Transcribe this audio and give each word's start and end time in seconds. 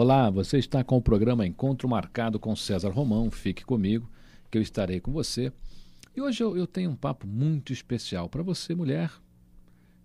Olá, 0.00 0.30
você 0.30 0.58
está 0.58 0.84
com 0.84 0.96
o 0.96 1.02
programa 1.02 1.44
Encontro 1.44 1.88
Marcado 1.88 2.38
com 2.38 2.54
César 2.54 2.90
Romão. 2.90 3.32
Fique 3.32 3.64
comigo, 3.64 4.08
que 4.48 4.56
eu 4.56 4.62
estarei 4.62 5.00
com 5.00 5.10
você. 5.10 5.52
E 6.14 6.20
hoje 6.20 6.40
eu, 6.40 6.56
eu 6.56 6.68
tenho 6.68 6.92
um 6.92 6.94
papo 6.94 7.26
muito 7.26 7.72
especial 7.72 8.28
para 8.28 8.40
você, 8.40 8.76
mulher, 8.76 9.10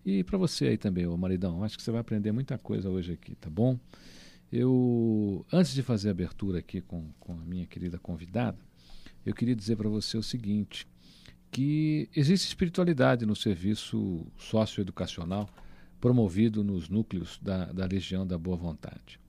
e 0.04 0.24
para 0.24 0.36
você 0.36 0.66
aí 0.66 0.79
também, 0.79 1.06
ô 1.06 1.16
maridão. 1.16 1.64
Acho 1.64 1.78
que 1.78 1.84
você 1.84 1.92
vai 1.92 2.02
aprender 2.02 2.32
muita 2.32 2.58
coisa 2.58 2.90
hoje 2.90 3.14
aqui, 3.14 3.36
tá 3.36 3.52
bom? 3.52 3.78
Eu, 4.52 5.45
antes 5.54 5.75
de 5.75 5.84
fazer 5.84 6.07
a 6.07 6.12
abertura 6.12 6.57
aqui 6.57 6.82
com, 6.82 7.12
com 7.20 7.34
a 7.34 7.46
minha 7.46 7.68
querida 7.68 8.00
convidada, 8.00 8.57
eu 9.23 9.36
queria 9.36 9.55
dizer 9.55 9.75
para 9.75 9.89
você 9.89 10.18
o 10.18 10.23
seguinte: 10.23 10.88
que 11.52 12.10
existe 12.16 12.48
espiritualidade 12.48 13.28
no 13.28 13.36
serviço 13.36 14.25
socioeducacional 14.39 15.48
promovido 16.02 16.64
nos 16.64 16.89
núcleos 16.89 17.39
da, 17.39 17.71
da 17.71 17.86
Legião 17.86 18.25
da 18.25 18.39
Boa 18.39 18.57
Vontade. 18.57 19.21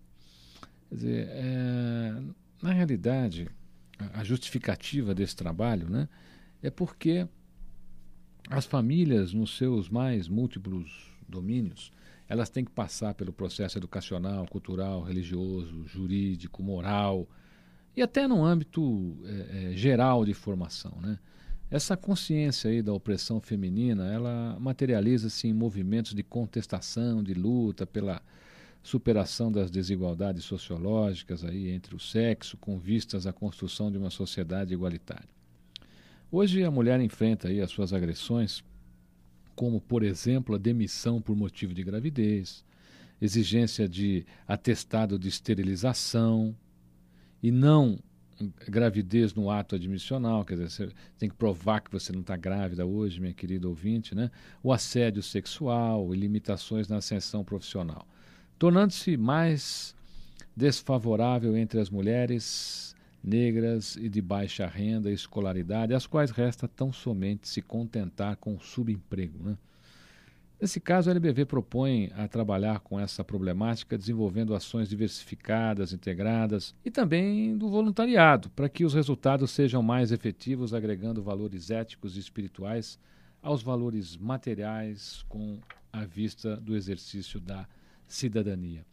Quer 0.89 0.95
dizer, 0.95 1.29
é, 1.31 2.23
na 2.63 2.73
realidade, 2.73 3.49
a 4.13 4.25
justificativa 4.25 5.15
desse 5.15 5.37
trabalho 5.37 5.89
né, 5.89 6.09
é 6.63 6.71
porque 6.71 7.27
as 8.49 8.67
famílias, 8.67 9.33
nos 9.33 9.57
seus 9.57 9.89
mais 9.89 10.29
múltiplos 10.29 11.11
domínios, 11.29 11.93
elas 12.29 12.49
têm 12.49 12.65
que 12.65 12.71
passar 12.71 13.15
pelo 13.15 13.33
processo 13.33 13.79
educacional, 13.79 14.47
cultural, 14.47 15.03
religioso, 15.03 15.87
jurídico, 15.87 16.63
moral 16.63 17.29
e 17.97 18.03
até 18.03 18.27
no 18.27 18.45
âmbito 18.45 19.17
é, 19.25 19.73
é, 19.73 19.77
geral 19.77 20.25
de 20.25 20.35
formação, 20.35 20.99
né? 21.01 21.19
Essa 21.71 21.97
consciência 21.97 22.71
aí 22.71 22.83
da 22.83 22.93
opressão 22.93 23.41
feminina, 23.41 24.13
ela 24.13 24.57
materializa-se 24.61 25.49
em 25.49 25.53
movimentos 25.53 26.15
de 26.15 26.23
contestação, 26.23 27.23
de 27.23 27.35
luta 27.35 27.87
pela 27.87 28.23
superação 28.85 29.51
das 29.51 29.71
desigualdades 29.71 30.45
sociológicas 30.45 31.43
aí 31.43 31.71
entre 31.71 31.97
o 31.97 31.99
sexo, 31.99 32.59
com 32.59 32.79
vistas 32.79 33.27
à 33.27 33.33
construção 33.33 33.91
de 33.91 33.97
uma 33.97 34.11
sociedade 34.11 34.75
igualitária. 34.75 35.29
Hoje 36.31 36.63
a 36.63 36.71
mulher 36.71 37.01
enfrenta 37.01 37.49
aí 37.49 37.63
as 37.63 37.71
suas 37.71 37.95
agressões, 37.95 38.63
como 39.57 39.81
por 39.81 40.03
exemplo 40.03 40.55
a 40.55 40.59
demissão 40.59 41.21
por 41.21 41.35
motivo 41.35 41.73
de 41.73 41.83
gravidez, 41.83 42.63
exigência 43.21 43.89
de 43.89 44.27
atestado 44.47 45.19
de 45.19 45.29
esterilização 45.29 46.55
e 47.43 47.51
não 47.51 47.99
gravidez 48.69 49.33
no 49.33 49.51
ato 49.51 49.77
admissional, 49.77 50.45
quer 50.45 50.55
dizer, 50.55 50.69
você 50.69 50.89
tem 51.19 51.29
que 51.29 51.37
provar 51.37 51.81
que 51.81 51.91
você 51.91 52.13
não 52.13 52.21
está 52.21 52.37
grávida 52.37 52.85
hoje, 52.85 53.21
minha 53.21 53.33
querida 53.33 53.69
ouvinte, 53.69 54.15
né? 54.15 54.31
O 54.63 54.73
assédio 54.73 55.23
sexual 55.23 56.13
e 56.15 56.19
limitações 56.19 56.89
na 56.89 56.97
ascensão 56.97 57.45
profissional, 57.45 58.07
tornando-se 58.59 59.17
mais 59.17 59.95
desfavorável 60.57 61.57
entre 61.57 61.81
as 61.81 61.91
mulheres 61.91 62.95
negras 63.23 63.97
e 63.97 64.09
de 64.09 64.21
baixa 64.21 64.67
renda 64.67 65.11
e 65.11 65.15
escolaridade, 65.15 65.95
às 65.95 66.07
quais 66.07 66.31
resta 66.31 66.69
tão 66.69 66.93
somente 66.93 67.49
se 67.49 67.63
contentar 67.63 68.37
com 68.37 68.55
o 68.55 68.61
subemprego, 68.61 69.43
né? 69.43 69.57
Nesse 70.61 70.81
caso, 70.81 71.11
a 71.11 71.13
LBV 71.13 71.45
propõe 71.47 72.11
a 72.17 72.29
trabalhar 72.29 72.81
com 72.81 72.99
essa 72.99 73.25
problemática, 73.25 73.99
desenvolvendo 73.99 74.55
ações 74.55 74.89
diversificadas, 74.89 75.93
integradas 75.93 76.75
e 76.85 76.91
também 76.91 77.57
do 77.57 77.69
voluntariado, 77.69 78.49
para 78.51 78.69
que 78.69 78.85
os 78.85 78.95
resultados 78.95 79.51
sejam 79.51 79.83
mais 79.83 80.13
efetivos, 80.13 80.73
agregando 80.73 81.23
valores 81.23 81.71
éticos 81.71 82.17
e 82.17 82.21
espirituais 82.21 82.99
aos 83.43 83.63
valores 83.63 84.17
materiais 84.17 85.25
com 85.29 85.59
a 85.93 86.05
vista 86.05 86.57
do 86.57 86.75
exercício 86.75 87.39
da 87.41 87.69
cidadania. 88.07 88.85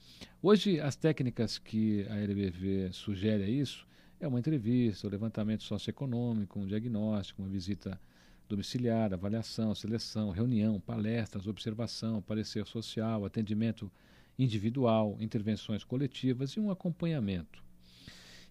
Hoje, 0.42 0.80
as 0.80 0.96
técnicas 0.96 1.58
que 1.58 2.06
a 2.10 2.18
LBV 2.18 2.90
sugere 2.92 3.44
a 3.44 3.50
isso 3.50 3.86
é 4.20 4.28
uma 4.28 4.40
entrevista, 4.40 5.08
o 5.08 5.10
um 5.10 5.12
levantamento 5.12 5.64
socioeconômico, 5.64 6.60
um 6.60 6.66
diagnóstico, 6.66 7.42
uma 7.42 7.50
visita 7.50 8.00
domiciliar, 8.48 9.14
avaliação, 9.14 9.74
seleção, 9.74 10.30
reunião, 10.30 10.80
palestras, 10.80 11.48
observação, 11.48 12.22
parecer 12.22 12.66
social, 12.66 13.26
atendimento 13.26 13.92
individual, 14.38 15.18
intervenções 15.20 15.84
coletivas 15.84 16.52
e 16.52 16.60
um 16.60 16.70
acompanhamento. 16.70 17.64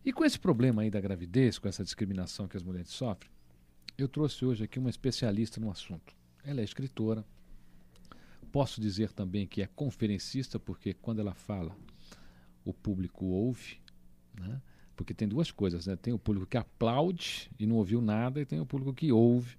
E 0.05 0.13
com 0.13 0.25
esse 0.25 0.39
problema 0.39 0.83
aí 0.83 0.91
da 0.91 1.01
gravidez, 1.01 1.59
com 1.59 1.69
essa 1.69 1.85
discriminação 1.85 2.49
que 2.49 2.57
as 2.57 2.63
mulheres 2.63 2.89
sofrem, 2.89 3.31
eu 3.99 4.09
trouxe 4.09 4.45
hoje 4.45 4.65
aqui 4.65 4.79
uma 4.79 4.89
especialista 4.89 5.61
no 5.61 5.71
assunto. 5.71 6.15
Ela 6.43 6.63
é 6.63 6.65
escritora. 6.65 7.25
Posso 8.53 8.81
dizer 8.81 9.13
também 9.13 9.47
que 9.47 9.63
é 9.63 9.67
conferencista, 9.67 10.59
porque 10.59 10.95
quando 10.95 11.21
ela 11.21 11.35
fala, 11.35 11.77
o 12.65 12.73
público 12.73 13.27
ouve, 13.27 13.79
né? 14.39 14.61
porque 14.97 15.15
tem 15.15 15.27
duas 15.27 15.51
coisas, 15.51 15.87
né? 15.87 15.97
Tem 15.97 16.13
o 16.13 16.19
público 16.19 16.47
que 16.47 16.57
aplaude 16.57 17.51
e 17.59 17.67
não 17.67 17.77
ouviu 17.77 18.03
nada, 18.03 18.41
e 18.41 18.45
tem 18.45 18.61
o 18.61 18.67
público 18.67 18.93
que 18.93 19.11
ouve 19.11 19.57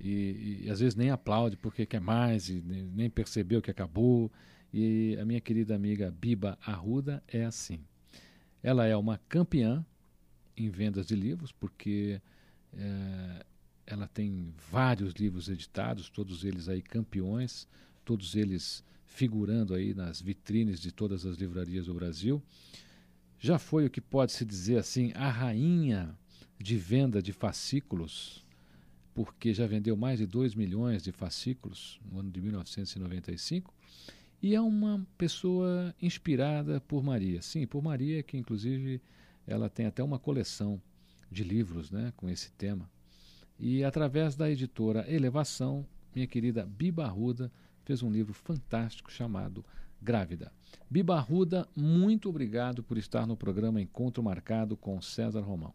e, 0.00 0.62
e, 0.64 0.70
às 0.70 0.80
vezes 0.80 0.96
nem 0.96 1.10
aplaude 1.10 1.56
porque 1.56 1.84
quer 1.84 2.00
mais 2.00 2.48
e 2.48 2.62
nem 2.62 3.10
percebeu 3.10 3.60
que 3.60 3.70
acabou. 3.70 4.32
E 4.72 5.16
a 5.20 5.24
minha 5.24 5.40
querida 5.40 5.74
amiga 5.74 6.10
Biba 6.10 6.58
Arruda 6.64 7.22
é 7.28 7.44
assim. 7.44 7.80
Ela 8.62 8.86
é 8.86 8.96
uma 8.96 9.18
campeã 9.28 9.84
em 10.56 10.70
vendas 10.70 11.06
de 11.06 11.14
livros, 11.14 11.52
porque 11.52 12.20
é, 12.72 13.44
ela 13.86 14.06
tem 14.06 14.54
vários 14.70 15.14
livros 15.14 15.48
editados, 15.48 16.08
todos 16.08 16.44
eles 16.44 16.68
aí 16.68 16.80
campeões, 16.80 17.66
todos 18.04 18.34
eles 18.34 18.84
figurando 19.06 19.74
aí 19.74 19.94
nas 19.94 20.20
vitrines 20.20 20.80
de 20.80 20.92
todas 20.92 21.26
as 21.26 21.36
livrarias 21.36 21.86
do 21.86 21.94
Brasil. 21.94 22.42
Já 23.38 23.58
foi 23.58 23.86
o 23.86 23.90
que 23.90 24.00
pode 24.00 24.32
se 24.32 24.44
dizer 24.44 24.78
assim, 24.78 25.12
a 25.14 25.30
rainha 25.30 26.16
de 26.58 26.76
venda 26.76 27.22
de 27.22 27.32
fascículos 27.32 28.44
porque 29.14 29.52
já 29.52 29.66
vendeu 29.66 29.96
mais 29.96 30.18
de 30.18 30.26
2 30.26 30.54
milhões 30.54 31.02
de 31.02 31.12
fascículos 31.12 32.00
no 32.10 32.20
ano 32.20 32.30
de 32.30 32.40
1995 32.40 33.74
e 34.42 34.54
é 34.54 34.60
uma 34.60 35.06
pessoa 35.18 35.94
inspirada 36.00 36.80
por 36.80 37.02
Maria. 37.02 37.42
Sim, 37.42 37.66
por 37.66 37.82
Maria, 37.82 38.22
que 38.22 38.38
inclusive 38.38 39.00
ela 39.46 39.68
tem 39.68 39.86
até 39.86 40.02
uma 40.02 40.18
coleção 40.18 40.80
de 41.30 41.44
livros 41.44 41.90
né, 41.90 42.12
com 42.16 42.28
esse 42.28 42.50
tema. 42.52 42.88
E 43.58 43.84
através 43.84 44.34
da 44.34 44.50
editora 44.50 45.04
Elevação, 45.12 45.86
minha 46.14 46.26
querida 46.26 46.64
Biba 46.64 47.04
Arruda 47.04 47.52
fez 47.90 48.04
um 48.04 48.10
livro 48.12 48.32
fantástico 48.32 49.10
chamado 49.10 49.64
Grávida. 50.00 50.52
Biba 50.88 51.16
Arruda, 51.16 51.66
muito 51.74 52.28
obrigado 52.28 52.84
por 52.84 52.96
estar 52.96 53.26
no 53.26 53.36
programa 53.36 53.80
Encontro 53.80 54.22
Marcado 54.22 54.76
com 54.76 55.02
César 55.02 55.40
Romão. 55.40 55.74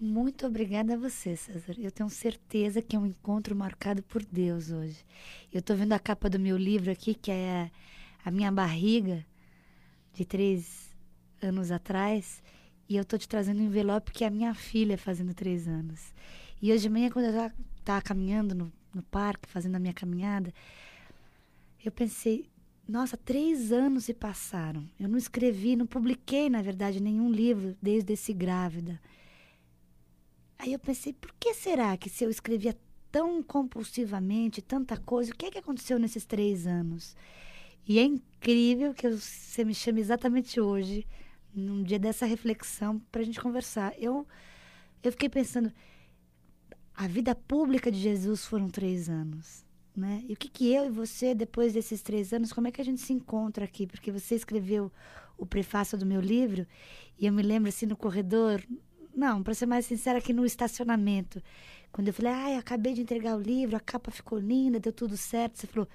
Muito 0.00 0.48
obrigada 0.48 0.94
a 0.94 0.96
você, 0.96 1.36
César. 1.36 1.76
Eu 1.78 1.92
tenho 1.92 2.10
certeza 2.10 2.82
que 2.82 2.96
é 2.96 2.98
um 2.98 3.06
encontro 3.06 3.54
marcado 3.54 4.02
por 4.02 4.24
Deus 4.24 4.72
hoje. 4.72 5.06
Eu 5.52 5.60
estou 5.60 5.76
vendo 5.76 5.92
a 5.92 5.98
capa 6.00 6.28
do 6.28 6.40
meu 6.40 6.56
livro 6.56 6.90
aqui, 6.90 7.14
que 7.14 7.30
é 7.30 7.70
a 8.24 8.32
minha 8.32 8.50
barriga 8.50 9.24
de 10.12 10.24
três 10.24 10.92
anos 11.40 11.70
atrás, 11.70 12.42
e 12.88 12.96
eu 12.96 13.02
estou 13.02 13.16
te 13.16 13.28
trazendo 13.28 13.60
um 13.60 13.66
envelope 13.66 14.10
que 14.10 14.24
é 14.24 14.26
a 14.26 14.30
minha 14.30 14.54
filha 14.54 14.98
fazendo 14.98 15.32
três 15.32 15.68
anos. 15.68 16.12
E 16.60 16.72
hoje 16.72 16.82
de 16.82 16.88
manhã, 16.88 17.10
quando 17.10 17.26
eu 17.26 17.52
estava 17.78 18.02
caminhando 18.02 18.56
no, 18.56 18.72
no 18.92 19.04
parque, 19.04 19.48
fazendo 19.48 19.76
a 19.76 19.78
minha 19.78 19.94
caminhada, 19.94 20.52
eu 21.88 21.92
pensei, 21.92 22.48
nossa, 22.86 23.16
três 23.16 23.72
anos 23.72 24.04
se 24.04 24.14
passaram. 24.14 24.88
Eu 24.98 25.08
não 25.08 25.18
escrevi, 25.18 25.76
não 25.76 25.86
publiquei, 25.86 26.50
na 26.50 26.60
verdade, 26.60 27.00
nenhum 27.00 27.30
livro 27.30 27.76
desde 27.80 28.12
esse 28.12 28.32
grávida. 28.32 29.00
Aí 30.58 30.72
eu 30.72 30.78
pensei, 30.78 31.12
por 31.12 31.32
que 31.38 31.54
será 31.54 31.96
que 31.96 32.08
se 32.08 32.24
eu 32.24 32.30
escrevia 32.30 32.76
tão 33.10 33.42
compulsivamente, 33.42 34.60
tanta 34.60 34.96
coisa, 34.96 35.32
o 35.32 35.36
que 35.36 35.46
é 35.46 35.50
que 35.50 35.58
aconteceu 35.58 35.98
nesses 35.98 36.24
três 36.24 36.66
anos? 36.66 37.16
E 37.86 37.98
é 37.98 38.02
incrível 38.02 38.94
que 38.94 39.08
você 39.08 39.64
me 39.64 39.74
chame 39.74 40.00
exatamente 40.00 40.60
hoje, 40.60 41.06
num 41.54 41.82
dia 41.82 41.98
dessa 41.98 42.26
reflexão, 42.26 42.98
para 43.12 43.20
a 43.20 43.24
gente 43.24 43.40
conversar. 43.40 43.94
Eu, 43.98 44.26
eu 45.02 45.12
fiquei 45.12 45.28
pensando, 45.28 45.72
a 46.94 47.06
vida 47.06 47.34
pública 47.34 47.90
de 47.90 47.98
Jesus 47.98 48.44
foram 48.46 48.68
três 48.68 49.08
anos. 49.08 49.63
Né? 49.96 50.24
E 50.28 50.32
o 50.32 50.36
que, 50.36 50.48
que 50.48 50.72
eu 50.72 50.86
e 50.86 50.90
você, 50.90 51.34
depois 51.34 51.72
desses 51.72 52.02
três 52.02 52.32
anos, 52.32 52.52
como 52.52 52.66
é 52.66 52.72
que 52.72 52.80
a 52.80 52.84
gente 52.84 53.00
se 53.00 53.12
encontra 53.12 53.64
aqui? 53.64 53.86
Porque 53.86 54.10
você 54.10 54.34
escreveu 54.34 54.90
o 55.38 55.46
prefácio 55.46 55.96
do 55.96 56.04
meu 56.06 56.20
livro, 56.20 56.66
e 57.18 57.26
eu 57.26 57.32
me 57.32 57.42
lembro 57.42 57.68
assim 57.68 57.86
no 57.86 57.96
corredor, 57.96 58.62
não, 59.14 59.42
para 59.42 59.54
ser 59.54 59.66
mais 59.66 59.86
sincera, 59.86 60.18
aqui 60.18 60.32
no 60.32 60.44
estacionamento. 60.44 61.40
Quando 61.92 62.08
eu 62.08 62.14
falei, 62.14 62.32
ai, 62.32 62.56
acabei 62.56 62.92
de 62.92 63.02
entregar 63.02 63.36
o 63.36 63.40
livro, 63.40 63.76
a 63.76 63.80
capa 63.80 64.10
ficou 64.10 64.38
linda, 64.38 64.80
deu 64.80 64.92
tudo 64.92 65.16
certo. 65.16 65.58
Você 65.58 65.66
falou, 65.68 65.88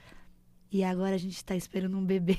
e 0.71 0.83
agora 0.83 1.15
a 1.15 1.17
gente 1.17 1.35
está 1.35 1.55
esperando 1.55 1.97
um 1.97 2.05
bebê. 2.05 2.37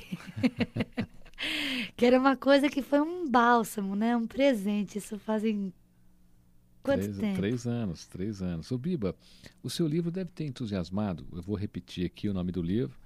que 1.97 2.07
era 2.07 2.19
uma 2.19 2.37
coisa 2.37 2.71
que 2.71 2.81
foi 2.81 3.01
um 3.01 3.29
bálsamo, 3.29 3.95
né? 3.95 4.17
Um 4.17 4.27
presente. 4.27 4.97
Isso 4.97 5.19
fazem 5.19 5.73
quanto 6.82 7.03
três, 7.03 7.19
tempo? 7.19 7.37
Três 7.37 7.67
anos, 7.67 8.06
três 8.06 8.43
anos. 8.43 8.71
O 8.71 8.79
Biba, 8.79 9.15
o 9.62 9.71
seu 9.71 9.87
livro 9.87 10.11
deve 10.11 10.31
ter 10.31 10.44
entusiasmado. 10.44 11.27
Eu 11.32 11.43
vou 11.43 11.56
repetir 11.56 12.06
aqui 12.06 12.29
o 12.29 12.35
nome 12.35 12.53
do 12.53 12.62
livro. 12.62 12.99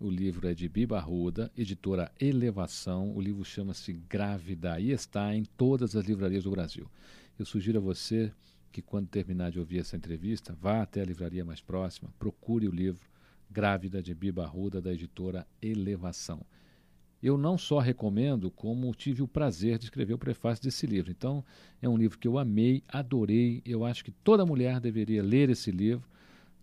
O 0.00 0.08
livro 0.10 0.46
é 0.46 0.54
de 0.54 0.68
Biba 0.68 0.96
Arruda, 0.98 1.50
editora 1.56 2.12
Elevação. 2.20 3.12
O 3.16 3.20
livro 3.20 3.44
chama-se 3.44 3.92
Grávida 3.92 4.78
e 4.78 4.92
está 4.92 5.34
em 5.34 5.44
todas 5.44 5.96
as 5.96 6.04
livrarias 6.04 6.44
do 6.44 6.50
Brasil. 6.50 6.88
Eu 7.38 7.44
sugiro 7.44 7.78
a 7.78 7.80
você 7.80 8.32
que, 8.70 8.80
quando 8.80 9.08
terminar 9.08 9.50
de 9.50 9.58
ouvir 9.58 9.78
essa 9.78 9.96
entrevista, 9.96 10.56
vá 10.60 10.82
até 10.82 11.00
a 11.00 11.04
livraria 11.04 11.44
mais 11.44 11.60
próxima, 11.60 12.12
procure 12.18 12.68
o 12.68 12.70
livro 12.70 13.08
Grávida 13.50 14.02
de 14.02 14.14
Biba 14.14 14.44
Arruda, 14.44 14.80
da 14.80 14.92
editora 14.92 15.46
Elevação. 15.60 16.44
Eu 17.22 17.36
não 17.36 17.58
só 17.58 17.78
recomendo, 17.78 18.50
como 18.50 18.94
tive 18.94 19.22
o 19.22 19.28
prazer 19.28 19.78
de 19.78 19.84
escrever 19.84 20.14
o 20.14 20.18
prefácio 20.18 20.62
desse 20.62 20.86
livro. 20.86 21.10
Então, 21.10 21.44
é 21.82 21.88
um 21.88 21.96
livro 21.96 22.18
que 22.18 22.28
eu 22.28 22.38
amei, 22.38 22.82
adorei. 22.88 23.60
Eu 23.64 23.84
acho 23.84 24.04
que 24.04 24.10
toda 24.10 24.46
mulher 24.46 24.78
deveria 24.80 25.22
ler 25.22 25.50
esse 25.50 25.70
livro. 25.70 26.08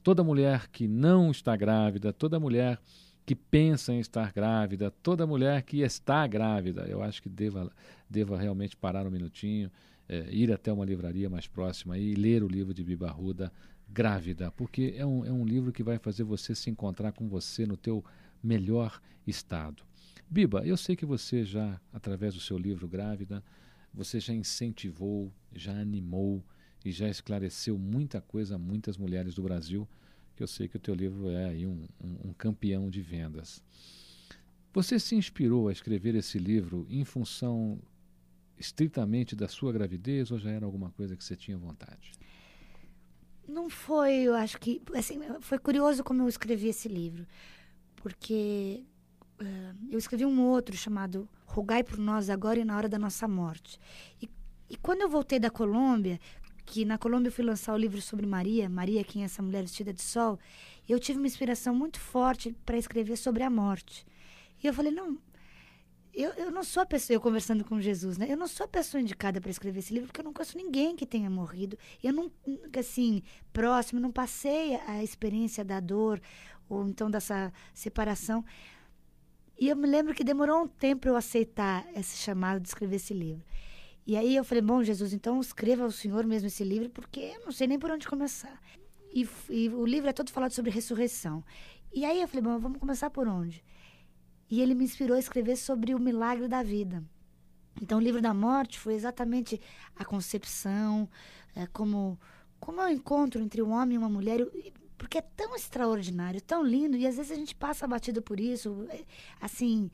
Toda 0.01 0.23
mulher 0.23 0.69
que 0.69 0.87
não 0.87 1.31
está 1.31 1.55
grávida, 1.55 2.13
toda 2.13 2.39
mulher 2.39 2.79
que 3.25 3.35
pensa 3.35 3.91
em 3.91 3.99
estar 3.99 4.31
grávida, 4.31 4.91
toda 4.91 5.25
mulher 5.25 5.63
que 5.63 5.81
está 5.81 6.27
grávida, 6.27 6.85
eu 6.87 7.01
acho 7.01 7.21
que 7.21 7.27
deva, 7.27 7.71
deva 8.09 8.37
realmente 8.37 8.77
parar 8.77 9.07
um 9.07 9.09
minutinho, 9.09 9.71
é, 10.07 10.27
ir 10.29 10.51
até 10.53 10.71
uma 10.71 10.85
livraria 10.85 11.29
mais 11.29 11.47
próxima 11.47 11.97
e 11.97 12.13
ler 12.13 12.43
o 12.43 12.47
livro 12.47 12.73
de 12.73 12.83
Biba 12.83 13.07
Arruda, 13.07 13.51
Grávida, 13.89 14.51
porque 14.51 14.93
é 14.95 15.05
um, 15.05 15.25
é 15.25 15.31
um 15.31 15.43
livro 15.43 15.71
que 15.71 15.81
vai 15.81 15.97
fazer 15.97 16.23
você 16.23 16.53
se 16.53 16.69
encontrar 16.69 17.11
com 17.11 17.27
você 17.27 17.65
no 17.65 17.75
teu 17.75 18.03
melhor 18.43 19.01
estado. 19.25 19.83
Biba, 20.29 20.65
eu 20.65 20.75
sei 20.75 20.95
que 20.95 21.05
você 21.05 21.45
já, 21.45 21.79
através 21.93 22.33
do 22.33 22.39
seu 22.39 22.57
livro 22.57 22.87
Grávida, 22.87 23.43
você 23.93 24.19
já 24.19 24.33
incentivou, 24.33 25.31
já 25.53 25.71
animou 25.71 26.43
e 26.83 26.91
já 26.91 27.07
esclareceu 27.07 27.77
muita 27.77 28.21
coisa 28.21 28.55
a 28.55 28.59
muitas 28.59 28.97
mulheres 28.97 29.35
do 29.35 29.43
Brasil 29.43 29.87
que 30.35 30.43
eu 30.43 30.47
sei 30.47 30.67
que 30.67 30.75
o 30.75 30.79
teu 30.79 30.93
livro 30.93 31.29
é 31.29 31.45
aí 31.45 31.65
um, 31.65 31.87
um, 32.03 32.29
um 32.29 32.33
campeão 32.33 32.89
de 32.89 33.01
vendas. 33.01 33.63
Você 34.73 34.99
se 34.99 35.15
inspirou 35.15 35.69
a 35.69 35.71
escrever 35.71 36.15
esse 36.15 36.37
livro 36.37 36.85
em 36.89 37.05
função 37.05 37.79
estritamente 38.57 39.35
da 39.35 39.47
sua 39.47 39.71
gravidez 39.71 40.31
ou 40.31 40.37
já 40.37 40.51
era 40.51 40.65
alguma 40.65 40.91
coisa 40.91 41.15
que 41.15 41.23
você 41.23 41.35
tinha 41.35 41.57
vontade? 41.57 42.11
Não 43.47 43.69
foi, 43.69 44.23
eu 44.23 44.33
acho 44.33 44.59
que 44.59 44.81
assim, 44.93 45.19
foi 45.39 45.57
curioso 45.57 46.03
como 46.03 46.23
eu 46.23 46.27
escrevi 46.27 46.67
esse 46.67 46.89
livro, 46.89 47.25
porque 47.95 48.83
eu 49.91 49.97
escrevi 49.97 50.25
um 50.25 50.41
outro 50.41 50.75
chamado 50.75 51.27
Rogai 51.45 51.83
por 51.83 51.97
nós 51.97 52.29
agora 52.29 52.59
e 52.59 52.65
na 52.65 52.75
hora 52.75 52.89
da 52.89 52.99
nossa 52.99 53.27
morte. 53.27 53.79
E, 54.21 54.29
e 54.69 54.77
quando 54.77 55.01
eu 55.01 55.09
voltei 55.09 55.39
da 55.39 55.49
Colômbia, 55.49 56.19
que 56.65 56.83
na 56.83 56.97
Colômbia 56.97 57.29
eu 57.29 57.33
fui 57.33 57.43
lançar 57.43 57.73
o 57.73 57.77
livro 57.77 58.01
sobre 58.01 58.25
Maria, 58.25 58.69
Maria, 58.69 59.03
quem 59.03 59.21
é 59.21 59.25
essa 59.25 59.41
mulher 59.41 59.61
vestida 59.61 59.93
de 59.93 60.01
sol, 60.01 60.39
eu 60.87 60.99
tive 60.99 61.19
uma 61.19 61.27
inspiração 61.27 61.75
muito 61.75 61.99
forte 61.99 62.55
para 62.65 62.77
escrever 62.77 63.17
sobre 63.17 63.43
a 63.43 63.49
morte. 63.49 64.05
E 64.63 64.67
eu 64.67 64.73
falei, 64.73 64.91
não, 64.91 65.17
eu, 66.15 66.31
eu 66.31 66.49
não 66.49 66.63
sou 66.63 66.81
a 66.81 66.85
pessoa, 66.85 67.15
eu 67.15 67.21
conversando 67.21 67.65
com 67.65 67.79
Jesus, 67.79 68.17
né? 68.17 68.25
Eu 68.29 68.37
não 68.37 68.47
sou 68.47 68.63
a 68.63 68.69
pessoa 68.69 69.01
indicada 69.01 69.41
para 69.41 69.51
escrever 69.51 69.79
esse 69.79 69.93
livro, 69.93 70.07
porque 70.07 70.21
eu 70.21 70.25
não 70.25 70.33
conheço 70.33 70.57
ninguém 70.57 70.95
que 70.95 71.05
tenha 71.05 71.29
morrido. 71.29 71.77
Eu 72.01 72.13
não, 72.13 72.31
assim, 72.79 73.21
próximo, 73.51 73.99
não 73.99 74.11
passei 74.11 74.75
a 74.87 75.03
experiência 75.03 75.63
da 75.63 75.79
dor, 75.79 76.21
ou 76.69 76.87
então 76.87 77.11
dessa 77.11 77.51
separação. 77.73 78.43
E 79.57 79.69
eu 79.69 79.75
me 79.75 79.87
lembro 79.87 80.13
que 80.13 80.23
demorou 80.23 80.63
um 80.63 80.67
tempo 80.67 81.01
para 81.01 81.11
eu 81.11 81.15
aceitar 81.15 81.85
esse 81.95 82.17
chamado 82.17 82.59
de 82.59 82.67
escrever 82.67 82.97
esse 82.97 83.13
livro. 83.13 83.43
E 84.05 84.15
aí 84.15 84.35
eu 84.35 84.43
falei, 84.43 84.61
bom, 84.61 84.83
Jesus, 84.83 85.13
então 85.13 85.39
escreva 85.39 85.83
ao 85.83 85.91
Senhor 85.91 86.25
mesmo 86.25 86.47
esse 86.47 86.63
livro, 86.63 86.89
porque 86.89 87.19
eu 87.19 87.45
não 87.45 87.51
sei 87.51 87.65
nem 87.65 87.79
por 87.79 87.89
onde 87.89 88.07
começar. 88.07 88.61
E, 89.13 89.27
e 89.49 89.69
o 89.69 89.85
livro 89.85 90.09
é 90.09 90.13
todo 90.13 90.29
falado 90.29 90.51
sobre 90.51 90.69
ressurreição. 90.69 91.43
E 91.93 92.03
aí 92.03 92.21
eu 92.21 92.27
falei, 92.27 92.43
bom, 92.43 92.59
vamos 92.59 92.79
começar 92.79 93.09
por 93.09 93.27
onde? 93.27 93.63
E 94.49 94.61
ele 94.61 94.75
me 94.75 94.83
inspirou 94.83 95.15
a 95.15 95.19
escrever 95.19 95.55
sobre 95.55 95.95
o 95.95 95.99
milagre 95.99 96.47
da 96.47 96.61
vida. 96.61 97.03
Então, 97.81 97.97
o 97.97 98.01
livro 98.01 98.21
da 98.21 98.33
morte 98.33 98.79
foi 98.79 98.93
exatamente 98.93 99.59
a 99.95 100.05
concepção, 100.05 101.09
é, 101.55 101.65
como, 101.67 102.19
como 102.59 102.81
é 102.81 102.85
o 102.85 102.89
encontro 102.89 103.41
entre 103.41 103.61
um 103.61 103.71
homem 103.71 103.95
e 103.95 103.97
uma 103.97 104.09
mulher, 104.09 104.45
porque 104.97 105.17
é 105.17 105.21
tão 105.21 105.55
extraordinário, 105.55 106.41
tão 106.41 106.63
lindo, 106.63 106.97
e 106.97 107.05
às 107.07 107.17
vezes 107.17 107.31
a 107.31 107.35
gente 107.35 107.55
passa 107.55 107.87
batido 107.87 108.21
por 108.21 108.39
isso, 108.39 108.85
é, 108.89 109.03
assim, 109.41 109.91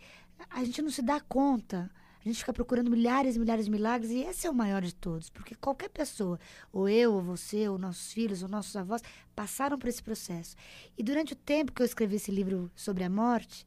a 0.50 0.63
gente 0.63 0.81
não 0.81 0.89
se 0.89 1.01
dá 1.01 1.19
conta 1.19 1.92
a 2.24 2.30
gente 2.30 2.38
fica 2.38 2.53
procurando 2.53 2.92
milhares 2.92 3.36
e 3.36 3.39
milhares 3.39 3.65
de 3.65 3.71
milagres 3.71 4.12
e 4.12 4.19
esse 4.19 4.45
é 4.45 4.50
o 4.50 4.53
maior 4.53 4.83
de 4.83 4.94
todos, 4.94 5.27
porque 5.30 5.56
qualquer 5.56 5.89
pessoa, 5.89 6.39
ou 6.71 6.88
eu, 6.88 7.13
ou 7.13 7.21
você, 7.21 7.68
ou 7.68 7.80
nossos 7.80 8.13
filhos, 8.13 8.44
ou 8.44 8.50
nossos 8.50 8.75
avós, 8.75 9.01
passaram 9.36 9.77
por 9.77 9.88
esse 9.89 10.03
processo. 10.03 10.56
E 10.95 11.01
durante 11.01 11.33
o 11.33 11.36
tempo 11.36 11.71
que 11.71 11.81
eu 11.81 11.86
escrevi 11.86 12.18
esse 12.18 12.30
livro 12.30 12.71
sobre 12.75 13.04
a 13.04 13.09
morte, 13.09 13.65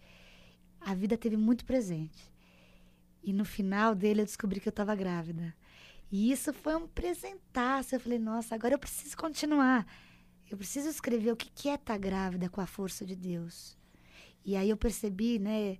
a 0.80 0.94
vida 0.94 1.18
teve 1.18 1.36
muito 1.36 1.64
presente. 1.64 2.32
E 3.24 3.32
no 3.32 3.44
final 3.44 3.92
dele 3.92 4.20
eu 4.20 4.26
descobri 4.26 4.60
que 4.60 4.68
eu 4.68 4.70
estava 4.70 4.94
grávida. 4.94 5.52
E 6.12 6.30
isso 6.30 6.52
foi 6.52 6.76
um 6.76 6.86
presentaço. 6.86 7.96
Eu 7.96 8.00
falei, 8.00 8.20
nossa, 8.20 8.54
agora 8.54 8.74
eu 8.74 8.78
preciso 8.78 9.16
continuar. 9.16 9.84
Eu 10.50 10.56
preciso 10.56 10.88
escrever 10.88 11.32
o 11.32 11.36
que 11.36 11.68
é 11.68 11.74
estar 11.74 11.94
tá 11.94 11.98
grávida 11.98 12.48
com 12.48 12.60
a 12.60 12.66
força 12.66 13.04
de 13.04 13.16
Deus. 13.16 13.76
E 14.44 14.56
aí 14.56 14.68
eu 14.68 14.76
percebi, 14.76 15.38
né? 15.38 15.78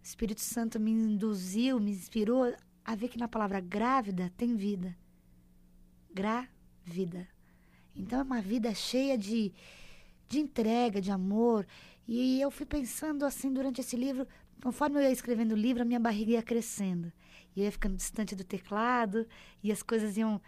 O 0.00 0.04
Espírito 0.04 0.40
Santo 0.40 0.78
me 0.78 0.90
induziu, 0.90 1.80
me 1.80 1.90
inspirou 1.90 2.54
a 2.84 2.94
ver 2.94 3.08
que 3.08 3.18
na 3.18 3.28
palavra 3.28 3.60
grávida 3.60 4.32
tem 4.36 4.54
vida. 4.54 4.96
Grávida. 6.12 7.26
Então 7.96 8.18
é 8.18 8.22
uma 8.22 8.40
vida 8.40 8.74
cheia 8.74 9.16
de, 9.16 9.52
de 10.28 10.40
entrega, 10.40 11.00
de 11.00 11.10
amor. 11.10 11.66
E 12.06 12.40
eu 12.40 12.50
fui 12.50 12.66
pensando 12.66 13.24
assim 13.24 13.52
durante 13.52 13.80
esse 13.80 13.96
livro, 13.96 14.26
conforme 14.62 14.98
eu 14.98 15.02
ia 15.02 15.10
escrevendo 15.10 15.52
o 15.52 15.56
livro, 15.56 15.82
a 15.82 15.86
minha 15.86 16.00
barriga 16.00 16.32
ia 16.32 16.42
crescendo. 16.42 17.12
E 17.54 17.60
eu 17.60 17.64
ia 17.64 17.72
ficando 17.72 17.96
distante 17.96 18.34
do 18.34 18.44
teclado, 18.44 19.26
e 19.62 19.72
as 19.72 19.82
coisas 19.82 20.16
iam. 20.16 20.40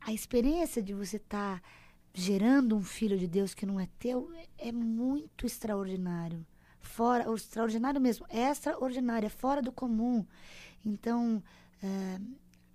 A 0.00 0.12
experiência 0.12 0.82
de 0.82 0.92
você 0.92 1.16
estar 1.16 1.60
tá 1.60 1.68
gerando 2.14 2.76
um 2.76 2.82
filho 2.82 3.18
de 3.18 3.26
Deus 3.26 3.54
que 3.54 3.66
não 3.66 3.80
é 3.80 3.88
teu 3.98 4.30
é 4.58 4.70
muito 4.70 5.46
extraordinário 5.46 6.44
fora, 6.82 7.30
o 7.30 7.34
extraordinário 7.34 8.00
mesmo, 8.00 8.26
extraordinário, 8.28 9.26
é 9.26 9.30
fora 9.30 9.62
do 9.62 9.72
comum. 9.72 10.26
Então, 10.84 11.42
é, 11.82 12.20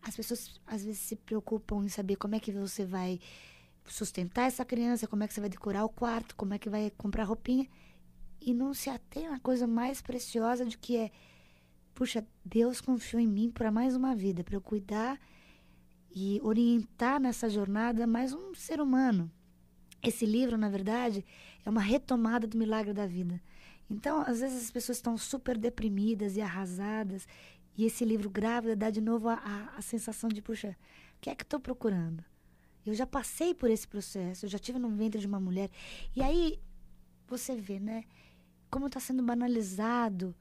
as 0.01 0.15
pessoas 0.15 0.59
às 0.65 0.83
vezes 0.83 0.99
se 0.99 1.15
preocupam 1.15 1.83
em 1.83 1.89
saber 1.89 2.15
como 2.15 2.35
é 2.35 2.39
que 2.39 2.51
você 2.51 2.85
vai 2.85 3.19
sustentar 3.85 4.47
essa 4.47 4.65
criança, 4.65 5.07
como 5.07 5.23
é 5.23 5.27
que 5.27 5.33
você 5.33 5.41
vai 5.41 5.49
decorar 5.49 5.85
o 5.85 5.89
quarto, 5.89 6.35
como 6.35 6.53
é 6.53 6.59
que 6.59 6.69
vai 6.69 6.91
comprar 6.97 7.25
roupinha. 7.25 7.67
E 8.41 8.53
não 8.53 8.73
se 8.73 8.89
atém 8.89 9.27
a 9.27 9.39
coisa 9.39 9.67
mais 9.67 10.01
preciosa 10.01 10.65
de 10.65 10.77
que 10.77 10.97
é, 10.97 11.11
puxa, 11.93 12.25
Deus 12.43 12.81
confiou 12.81 13.21
em 13.21 13.27
mim 13.27 13.51
para 13.51 13.71
mais 13.71 13.95
uma 13.95 14.15
vida, 14.15 14.43
para 14.43 14.55
eu 14.55 14.61
cuidar 14.61 15.19
e 16.09 16.39
orientar 16.43 17.19
nessa 17.19 17.49
jornada 17.49 18.07
mais 18.07 18.33
um 18.33 18.53
ser 18.55 18.79
humano. 18.79 19.31
Esse 20.07 20.25
livro, 20.25 20.57
na 20.57 20.69
verdade, 20.69 21.25
é 21.65 21.69
uma 21.69 21.81
retomada 21.81 22.47
do 22.47 22.57
milagre 22.57 22.93
da 22.93 23.05
vida. 23.05 23.41
Então, 23.89 24.21
às 24.21 24.39
vezes 24.39 24.63
as 24.63 24.71
pessoas 24.71 24.97
estão 24.97 25.17
super 25.17 25.57
deprimidas 25.57 26.37
e 26.37 26.41
arrasadas, 26.41 27.27
e 27.77 27.83
esse 27.83 28.05
livro 28.05 28.29
Grávida 28.29 28.73
dá 28.73 28.89
de 28.89 29.01
novo 29.01 29.27
a, 29.27 29.33
a, 29.33 29.77
a 29.77 29.81
sensação 29.81 30.29
de, 30.29 30.41
puxa, 30.41 30.77
o 31.17 31.19
que 31.19 31.29
é 31.29 31.35
que 31.35 31.43
estou 31.43 31.59
procurando? 31.59 32.23
Eu 32.85 32.93
já 32.93 33.05
passei 33.05 33.53
por 33.53 33.69
esse 33.69 33.85
processo, 33.85 34.45
eu 34.45 34.49
já 34.49 34.57
tive 34.57 34.79
no 34.79 34.89
ventre 34.89 35.19
de 35.19 35.27
uma 35.27 35.41
mulher. 35.41 35.69
E 36.15 36.21
aí 36.21 36.57
você 37.27 37.53
vê, 37.57 37.77
né, 37.77 38.05
como 38.71 38.87
está 38.87 39.01
sendo 39.01 39.21
banalizado 39.21 40.33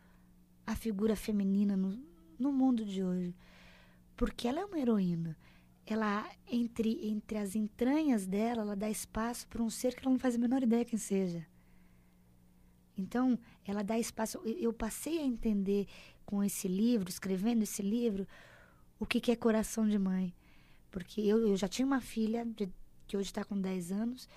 a 0.64 0.76
figura 0.76 1.16
feminina 1.16 1.76
no, 1.76 1.98
no 2.38 2.52
mundo 2.52 2.84
de 2.84 3.02
hoje. 3.02 3.34
Porque 4.16 4.46
ela 4.46 4.60
é 4.60 4.64
uma 4.64 4.78
heroína. 4.78 5.36
Ela, 5.86 6.28
entre, 6.50 7.08
entre 7.08 7.38
as 7.38 7.54
entranhas 7.54 8.26
dela, 8.26 8.62
ela 8.62 8.76
dá 8.76 8.90
espaço 8.90 9.46
para 9.46 9.62
um 9.62 9.70
ser 9.70 9.94
que 9.94 10.00
ela 10.00 10.10
não 10.10 10.18
faz 10.18 10.34
a 10.34 10.38
menor 10.38 10.62
ideia 10.62 10.84
quem 10.84 10.98
seja. 10.98 11.46
Então, 12.96 13.38
ela 13.64 13.84
dá 13.84 13.98
espaço. 13.98 14.38
Eu 14.44 14.72
passei 14.72 15.18
a 15.18 15.24
entender 15.24 15.86
com 16.24 16.42
esse 16.42 16.66
livro, 16.66 17.08
escrevendo 17.08 17.62
esse 17.62 17.82
livro, 17.82 18.26
o 18.98 19.06
que, 19.06 19.20
que 19.20 19.30
é 19.30 19.36
coração 19.36 19.86
de 19.86 19.98
mãe. 19.98 20.34
Porque 20.90 21.20
eu, 21.20 21.46
eu 21.46 21.56
já 21.56 21.68
tinha 21.68 21.86
uma 21.86 22.00
filha, 22.00 22.44
de, 22.44 22.68
que 23.06 23.16
hoje 23.16 23.28
está 23.28 23.44
com 23.44 23.60
10 23.60 23.92
anos, 23.92 24.28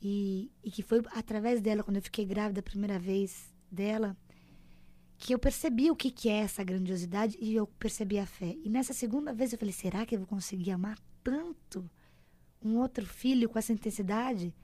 e, 0.00 0.50
e 0.62 0.70
que 0.70 0.82
foi 0.82 1.02
através 1.12 1.60
dela, 1.60 1.82
quando 1.82 1.96
eu 1.96 2.02
fiquei 2.02 2.24
grávida 2.24 2.60
a 2.60 2.62
primeira 2.62 2.98
vez 2.98 3.52
dela, 3.70 4.16
que 5.18 5.34
eu 5.34 5.38
percebi 5.38 5.90
o 5.90 5.96
que, 5.96 6.10
que 6.10 6.28
é 6.28 6.38
essa 6.38 6.62
grandiosidade 6.62 7.36
e 7.40 7.54
eu 7.54 7.66
percebi 7.66 8.18
a 8.18 8.26
fé. 8.26 8.56
E 8.64 8.70
nessa 8.70 8.94
segunda 8.94 9.34
vez 9.34 9.52
eu 9.52 9.58
falei: 9.58 9.72
será 9.72 10.06
que 10.06 10.14
eu 10.14 10.20
vou 10.20 10.28
conseguir 10.28 10.70
amar 10.70 10.96
tanto 11.22 11.90
um 12.62 12.76
outro 12.76 13.04
filho 13.04 13.48
com 13.48 13.58
essa 13.58 13.72
intensidade? 13.72 14.54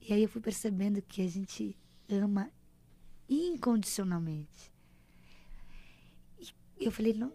E 0.00 0.12
aí 0.12 0.22
eu 0.22 0.28
fui 0.28 0.40
percebendo 0.40 1.02
que 1.02 1.20
a 1.20 1.28
gente 1.28 1.76
ama 2.08 2.50
incondicionalmente. 3.28 4.72
E 6.78 6.84
eu 6.84 6.92
falei, 6.92 7.12
não, 7.12 7.32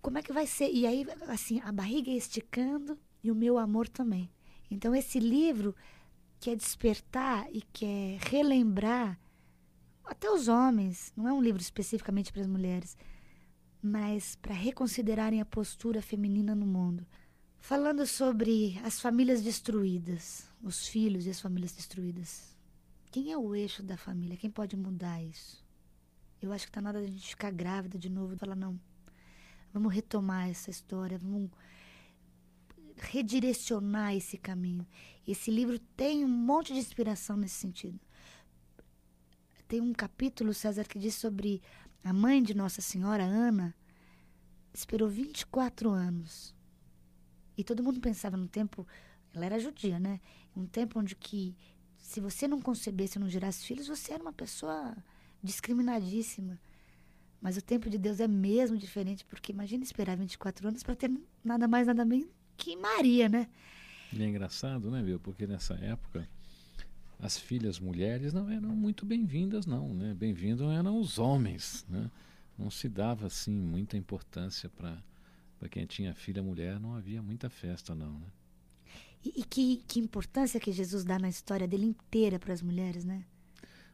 como 0.00 0.18
é 0.18 0.22
que 0.22 0.32
vai 0.32 0.46
ser? 0.46 0.70
E 0.70 0.86
aí, 0.86 1.06
assim, 1.28 1.60
a 1.60 1.72
barriga 1.72 2.10
esticando 2.10 2.98
e 3.22 3.30
o 3.30 3.34
meu 3.34 3.58
amor 3.58 3.88
também. 3.88 4.30
Então, 4.70 4.94
esse 4.94 5.18
livro 5.18 5.74
quer 6.38 6.56
despertar 6.56 7.48
e 7.52 7.62
quer 7.72 8.18
relembrar 8.20 9.18
até 10.04 10.30
os 10.30 10.48
homens, 10.48 11.12
não 11.16 11.28
é 11.28 11.32
um 11.32 11.42
livro 11.42 11.60
especificamente 11.60 12.32
para 12.32 12.42
as 12.42 12.46
mulheres, 12.46 12.96
mas 13.82 14.36
para 14.36 14.54
reconsiderarem 14.54 15.40
a 15.40 15.44
postura 15.44 16.00
feminina 16.00 16.54
no 16.54 16.66
mundo. 16.66 17.06
Falando 17.58 18.06
sobre 18.06 18.80
as 18.84 19.00
famílias 19.00 19.42
destruídas, 19.42 20.48
os 20.62 20.86
filhos 20.86 21.26
e 21.26 21.30
as 21.30 21.40
famílias 21.40 21.72
destruídas. 21.72 22.56
Quem 23.10 23.30
é 23.30 23.36
o 23.36 23.54
eixo 23.54 23.82
da 23.82 23.96
família? 23.96 24.36
Quem 24.36 24.50
pode 24.50 24.76
mudar 24.76 25.22
isso? 25.22 25.64
Eu 26.40 26.52
acho 26.52 26.66
que 26.66 26.70
está 26.70 26.80
na 26.80 26.90
hora 26.90 27.00
de 27.00 27.06
a 27.06 27.10
gente 27.10 27.28
ficar 27.28 27.52
grávida 27.52 27.98
de 27.98 28.08
novo 28.08 28.34
e 28.34 28.36
falar: 28.36 28.56
não, 28.56 28.80
vamos 29.72 29.92
retomar 29.94 30.48
essa 30.48 30.70
história, 30.70 31.18
vamos 31.18 31.50
redirecionar 32.96 34.14
esse 34.14 34.36
caminho. 34.36 34.86
Esse 35.26 35.50
livro 35.50 35.78
tem 35.78 36.24
um 36.24 36.28
monte 36.28 36.72
de 36.72 36.78
inspiração 36.78 37.36
nesse 37.36 37.54
sentido. 37.56 37.98
Tem 39.72 39.80
um 39.80 39.94
capítulo, 39.94 40.52
César, 40.52 40.84
que 40.84 40.98
diz 40.98 41.14
sobre 41.14 41.62
a 42.04 42.12
mãe 42.12 42.42
de 42.42 42.52
Nossa 42.52 42.82
Senhora, 42.82 43.22
Ana, 43.22 43.74
esperou 44.70 45.08
24 45.08 45.88
anos. 45.88 46.54
E 47.56 47.64
todo 47.64 47.82
mundo 47.82 47.98
pensava 47.98 48.36
no 48.36 48.46
tempo, 48.46 48.86
ela 49.32 49.46
era 49.46 49.58
judia, 49.58 49.98
né? 49.98 50.20
Um 50.54 50.66
tempo 50.66 51.00
onde 51.00 51.16
que 51.16 51.56
se 51.96 52.20
você 52.20 52.46
não 52.46 52.60
concebesse, 52.60 53.18
não 53.18 53.30
gerasse 53.30 53.64
filhos, 53.64 53.88
você 53.88 54.12
era 54.12 54.22
uma 54.22 54.34
pessoa 54.34 54.94
discriminadíssima. 55.42 56.60
Mas 57.40 57.56
o 57.56 57.62
tempo 57.62 57.88
de 57.88 57.96
Deus 57.96 58.20
é 58.20 58.28
mesmo 58.28 58.76
diferente, 58.76 59.24
porque 59.24 59.52
imagina 59.52 59.82
esperar 59.82 60.18
24 60.18 60.68
anos 60.68 60.82
para 60.82 60.94
ter 60.94 61.10
nada 61.42 61.66
mais, 61.66 61.86
nada 61.86 62.04
menos 62.04 62.28
que 62.58 62.76
Maria, 62.76 63.26
né? 63.26 63.48
E 64.12 64.22
é 64.22 64.28
engraçado, 64.28 64.90
né, 64.90 65.02
viu? 65.02 65.18
Porque 65.18 65.46
nessa 65.46 65.72
época 65.76 66.28
as 67.22 67.38
filhas 67.38 67.78
mulheres 67.78 68.32
não 68.32 68.50
eram 68.50 68.70
muito 68.70 69.06
bem-vindas, 69.06 69.64
não, 69.64 69.94
né? 69.94 70.12
Bem-vindos 70.12 70.68
eram 70.72 70.98
os 70.98 71.20
homens, 71.20 71.86
né? 71.88 72.10
Não 72.58 72.68
se 72.68 72.88
dava 72.88 73.28
assim 73.28 73.54
muita 73.54 73.96
importância 73.96 74.68
para 74.68 75.00
quem 75.70 75.86
tinha 75.86 76.12
filha 76.12 76.42
mulher, 76.42 76.80
não 76.80 76.96
havia 76.96 77.22
muita 77.22 77.48
festa, 77.48 77.94
não, 77.94 78.18
né? 78.18 78.26
E, 79.24 79.40
e 79.40 79.44
que, 79.44 79.84
que 79.86 80.00
importância 80.00 80.58
que 80.58 80.72
Jesus 80.72 81.04
dá 81.04 81.16
na 81.16 81.28
história 81.28 81.68
dele 81.68 81.86
inteira 81.86 82.40
para 82.40 82.52
as 82.52 82.60
mulheres, 82.60 83.04
né? 83.04 83.24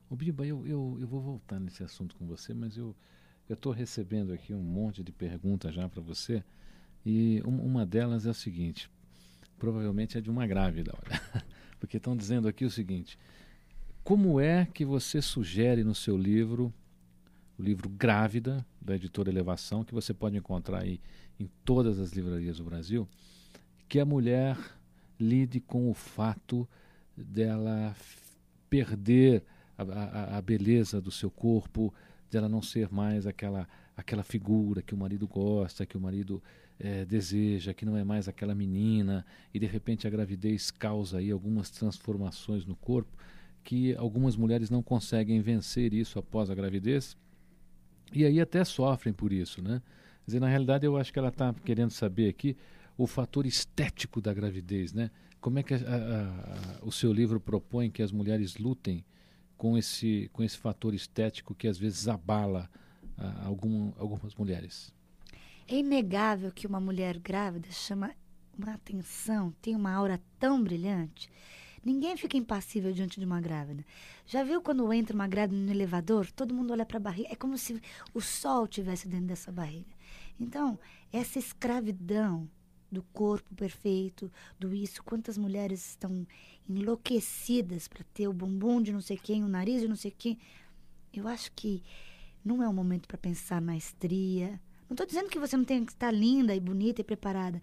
O 0.09 0.17
Biba, 0.17 0.47
eu, 0.47 0.67
eu, 0.67 0.97
eu 0.99 1.07
vou 1.07 1.21
voltar 1.21 1.61
nesse 1.61 1.85
assunto 1.85 2.17
com 2.17 2.27
você, 2.27 2.55
mas 2.55 2.79
eu 2.79 2.97
estou 3.47 3.73
recebendo 3.73 4.33
aqui 4.33 4.55
um 4.55 4.63
monte 4.63 5.05
de 5.05 5.13
perguntas 5.13 5.75
já 5.75 5.87
para 5.87 6.01
você. 6.01 6.43
E 7.05 7.43
um, 7.45 7.61
uma 7.61 7.85
delas 7.85 8.25
é 8.25 8.31
a 8.31 8.35
seguinte: 8.35 8.91
provavelmente 9.59 10.17
é 10.17 10.21
de 10.23 10.31
uma 10.31 10.47
grávida, 10.47 10.95
olha. 10.97 11.45
Porque 11.79 11.97
estão 11.97 12.17
dizendo 12.17 12.49
aqui 12.49 12.65
o 12.65 12.71
seguinte: 12.71 13.19
como 14.05 14.41
é 14.41 14.67
que 14.67 14.85
você 14.85 15.21
sugere 15.21 15.85
no 15.85 15.95
seu 15.95 16.17
livro, 16.17 16.73
o 17.59 17.63
livro 17.63 17.89
Grávida, 17.89 18.65
da 18.81 18.97
editora 18.97 19.31
Elevação, 19.31 19.85
que 19.85 19.95
você 19.95 20.15
pode 20.15 20.37
encontrar 20.37 20.83
aí 20.83 21.01
em 21.39 21.49
todas 21.65 21.99
as 21.99 22.13
livrarias 22.13 22.59
do 22.59 22.65
Brasil, 22.65 23.09
que 23.89 24.01
a 24.01 24.05
mulher 24.05 24.57
lide 25.19 25.61
com 25.61 25.91
o 25.91 25.95
fato 25.95 26.69
dela 27.17 27.95
perder 28.71 29.45
a, 29.77 29.83
a, 29.83 30.39
a 30.39 30.43
beleza 30.43 31.01
do 31.01 31.11
seu 31.11 31.31
corpo, 31.31 31.93
dela 32.31 32.49
não 32.49 32.63
ser 32.63 32.91
mais 32.91 33.27
aquela 33.27 33.69
aquela 33.99 34.23
figura 34.23 34.81
que 34.81 34.95
o 34.95 34.97
marido 34.97 35.27
gosta, 35.27 35.85
que 35.85 35.97
o 35.97 36.01
marido 36.01 36.41
é, 36.79 37.05
deseja, 37.05 37.75
que 37.75 37.85
não 37.85 37.97
é 37.97 38.05
mais 38.05 38.29
aquela 38.29 38.55
menina, 38.55 39.25
e 39.53 39.59
de 39.59 39.67
repente 39.67 40.07
a 40.07 40.11
gravidez 40.11 40.71
causa 40.71 41.19
aí 41.19 41.31
algumas 41.31 41.71
transformações 41.71 42.65
no 42.65 42.77
corpo 42.77 43.17
que 43.65 43.95
algumas 43.97 44.37
mulheres 44.37 44.71
não 44.71 44.83
conseguem 44.83 45.41
vencer 45.41 45.93
isso 45.93 46.19
após 46.19 46.49
a 46.49 46.55
gravidez 46.55 47.17
e 48.13 48.25
aí 48.25 48.41
até 48.41 48.65
sofrem 48.65 49.13
por 49.13 49.33
isso, 49.33 49.61
né? 49.61 49.83
Quer 50.25 50.27
dizer, 50.27 50.41
na 50.41 50.49
realidade 50.49 50.87
eu 50.87 50.97
acho 50.97 51.13
que 51.13 51.19
ela 51.19 51.29
está 51.29 51.55
querendo 51.65 51.91
saber 51.91 52.29
aqui 52.29 52.57
o 52.97 53.07
fator 53.07 53.47
estético 53.47 54.21
da 54.21 54.33
gravidez, 54.33 54.93
né? 54.93 55.11
Como 55.41 55.59
é 55.59 55.63
que 55.63 55.75
a, 55.75 55.77
a, 55.77 56.81
a, 56.81 56.85
o 56.85 56.91
seu 56.91 57.13
livro 57.13 57.39
propõe 57.39 57.91
que 57.91 58.03
as 58.03 58.11
mulheres 58.11 58.57
lutem 58.57 59.05
com 59.57 59.77
esse, 59.77 60.31
com 60.33 60.43
esse 60.43 60.57
fator 60.57 60.95
estético 60.95 61.55
que 61.55 61.69
às 61.69 61.79
vezes 61.79 62.09
abala 62.09 62.71
algum, 63.45 63.93
algumas 63.99 64.35
mulheres? 64.35 64.93
É 65.71 65.77
inegável 65.77 66.51
que 66.51 66.67
uma 66.67 66.81
mulher 66.81 67.19
grávida 67.19 67.71
chama 67.71 68.15
uma 68.59 68.73
atenção, 68.73 69.53
tem 69.61 69.77
uma 69.77 69.93
aura 69.93 70.19
tão 70.39 70.65
brilhante. 70.65 71.31
Ninguém 71.85 72.17
fica 72.17 72.39
impassível 72.39 72.91
diante 72.91 73.21
de 73.21 73.27
uma 73.27 73.39
grávida. 73.39 73.85
Já 74.27 74.43
viu 74.43 74.63
quando 74.63 74.91
entra 74.95 75.15
uma 75.15 75.29
grávida 75.29 75.61
no 75.61 75.71
elevador? 75.71 76.33
Todo 76.33 76.55
mundo 76.55 76.73
olha 76.73 76.87
para 76.87 76.97
a 76.97 77.01
barriga. 77.01 77.29
É 77.31 77.37
como 77.37 77.59
se 77.59 77.83
o 78.15 78.21
sol 78.21 78.67
tivesse 78.67 79.07
dentro 79.07 79.27
dessa 79.27 79.53
barriga. 79.53 79.95
Então, 80.41 80.79
essa 81.13 81.39
escravidão 81.39 82.49
do 82.91 83.03
corpo 83.03 83.55
perfeito, 83.55 84.33
do 84.59 84.75
isso, 84.75 85.05
quantas 85.05 85.37
mulheres 85.37 85.91
estão 85.91 86.27
enlouquecidas 86.67 87.87
para 87.87 88.03
ter 88.15 88.27
o 88.27 88.33
bumbum 88.33 88.81
de 88.81 88.91
não 88.91 89.03
sei 89.03 89.19
quem, 89.19 89.45
o 89.45 89.49
nariz 89.49 89.83
de 89.83 89.89
não 89.89 89.97
sei 89.97 90.11
quem. 90.11 90.39
Eu 91.13 91.29
acho 91.29 91.53
que 91.53 91.83
não 92.43 92.63
é 92.63 92.69
o 92.69 92.73
momento 92.73 93.07
para 93.07 93.19
pensar 93.19 93.61
na 93.61 93.77
estria, 93.77 94.59
não 94.89 94.95
estou 94.95 95.07
dizendo 95.07 95.29
que 95.29 95.39
você 95.39 95.57
não 95.57 95.65
tem 95.65 95.85
que 95.85 95.93
estar 95.93 96.11
linda 96.11 96.55
e 96.55 96.61
bonita 96.61 97.01
e 97.01 97.05
preparada, 97.05 97.63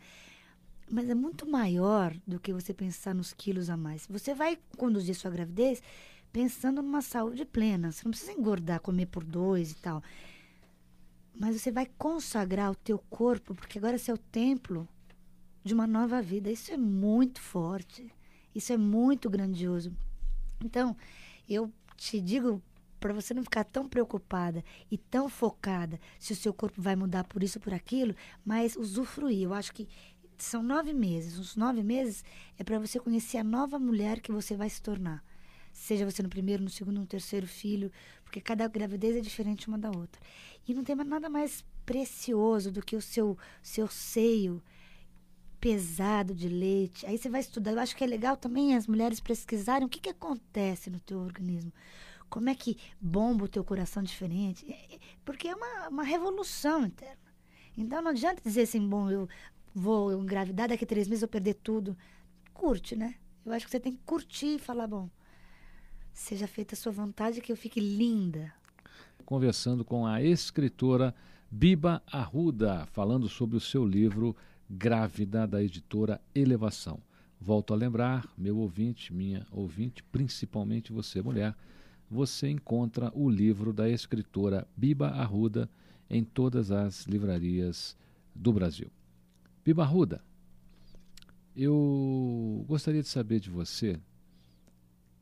mas 0.90 1.10
é 1.10 1.16
muito 1.16 1.50
maior 1.50 2.16
do 2.28 2.40
que 2.40 2.54
você 2.54 2.74
pensar 2.74 3.16
nos 3.16 3.34
quilos 3.34 3.70
a 3.70 3.78
mais. 3.78 4.06
Você 4.08 4.34
vai 4.34 4.58
conduzir 4.78 5.16
sua 5.16 5.32
gravidez 5.32 5.82
pensando 6.32 6.82
numa 6.82 7.02
saúde 7.02 7.46
plena. 7.46 7.92
Você 7.92 8.04
não 8.04 8.12
precisa 8.12 8.34
engordar, 8.34 8.80
comer 8.82 9.08
por 9.08 9.24
dois 9.24 9.72
e 9.72 9.76
tal. 9.76 10.04
Mas 11.34 11.60
você 11.60 11.72
vai 11.72 11.88
consagrar 11.98 12.72
o 12.72 12.76
teu 12.76 13.00
corpo, 13.10 13.56
porque 13.56 13.78
agora 13.80 13.98
você 13.98 14.12
é 14.12 14.14
o 14.14 14.18
templo 14.18 14.88
de 15.64 15.74
uma 15.74 15.88
nova 15.88 16.22
vida. 16.22 16.52
Isso 16.52 16.72
é 16.72 16.78
muito 16.78 17.42
forte. 17.42 18.14
Isso 18.54 18.72
é 18.72 18.78
muito 18.78 19.30
grandioso. 19.30 19.92
Então, 20.64 20.96
eu 21.50 21.72
te 21.98 22.22
digo 22.22 22.62
para 23.00 23.14
você 23.14 23.34
não 23.34 23.44
ficar 23.44 23.64
tão 23.64 23.88
preocupada 23.88 24.64
e 24.90 24.98
tão 24.98 25.30
focada 25.30 26.00
se 26.20 26.34
o 26.34 26.36
seu 26.36 26.54
corpo 26.54 26.82
vai 26.82 26.96
mudar 26.96 27.24
por 27.26 27.44
isso 27.44 27.60
ou 27.60 27.64
por 27.64 27.74
aquilo, 27.74 28.16
mas 28.44 28.76
usufruir. 28.76 29.44
Eu 29.44 29.54
acho 29.54 29.74
que 29.74 29.88
são 30.38 30.64
nove 30.64 30.94
meses. 30.94 31.38
Os 31.38 31.56
nove 31.56 31.84
meses 31.84 32.24
é 32.58 32.64
para 32.64 32.80
você 32.80 33.00
conhecer 33.00 33.38
a 33.38 33.44
nova 33.44 33.80
mulher 33.80 34.20
que 34.20 34.32
você 34.32 34.56
vai 34.56 34.70
se 34.70 34.82
tornar. 34.82 35.24
Seja 35.72 36.10
você 36.10 36.24
no 36.24 36.30
primeiro, 36.30 36.64
no 36.64 36.70
segundo, 36.70 37.00
no 37.00 37.06
terceiro 37.06 37.48
filho, 37.48 37.92
porque 38.24 38.40
cada 38.40 38.68
gravidez 38.68 39.16
é 39.16 39.20
diferente 39.20 39.68
uma 39.68 39.78
da 39.78 39.90
outra. 39.90 40.22
E 40.68 40.74
não 40.74 40.84
tem 40.84 40.96
nada 40.96 41.30
mais 41.30 41.66
precioso 41.86 42.72
do 42.72 42.82
que 42.82 42.96
o 42.96 43.02
seu, 43.02 43.38
seu 43.62 43.88
seio 43.88 44.64
pesado 45.60 46.34
de 46.34 46.48
leite. 46.48 47.06
Aí 47.06 47.18
você 47.18 47.30
vai 47.30 47.42
estudar. 47.42 47.72
Eu 47.72 47.80
acho 47.80 47.96
que 47.96 48.04
é 48.04 48.08
legal 48.08 48.38
também 48.38 48.76
as 48.76 48.88
mulheres 48.88 49.20
pesquisarem 49.20 49.86
o 49.86 49.90
que, 49.90 50.00
que 50.00 50.10
acontece 50.10 50.90
no 50.90 51.00
teu 51.00 51.20
organismo 51.20 51.74
como 52.36 52.50
é 52.50 52.54
que 52.54 52.76
bomba 53.00 53.46
o 53.46 53.48
teu 53.48 53.64
coração 53.64 54.04
diferente? 54.04 54.70
É, 54.70 54.96
é, 54.96 55.00
porque 55.24 55.48
é 55.48 55.56
uma, 55.56 55.88
uma 55.88 56.04
revolução 56.04 56.86
interna. 56.86 57.34
Então 57.78 58.02
não 58.02 58.12
adianta 58.12 58.42
dizer 58.44 58.64
assim, 58.64 58.86
bom, 58.86 59.10
eu 59.10 59.30
vou 59.74 60.12
engravidar, 60.22 60.68
daqui 60.68 60.84
a 60.84 60.88
três 60.88 61.08
meses 61.08 61.22
eu 61.22 61.30
perder 61.30 61.54
tudo. 61.54 61.96
Curte, 62.54 62.94
né? 62.94 63.16
Eu 63.46 63.54
acho 63.54 63.64
que 63.64 63.72
você 63.72 63.80
tem 63.80 63.94
que 63.94 64.02
curtir 64.06 64.56
e 64.56 64.60
falar, 64.60 64.86
bom, 64.86 65.10
seja 66.12 66.46
feita 66.46 66.76
a 66.76 66.78
sua 66.78 66.92
vontade 66.92 67.40
que 67.40 67.54
eu 67.54 67.56
fique 67.56 67.80
linda. 67.80 68.54
Conversando 69.26 69.86
com 69.86 70.06
a 70.06 70.22
escritora 70.22 71.16
Biba 71.50 72.04
Arruda, 72.12 72.86
falando 72.88 73.30
sobre 73.30 73.56
o 73.56 73.62
seu 73.62 73.86
livro 73.86 74.36
Grávida, 74.70 75.48
da 75.48 75.64
editora 75.64 76.20
Elevação. 76.36 77.00
Volto 77.40 77.74
a 77.74 77.78
lembrar, 77.78 78.28
meu 78.38 78.58
ouvinte, 78.58 79.14
minha 79.14 79.48
ouvinte, 79.52 80.04
principalmente 80.04 80.92
você, 80.92 81.22
mulher, 81.22 81.56
você 82.10 82.50
encontra 82.50 83.12
o 83.14 83.30
livro 83.30 83.74
da 83.74 83.90
escritora 83.90 84.68
Biba 84.76 85.08
Arruda 85.10 85.70
em 86.10 86.24
todas 86.24 86.72
as 86.72 87.04
livrarias 87.06 87.98
do 88.34 88.54
Brasil. 88.54 88.90
Biba 89.64 89.84
Arruda, 89.84 90.24
eu 91.56 92.64
gostaria 92.68 93.02
de 93.02 93.08
saber 93.08 93.40
de 93.40 93.50
você 93.50 94.00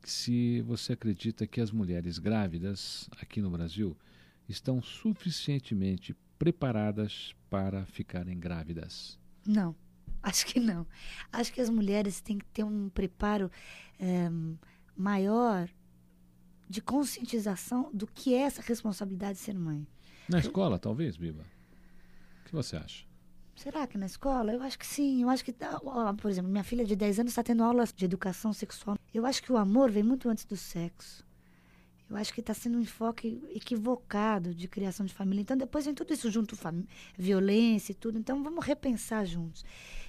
se 0.02 0.60
você 0.62 0.92
acredita 0.92 1.46
que 1.46 1.60
as 1.60 1.70
mulheres 1.70 2.18
grávidas 2.18 3.08
aqui 3.20 3.40
no 3.40 3.50
Brasil 3.50 3.96
estão 4.48 4.82
suficientemente 4.82 6.14
preparadas 6.38 7.34
para 7.48 7.86
ficarem 7.86 8.38
grávidas. 8.38 9.18
Não, 9.46 9.74
acho 10.22 10.44
que 10.46 10.60
não. 10.60 10.86
Acho 11.32 11.52
que 11.52 11.60
as 11.60 11.70
mulheres 11.70 12.20
têm 12.20 12.38
que 12.38 12.46
ter 12.46 12.64
um 12.64 12.90
preparo 12.90 13.50
é, 13.98 14.28
maior 14.96 15.70
de 16.68 16.80
conscientização 16.80 17.90
do 17.92 18.06
que 18.06 18.34
é 18.34 18.38
essa 18.38 18.62
responsabilidade 18.62 19.38
de 19.38 19.44
ser 19.44 19.54
mãe. 19.54 19.86
Na 20.28 20.38
escola, 20.38 20.78
talvez, 20.78 21.16
Biba? 21.16 21.44
O 22.40 22.44
que 22.46 22.52
você 22.52 22.76
acha? 22.76 23.04
Será 23.56 23.86
que 23.86 23.96
na 23.96 24.06
escola? 24.06 24.52
Eu 24.52 24.62
acho 24.62 24.78
que 24.78 24.86
sim. 24.86 25.22
Eu 25.22 25.28
acho 25.28 25.44
que, 25.44 25.52
tá, 25.52 25.80
por 26.20 26.30
exemplo, 26.30 26.50
minha 26.50 26.64
filha 26.64 26.84
de 26.84 26.96
10 26.96 27.20
anos 27.20 27.32
está 27.32 27.42
tendo 27.42 27.62
aulas 27.62 27.92
de 27.92 28.04
educação 28.04 28.52
sexual. 28.52 28.98
Eu 29.12 29.24
acho 29.24 29.42
que 29.42 29.52
o 29.52 29.56
amor 29.56 29.90
vem 29.90 30.02
muito 30.02 30.28
antes 30.28 30.44
do 30.44 30.56
sexo. 30.56 31.24
Eu 32.10 32.16
acho 32.16 32.34
que 32.34 32.40
está 32.40 32.52
sendo 32.52 32.78
um 32.78 32.80
enfoque 32.80 33.42
equivocado 33.54 34.54
de 34.54 34.66
criação 34.68 35.06
de 35.06 35.14
família. 35.14 35.42
Então, 35.42 35.56
depois 35.56 35.84
vem 35.84 35.94
tudo 35.94 36.12
isso 36.12 36.30
junto, 36.30 36.56
violência 37.16 37.92
e 37.92 37.94
tudo. 37.94 38.18
Então, 38.18 38.42
vamos 38.42 38.64
repensar 38.64 39.24
juntos. 39.24 39.64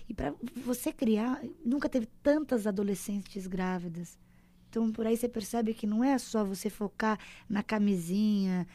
E 0.09 0.13
para 0.13 0.33
você 0.57 0.91
criar, 0.91 1.41
nunca 1.63 1.87
teve 1.87 2.07
tantas 2.21 2.65
adolescentes 2.67 3.47
grávidas. 3.47 4.17
Então, 4.75 4.91
por 4.91 5.07
aí 5.07 5.15
você 5.15 5.29
percebe 5.29 5.73
que 5.73 5.87
não 5.87 6.03
é 6.03 6.17
só 6.17 6.43
você 6.43 6.69
focar 6.69 7.17
na 7.47 7.63
camisinha. 7.63 8.67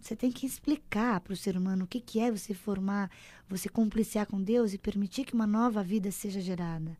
Você 0.00 0.16
tem 0.16 0.32
que 0.32 0.44
explicar 0.44 1.20
para 1.20 1.32
o 1.32 1.36
ser 1.36 1.56
humano 1.56 1.84
o 1.84 1.86
que, 1.86 2.00
que 2.00 2.18
é 2.18 2.32
você 2.32 2.52
formar, 2.52 3.08
você 3.48 3.68
compliciar 3.68 4.26
com 4.26 4.42
Deus 4.42 4.72
e 4.72 4.78
permitir 4.78 5.24
que 5.24 5.34
uma 5.34 5.46
nova 5.46 5.84
vida 5.84 6.10
seja 6.10 6.40
gerada. 6.40 6.98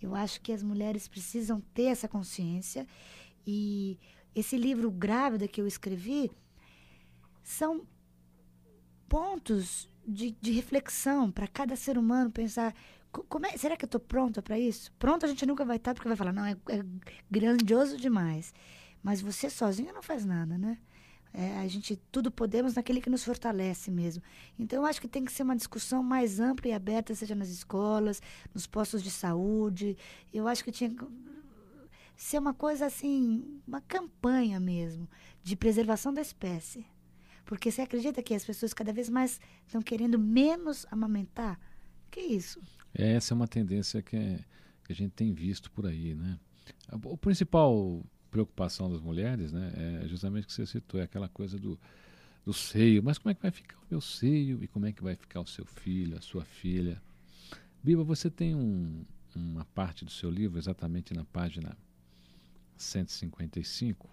Eu 0.00 0.14
acho 0.14 0.40
que 0.40 0.50
as 0.50 0.62
mulheres 0.62 1.06
precisam 1.06 1.60
ter 1.74 1.84
essa 1.84 2.08
consciência 2.08 2.86
e 3.46 3.98
esse 4.34 4.56
livro 4.56 4.90
Grávida 4.90 5.46
que 5.46 5.60
eu 5.60 5.66
escrevi 5.66 6.30
são 7.42 7.86
pontos 9.06 9.90
de, 10.08 10.30
de 10.40 10.52
reflexão 10.52 11.30
para 11.30 11.46
cada 11.46 11.76
ser 11.76 11.98
humano 11.98 12.30
pensar 12.30 12.74
é, 13.44 13.56
será 13.56 13.76
que 13.76 13.84
eu 13.84 13.86
estou 13.86 14.00
pronta 14.00 14.42
para 14.42 14.58
isso? 14.58 14.92
Pronta 14.98 15.26
a 15.26 15.28
gente 15.28 15.46
nunca 15.46 15.64
vai 15.64 15.76
estar 15.76 15.94
porque 15.94 16.08
vai 16.08 16.16
falar 16.16 16.32
não 16.32 16.44
é, 16.44 16.52
é 16.68 16.84
grandioso 17.30 17.96
demais, 17.96 18.52
mas 19.02 19.20
você 19.20 19.50
sozinha 19.50 19.92
não 19.92 20.02
faz 20.02 20.24
nada, 20.24 20.56
né? 20.58 20.78
É, 21.32 21.58
a 21.58 21.66
gente 21.66 21.96
tudo 22.12 22.30
podemos 22.30 22.74
naquele 22.74 23.00
que 23.00 23.10
nos 23.10 23.24
fortalece 23.24 23.90
mesmo. 23.90 24.22
Então 24.56 24.82
eu 24.82 24.86
acho 24.86 25.00
que 25.00 25.08
tem 25.08 25.24
que 25.24 25.32
ser 25.32 25.42
uma 25.42 25.56
discussão 25.56 26.02
mais 26.02 26.38
ampla 26.38 26.68
e 26.68 26.72
aberta, 26.72 27.14
seja 27.14 27.34
nas 27.34 27.48
escolas, 27.48 28.22
nos 28.54 28.66
postos 28.68 29.02
de 29.02 29.10
saúde. 29.10 29.96
Eu 30.32 30.46
acho 30.46 30.62
que 30.62 30.70
tinha 30.70 30.94
ser 32.16 32.38
uma 32.38 32.54
coisa 32.54 32.86
assim, 32.86 33.60
uma 33.66 33.80
campanha 33.80 34.60
mesmo 34.60 35.08
de 35.42 35.56
preservação 35.56 36.12
da 36.12 36.20
espécie. 36.20 36.86
Porque 37.44 37.70
você 37.70 37.82
acredita 37.82 38.22
que 38.22 38.34
as 38.34 38.44
pessoas 38.44 38.72
cada 38.72 38.92
vez 38.92 39.08
mais 39.08 39.40
estão 39.66 39.82
querendo 39.82 40.18
menos 40.18 40.86
amamentar? 40.90 41.60
Que 42.10 42.20
isso? 42.20 42.62
Essa 42.94 43.32
é 43.32 43.34
uma 43.34 43.48
tendência 43.48 44.00
que, 44.00 44.16
é, 44.16 44.38
que 44.84 44.92
a 44.92 44.94
gente 44.94 45.12
tem 45.12 45.32
visto 45.32 45.70
por 45.70 45.86
aí, 45.86 46.14
né? 46.14 46.38
A, 46.88 46.96
a 46.96 47.16
principal 47.16 48.02
preocupação 48.30 48.90
das 48.90 49.00
mulheres, 49.00 49.52
né, 49.52 50.00
é 50.02 50.08
justamente 50.08 50.44
o 50.44 50.46
que 50.48 50.52
você 50.52 50.66
citou, 50.66 51.00
é 51.00 51.04
aquela 51.04 51.28
coisa 51.28 51.56
do, 51.56 51.78
do 52.44 52.52
seio. 52.52 53.02
Mas 53.02 53.16
como 53.16 53.30
é 53.30 53.34
que 53.34 53.42
vai 53.42 53.50
ficar 53.52 53.76
o 53.76 53.86
meu 53.88 54.00
seio 54.00 54.62
e 54.62 54.66
como 54.66 54.86
é 54.86 54.92
que 54.92 55.02
vai 55.02 55.14
ficar 55.14 55.40
o 55.40 55.46
seu 55.46 55.64
filho, 55.64 56.16
a 56.16 56.20
sua 56.20 56.44
filha? 56.44 57.00
Biba, 57.82 58.02
você 58.02 58.28
tem 58.28 58.54
um, 58.54 59.04
uma 59.36 59.64
parte 59.66 60.04
do 60.04 60.10
seu 60.10 60.30
livro, 60.30 60.58
exatamente 60.58 61.14
na 61.14 61.24
página 61.24 61.76
155, 62.76 64.08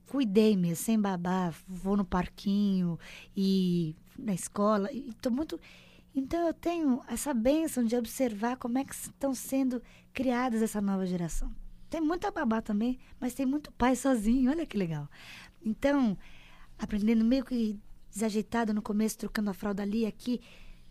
cuidei 0.07 0.55
mesmo, 0.55 0.75
sem 0.75 0.99
babar, 0.99 1.53
vou 1.67 1.97
no 1.97 2.05
parquinho 2.05 2.99
e 3.35 3.95
na 4.17 4.33
escola. 4.33 4.91
E 4.91 5.13
tô 5.21 5.29
muito. 5.29 5.59
Então 6.13 6.47
eu 6.47 6.53
tenho 6.53 7.01
essa 7.07 7.33
bênção 7.33 7.83
de 7.83 7.95
observar 7.95 8.57
como 8.57 8.77
é 8.77 8.85
que 8.85 8.95
estão 8.95 9.33
sendo 9.33 9.81
criadas 10.13 10.61
essa 10.61 10.81
nova 10.81 11.05
geração. 11.05 11.53
Tem 11.89 12.01
muita 12.01 12.31
babá 12.31 12.61
também, 12.61 12.99
mas 13.19 13.33
tem 13.33 13.45
muito 13.45 13.71
pai 13.71 13.95
sozinho, 13.95 14.51
olha 14.51 14.65
que 14.65 14.77
legal. 14.77 15.09
Então, 15.63 16.17
aprendendo 16.77 17.23
meio 17.23 17.43
que 17.43 17.79
desajeitado 18.09 18.73
no 18.73 18.81
começo, 18.81 19.17
trocando 19.17 19.49
a 19.49 19.53
fralda 19.53 19.83
ali 19.83 20.05
aqui. 20.05 20.39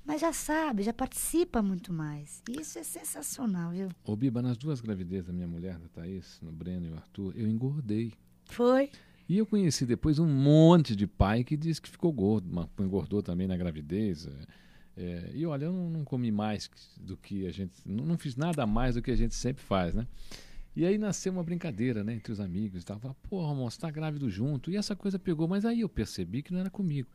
Mas 0.05 0.21
já 0.21 0.35
sabe, 0.35 0.83
já 0.83 0.93
participa 0.93 1.63
muito 1.63 1.91
mais. 1.91 2.43
Isso 2.51 2.79
é 2.79 2.83
sensacional, 2.83 3.71
viu? 3.71 3.89
Ô, 4.05 4.15
Biba, 4.15 4.43
nas 4.43 4.59
duas 4.59 4.83
gravidezes 4.83 5.27
da 5.27 5.33
minha 5.33 5.49
mulher, 5.49 5.79
da 5.79 5.89
Thaís, 5.89 6.39
no 6.43 6.53
Breno 6.53 6.87
e 6.87 6.91
o 6.91 6.95
Arthur, 6.95 7.33
eu 7.35 7.49
engordei. 7.49 8.13
Foi? 8.47 8.91
E 9.29 9.39
eu 9.39 9.47
conheci 9.47 9.87
depois 9.87 10.19
um 10.19 10.27
monte 10.27 10.95
de 10.95 11.07
pai 11.07 11.45
que 11.45 11.57
disse 11.57 11.81
que 11.81 11.89
ficou 11.89 12.13
gordo, 12.13 12.69
engordou 12.79 13.23
também 13.23 13.47
na 13.47 13.57
gravidez. 13.57 14.27
É, 14.27 15.03
é, 15.03 15.31
e 15.35 15.47
olha, 15.47 15.65
eu 15.65 15.73
não, 15.73 15.91
não, 15.91 16.05
comi 16.05 16.31
mais 16.31 16.71
do 17.01 17.17
que 17.17 17.47
a 17.47 17.51
gente. 17.51 17.73
Não, 17.87 18.05
não, 18.05 18.19
fiz 18.19 18.37
nada 18.37 18.67
mais 18.67 18.95
do 18.95 19.03
que 19.03 19.11
a 19.11 19.17
gente 19.17 19.35
sempre 19.35 19.65
faz, 19.65 19.95
né? 19.95 20.07
E 20.77 20.85
aí 20.85 20.99
nasceu 20.99 21.33
uma 21.33 21.43
brincadeira, 21.43 22.03
né, 22.03 22.15
entre 22.15 22.33
os 22.33 22.41
amigos 22.41 22.83
e 22.83 22.85
tal. 22.85 22.99
Falava, 22.99 23.19
porra, 23.29 23.55
você 23.55 23.79
tá 23.79 23.91
grávido 23.91 24.29
junto. 24.29 24.71
E 24.71 24.77
essa 24.77 24.95
coisa 24.95 25.19
pegou, 25.19 25.47
mas 25.47 25.65
aí 25.65 25.81
eu 25.81 25.89
percebi 25.89 26.43
que 26.43 26.53
não 26.53 26.61
era 26.61 26.71
comigo. 26.71 27.09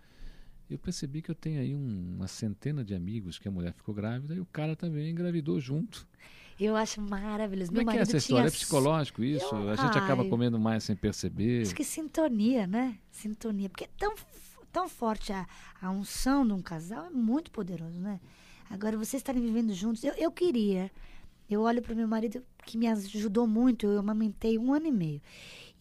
Eu 0.70 0.80
percebi 0.80 1.22
que 1.22 1.30
eu 1.30 1.36
tenho 1.36 1.60
aí 1.60 1.76
um, 1.76 2.16
uma 2.16 2.28
centena 2.28 2.84
de 2.86 2.94
amigos 2.96 3.38
que 3.38 3.48
a 3.48 3.52
mulher 3.52 3.74
ficou 3.74 3.94
grávida 3.94 4.34
e 4.34 4.40
o 4.40 4.46
cara 4.46 4.76
também 4.76 5.10
engravidou 5.10 5.60
junto. 5.60 6.08
Eu 6.60 6.76
acho 6.76 7.02
maravilhoso. 7.02 7.72
Como 7.72 7.82
Meu 7.82 7.90
é 7.90 7.94
que 7.94 8.00
é 8.00 8.02
essa 8.02 8.18
história? 8.18 8.48
É 8.48 8.52
psicológico 8.52 9.24
isso? 9.24 9.56
Eu... 9.56 9.70
A 9.70 9.76
gente 9.76 9.98
Ai, 9.98 10.04
acaba 10.04 10.26
comendo 10.26 10.60
mais 10.60 10.84
sem 10.84 10.96
perceber. 10.96 11.62
Acho 11.62 11.76
que 11.76 11.84
sintonia, 11.84 12.68
né? 12.68 12.98
Sintonia. 13.10 13.70
Porque 13.70 13.86
é 13.86 13.90
tão, 13.98 14.14
tão 14.72 14.90
forte 14.90 15.32
a, 15.32 15.48
a 15.82 15.90
unção 15.90 16.46
de 16.46 16.54
um 16.54 16.62
casal, 16.62 17.06
é 17.06 17.10
muito 17.10 17.50
poderoso, 17.52 18.00
né? 18.00 18.20
Agora, 18.70 18.98
vocês 18.98 19.22
estarem 19.22 19.42
vivendo 19.42 19.74
juntos. 19.74 20.04
Eu, 20.04 20.14
eu 20.14 20.32
queria 20.32 20.92
eu 21.50 21.62
olho 21.62 21.82
para 21.82 21.94
o 21.94 21.96
meu 21.96 22.08
marido, 22.08 22.44
que 22.64 22.78
me 22.78 22.88
ajudou 22.88 23.48
muito, 23.48 23.88
eu 23.88 24.00
amamentei 24.00 24.58
um 24.60 24.72
ano 24.72 24.86
e 24.86 24.92
meio. 24.92 25.22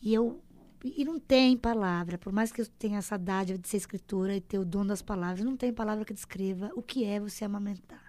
E 0.00 0.14
eu 0.14 0.40
e 0.82 1.04
não 1.04 1.18
tem 1.18 1.56
palavra, 1.56 2.16
por 2.16 2.32
mais 2.32 2.52
que 2.52 2.62
eu 2.62 2.66
tenha 2.78 2.98
essa 2.98 3.18
dádiva 3.18 3.58
de 3.58 3.68
ser 3.68 3.78
escritora 3.78 4.36
e 4.36 4.40
ter 4.40 4.60
o 4.60 4.64
dom 4.64 4.86
das 4.86 5.02
palavras, 5.02 5.44
não 5.44 5.56
tem 5.56 5.72
palavra 5.72 6.04
que 6.04 6.14
descreva 6.14 6.70
o 6.74 6.82
que 6.82 7.04
é 7.04 7.18
você 7.18 7.44
amamentar 7.44 8.07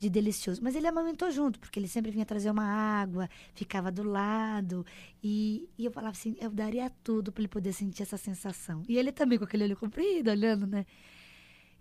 de 0.00 0.08
delicioso. 0.08 0.62
Mas 0.62 0.74
ele 0.74 0.86
amamentou 0.86 1.30
junto, 1.30 1.60
porque 1.60 1.78
ele 1.78 1.86
sempre 1.86 2.10
vinha 2.10 2.24
trazer 2.24 2.50
uma 2.50 2.64
água, 2.64 3.28
ficava 3.52 3.92
do 3.92 4.02
lado. 4.02 4.84
E, 5.22 5.68
e 5.76 5.84
eu 5.84 5.92
falava 5.92 6.12
assim, 6.12 6.34
eu 6.40 6.50
daria 6.50 6.90
tudo 7.04 7.30
para 7.30 7.42
ele 7.42 7.48
poder 7.48 7.72
sentir 7.74 8.02
essa 8.02 8.16
sensação. 8.16 8.82
E 8.88 8.96
ele 8.96 9.12
também 9.12 9.38
com 9.38 9.44
aquele 9.44 9.64
olho 9.64 9.76
comprido, 9.76 10.30
olhando, 10.30 10.66
né? 10.66 10.86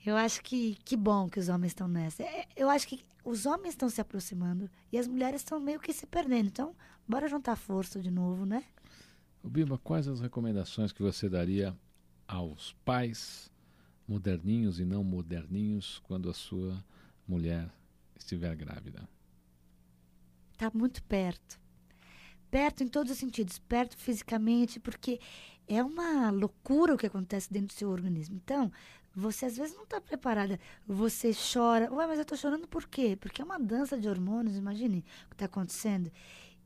Eu 0.06 0.16
acho 0.16 0.42
que 0.44 0.76
que 0.86 0.96
bom 0.96 1.30
que 1.30 1.40
os 1.40 1.50
homens 1.50 1.72
estão 1.72 1.88
nessa. 1.88 2.24
É, 2.24 2.46
eu 2.56 2.70
acho 2.70 2.88
que 2.88 3.04
os 3.24 3.46
homens 3.46 3.70
estão 3.74 3.90
se 3.90 4.02
aproximando 4.02 4.70
e 4.92 4.98
as 4.98 5.08
mulheres 5.08 5.42
estão 5.42 5.60
meio 5.60 5.80
que 5.80 5.94
se 5.94 6.06
perdendo. 6.06 6.48
Então, 6.48 6.76
bora 7.08 7.28
juntar 7.28 7.56
força 7.56 8.02
de 8.02 8.12
novo, 8.12 8.46
né? 8.46 8.64
O 9.42 9.50
Biba, 9.50 9.78
quais 9.78 10.08
as 10.08 10.20
recomendações 10.20 10.92
que 10.92 11.02
você 11.02 11.30
daria 11.30 11.76
aos 12.28 12.74
pais 12.86 13.52
moderninhos 14.08 14.80
e 14.80 14.86
não 14.86 15.04
moderninhos 15.04 16.00
quando 16.00 16.30
a 16.30 16.34
sua 16.34 16.84
mulher 17.28 17.70
estiver 18.20 18.56
grávida? 18.56 19.08
Tá 20.58 20.72
muito 20.74 21.02
perto. 21.04 21.60
perto 22.52 22.84
em 22.84 22.88
todos 22.88 23.12
os 23.12 23.18
sentidos, 23.18 23.60
perto 23.60 23.96
fisicamente, 23.98 24.80
porque 24.80 25.20
é 25.68 25.84
uma 25.84 26.32
loucura 26.32 26.96
o 26.96 26.98
que 26.98 27.06
acontece 27.06 27.52
dentro 27.52 27.68
do 27.68 27.74
seu 27.74 27.90
organismo. 27.90 28.36
Então, 28.36 28.72
você 29.16 29.46
às 29.46 29.58
vezes 29.58 29.76
não 29.76 29.84
está 29.84 30.02
preparada. 30.02 30.60
Você 30.88 31.32
chora. 31.54 31.92
Ué, 31.94 32.08
mas 32.08 32.18
eu 32.18 32.24
estou 32.24 32.38
chorando 32.38 32.68
por 32.68 32.88
quê? 32.88 33.18
Porque 33.20 33.42
é 33.42 33.46
uma 33.46 33.60
dança 33.60 33.98
de 33.98 34.08
hormônios, 34.08 34.56
imagine 34.56 35.00
o 35.26 35.30
que 35.30 35.36
está 35.36 35.46
acontecendo. 35.46 36.12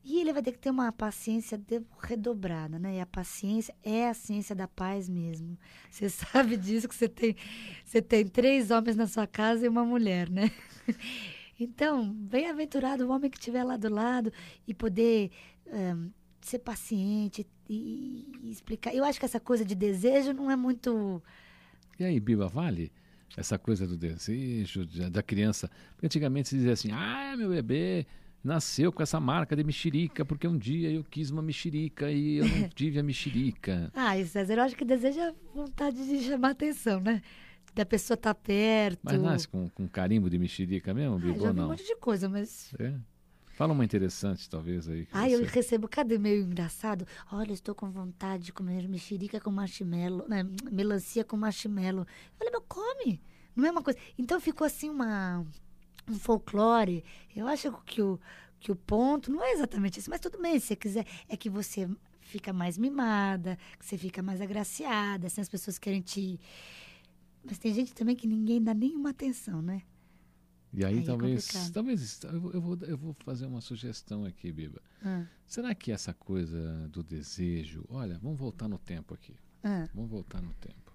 E 0.06 0.20
ele 0.20 0.34
vai 0.34 0.44
ter 0.44 0.52
que 0.52 0.60
ter 0.60 0.70
uma 0.70 0.92
paciência 0.92 1.62
redobrada, 2.02 2.78
né? 2.78 2.98
E 2.98 3.00
a 3.00 3.06
paciência 3.06 3.74
é 3.82 4.10
a 4.10 4.14
ciência 4.14 4.54
da 4.54 4.68
paz 4.68 5.08
mesmo. 5.08 5.58
Você 5.90 6.10
sabe 6.10 6.58
disso 6.58 6.90
que 6.90 6.96
você 6.96 7.08
tem, 7.08 7.38
você 7.86 8.02
tem 8.02 8.28
três 8.28 8.70
homens 8.70 8.98
na 8.98 9.08
sua 9.08 9.26
casa 9.26 9.66
e 9.66 9.70
uma 9.70 9.86
mulher, 9.86 10.30
né? 10.30 10.52
Então, 11.60 12.12
bem-aventurado 12.12 13.06
o 13.06 13.12
homem 13.12 13.30
que 13.30 13.38
estiver 13.38 13.64
lá 13.64 13.78
do 13.78 13.90
lado 13.90 14.32
e 14.68 14.74
poder 14.74 15.32
um, 15.68 16.10
ser 16.42 16.60
paciente 16.60 17.48
e, 17.70 18.28
e, 18.44 18.52
explicar. 18.52 18.94
Eu 18.94 19.04
acho 19.04 19.20
que 19.20 19.26
essa 19.26 19.40
coisa 19.40 19.64
de 19.64 19.76
desejo 19.76 20.34
não 20.34 20.50
é 20.50 20.56
muito. 20.56 21.22
E 22.00 22.04
aí, 22.04 22.20
Biba, 22.20 22.48
vale? 22.48 22.92
Essa 23.36 23.58
coisa 23.58 23.88
do 23.88 23.98
desejo 23.98 24.86
da 25.10 25.24
criança. 25.24 25.70
Porque 25.94 26.06
antigamente 26.06 26.50
se 26.50 26.56
dizia 26.56 26.74
assim: 26.74 26.92
ah, 26.92 27.36
meu 27.38 27.50
bebê 27.50 28.06
nasceu 28.44 28.92
com 28.92 29.02
essa 29.02 29.20
marca 29.20 29.56
de 29.56 29.64
mexerica, 29.64 30.26
porque 30.26 30.48
um 30.48 30.58
dia 30.58 30.92
eu 30.92 31.04
quis 31.04 31.32
uma 31.32 31.42
mexerica 31.42 32.12
e 32.12 32.38
eu 32.38 32.46
não 32.48 32.68
tive 32.76 33.00
a 33.00 33.04
mexerica. 33.04 33.90
ah, 33.96 34.18
e 34.18 34.26
César, 34.26 34.56
eu 34.56 34.62
acho 34.64 34.76
que 34.76 34.84
desejo 34.84 35.20
é 35.20 35.34
vontade 35.56 35.98
de 36.06 36.20
chamar 36.26 36.52
atenção, 36.52 37.00
né? 37.00 37.22
Da 37.74 37.86
pessoa 37.86 38.16
estar 38.16 38.34
tá 38.34 38.40
perto. 38.40 39.00
Mas 39.04 39.22
nasce 39.22 39.48
com, 39.48 39.68
com 39.70 39.88
carimbo 39.88 40.30
de 40.30 40.38
mexerica 40.38 40.94
mesmo, 40.94 41.18
Bibo, 41.18 41.46
ah, 41.46 41.48
ou 41.48 41.54
não? 41.54 41.66
um 41.66 41.70
monte 41.70 41.86
de 41.86 41.96
coisa, 41.96 42.30
mas... 42.30 42.74
É. 42.80 42.94
Fala 43.54 43.72
uma 43.74 43.86
interessante, 43.86 44.50
talvez, 44.50 44.90
aí. 44.90 45.08
Ah, 45.12 45.28
você... 45.28 45.36
eu 45.36 45.46
recebo 45.46 45.88
cada 45.88 46.14
e-mail 46.14 46.44
engraçado. 46.44 47.06
Olha, 47.32 47.54
estou 47.54 47.76
com 47.76 47.90
vontade 47.92 48.46
de 48.46 48.54
comer 48.54 48.88
mexerica 48.88 49.40
com 49.40 49.52
marshmallow, 49.52 50.28
né? 50.28 50.44
melancia 50.72 51.24
com 51.24 51.38
marshmallow. 51.38 52.02
Eu 52.02 52.38
falei, 52.38 52.52
meu, 52.52 52.62
come. 52.62 53.22
Não 53.56 53.66
é 53.66 53.72
uma 53.72 53.84
coisa... 53.84 54.00
Então 54.18 54.40
ficou 54.40 54.66
assim 54.66 54.90
uma 54.90 55.46
um 56.10 56.18
folclore. 56.18 57.04
Eu 57.36 57.48
acho 57.48 57.72
que 57.86 58.02
o, 58.02 58.20
que 58.60 58.72
o 58.72 58.76
ponto 58.76 59.32
não 59.32 59.44
é 59.44 59.52
exatamente 59.52 60.00
isso, 60.00 60.10
mas 60.10 60.20
tudo 60.20 60.42
bem, 60.42 60.60
se 60.60 60.68
você 60.68 60.76
quiser, 60.76 61.06
é 61.28 61.38
que 61.38 61.50
você 61.50 61.90
fica 62.22 62.52
mais 62.54 62.78
mimada, 62.78 63.58
que 63.78 63.86
você 63.86 63.98
fica 63.98 64.22
mais 64.22 64.42
agraciada, 64.42 65.28
assim, 65.28 65.42
as 65.42 65.50
pessoas 65.50 65.78
querem 65.78 66.02
te. 66.02 66.40
Mas 67.44 67.58
tem 67.58 67.74
gente 67.74 67.94
também 67.94 68.16
que 68.16 68.28
ninguém 68.28 68.62
dá 68.62 68.74
nenhuma 68.74 69.10
atenção, 69.10 69.62
né? 69.62 69.84
E 70.74 70.84
aí, 70.84 71.00
aí 71.00 71.06
talvez, 71.06 71.56
é 71.56 71.72
talvez 71.72 72.24
eu, 72.24 72.52
eu, 72.52 72.62
vou, 72.62 72.78
eu 72.82 72.98
vou 72.98 73.14
fazer 73.20 73.46
uma 73.46 73.62
sugestão 73.62 74.26
aqui, 74.26 74.52
Biba. 74.52 74.82
Ah. 75.04 75.26
Será 75.46 75.76
que 75.76 75.92
essa 75.92 76.14
coisa 76.14 76.88
do 76.90 77.04
desejo, 77.04 77.86
olha, 77.90 78.18
vamos 78.18 78.40
voltar 78.40 78.68
no 78.68 78.80
tempo 78.80 79.14
aqui. 79.14 79.36
Ah. 79.64 79.88
Vamos 79.94 80.10
voltar 80.10 80.42
no 80.42 80.52
tempo. 80.56 80.92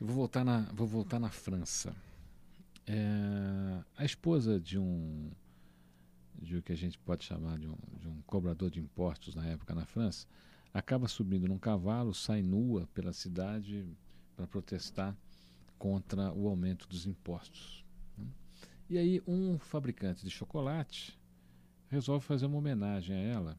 Eu 0.00 0.06
vou 0.06 0.16
voltar 0.16 0.44
na, 0.44 0.62
vou 0.72 0.86
voltar 0.86 1.20
na 1.20 1.30
França. 1.30 1.94
É, 2.86 3.84
a 3.96 4.04
esposa 4.04 4.58
de 4.58 4.78
um 4.78 5.30
de 6.40 6.56
o 6.56 6.62
que 6.62 6.72
a 6.72 6.76
gente 6.76 6.98
pode 6.98 7.24
chamar 7.24 7.58
de 7.58 7.68
um, 7.68 7.76
de 7.98 8.08
um 8.08 8.20
cobrador 8.22 8.70
de 8.70 8.80
impostos 8.80 9.34
na 9.34 9.46
época 9.46 9.74
na 9.74 9.84
França, 9.84 10.26
acaba 10.72 11.06
subindo 11.06 11.46
num 11.46 11.58
cavalo, 11.58 12.14
sai 12.14 12.42
nua 12.42 12.88
pela 12.94 13.12
cidade 13.12 13.86
para 14.40 14.46
protestar 14.46 15.14
contra 15.78 16.32
o 16.32 16.48
aumento 16.48 16.88
dos 16.88 17.06
impostos. 17.06 17.84
E 18.88 18.96
aí 18.96 19.22
um 19.26 19.58
fabricante 19.58 20.24
de 20.24 20.30
chocolate 20.30 21.18
resolve 21.88 22.24
fazer 22.24 22.46
uma 22.46 22.56
homenagem 22.56 23.14
a 23.14 23.18
ela 23.18 23.58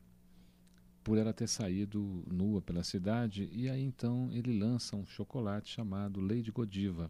por 1.04 1.18
ela 1.18 1.34
ter 1.34 1.48
saído 1.48 2.24
nua 2.28 2.62
pela 2.62 2.84
cidade 2.84 3.50
e 3.52 3.70
aí 3.70 3.84
então 3.84 4.30
ele 4.32 4.58
lança 4.58 4.96
um 4.96 5.06
chocolate 5.06 5.70
chamado 5.70 6.20
Lady 6.20 6.52
Godiva 6.52 7.10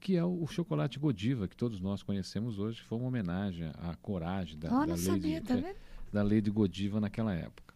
que 0.00 0.16
é 0.16 0.24
o, 0.24 0.46
chocolate 0.46 0.98
Godiva, 0.98 1.48
que 1.48 1.56
todos 1.56 1.80
nós 1.80 2.02
conhecemos 2.02 2.58
hoje, 2.58 2.80
que 2.80 2.86
foi 2.86 2.98
uma 2.98 3.08
homenagem 3.08 3.72
à 3.78 3.96
coragem 3.96 4.56
da, 4.56 4.68
oh, 4.68 4.86
da, 4.86 4.94
Lady, 4.94 5.40
tá 5.40 5.56
é, 5.56 5.74
da 6.12 6.22
Lady 6.22 6.50
Godiva 6.50 7.00
naquela 7.00 7.34
época. 7.34 7.74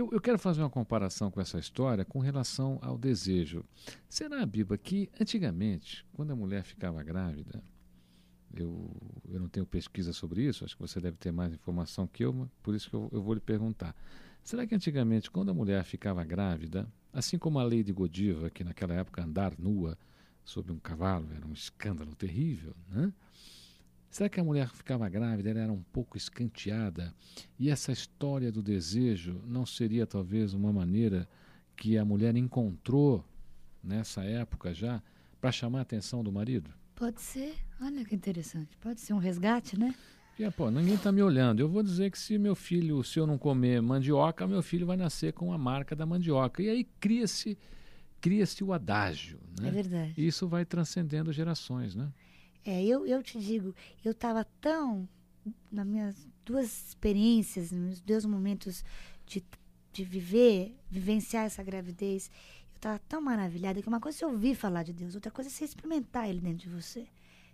Eu, 0.00 0.08
eu, 0.12 0.20
quero 0.20 0.38
fazer 0.38 0.62
uma 0.62 0.70
comparação 0.70 1.30
com 1.30 1.42
essa 1.42 1.58
história 1.58 2.06
com 2.06 2.20
relação 2.20 2.78
ao 2.80 2.96
desejo. 2.96 3.62
Será, 4.08 4.46
Biba, 4.46 4.78
que 4.78 5.10
antigamente, 5.20 6.06
quando 6.14 6.30
a 6.30 6.34
mulher 6.34 6.64
ficava 6.64 7.02
grávida, 7.02 7.62
eu, 8.54 8.90
eu 9.28 9.38
não 9.38 9.46
tenho 9.46 9.66
pesquisa 9.66 10.14
sobre 10.14 10.42
isso, 10.42 10.64
acho 10.64 10.74
que 10.74 10.80
você 10.80 10.98
deve 11.02 11.18
ter 11.18 11.30
mais 11.30 11.52
informação 11.52 12.06
que 12.06 12.24
eu, 12.24 12.48
por 12.62 12.74
isso 12.74 12.88
que 12.88 12.96
eu, 12.96 13.10
eu 13.12 13.20
vou 13.20 13.34
lhe 13.34 13.40
perguntar. 13.40 13.94
Será 14.42 14.66
que 14.66 14.74
antigamente, 14.74 15.30
quando 15.30 15.50
a 15.50 15.54
mulher 15.54 15.84
ficava 15.84 16.24
grávida, 16.24 16.90
assim 17.12 17.36
como 17.36 17.58
a 17.58 17.62
lei 17.62 17.82
de 17.82 17.92
Godiva, 17.92 18.48
que 18.48 18.64
naquela 18.64 18.94
época 18.94 19.22
andar 19.22 19.52
nua 19.58 19.98
sobre 20.42 20.72
um 20.72 20.78
cavalo, 20.78 21.28
era 21.36 21.46
um 21.46 21.52
escândalo 21.52 22.14
terrível, 22.14 22.74
né? 22.88 23.12
Será 24.10 24.28
que 24.28 24.40
a 24.40 24.44
mulher 24.44 24.68
ficava 24.70 25.08
grávida, 25.08 25.50
ela 25.50 25.60
era 25.60 25.72
um 25.72 25.82
pouco 25.92 26.16
escanteada? 26.16 27.14
E 27.58 27.70
essa 27.70 27.92
história 27.92 28.50
do 28.50 28.60
desejo 28.60 29.40
não 29.46 29.64
seria 29.64 30.04
talvez 30.04 30.52
uma 30.52 30.72
maneira 30.72 31.28
que 31.76 31.96
a 31.96 32.04
mulher 32.04 32.36
encontrou 32.36 33.24
nessa 33.82 34.24
época 34.24 34.74
já 34.74 35.00
para 35.40 35.52
chamar 35.52 35.78
a 35.78 35.82
atenção 35.82 36.24
do 36.24 36.32
marido? 36.32 36.70
Pode 36.96 37.20
ser. 37.20 37.54
Olha 37.80 38.04
que 38.04 38.14
interessante. 38.14 38.76
Pode 38.78 39.00
ser 39.00 39.14
um 39.14 39.18
resgate, 39.18 39.78
né? 39.78 39.94
Porque, 40.36 40.50
pô, 40.50 40.70
ninguém 40.70 40.94
está 40.94 41.12
me 41.12 41.22
olhando. 41.22 41.60
Eu 41.60 41.68
vou 41.68 41.82
dizer 41.82 42.10
que 42.10 42.18
se 42.18 42.36
meu 42.36 42.54
filho, 42.54 43.04
se 43.04 43.18
eu 43.18 43.26
não 43.26 43.38
comer 43.38 43.80
mandioca, 43.80 44.46
meu 44.46 44.62
filho 44.62 44.86
vai 44.86 44.96
nascer 44.96 45.32
com 45.32 45.52
a 45.52 45.58
marca 45.58 45.94
da 45.94 46.04
mandioca. 46.04 46.62
E 46.62 46.68
aí 46.68 46.84
cria-se 46.98 47.56
cria-se 48.20 48.62
o 48.62 48.72
adágio. 48.72 49.38
Né? 49.58 49.68
É 49.68 49.70
verdade. 49.70 50.14
E 50.16 50.26
isso 50.26 50.48
vai 50.48 50.64
transcendendo 50.64 51.32
gerações, 51.32 51.94
né? 51.94 52.12
É, 52.64 52.84
eu, 52.84 53.06
eu 53.06 53.22
te 53.22 53.38
digo, 53.38 53.74
eu 54.04 54.12
estava 54.12 54.44
tão, 54.60 55.08
nas 55.70 55.86
minhas 55.86 56.28
duas 56.44 56.88
experiências, 56.88 57.72
nos 57.72 58.00
dois 58.00 58.24
momentos 58.24 58.84
de, 59.26 59.42
de 59.92 60.04
viver, 60.04 60.76
vivenciar 60.90 61.46
essa 61.46 61.62
gravidez, 61.62 62.30
eu 62.72 62.76
estava 62.76 62.98
tão 63.00 63.20
maravilhada 63.20 63.80
que 63.80 63.88
uma 63.88 64.00
coisa 64.00 64.24
é 64.24 64.28
ouvir 64.28 64.54
falar 64.54 64.82
de 64.82 64.92
Deus, 64.92 65.14
outra 65.14 65.30
coisa 65.30 65.48
é 65.48 65.52
você 65.52 65.64
experimentar 65.64 66.28
ele 66.28 66.40
dentro 66.40 66.68
de 66.68 66.74
você. 66.74 67.06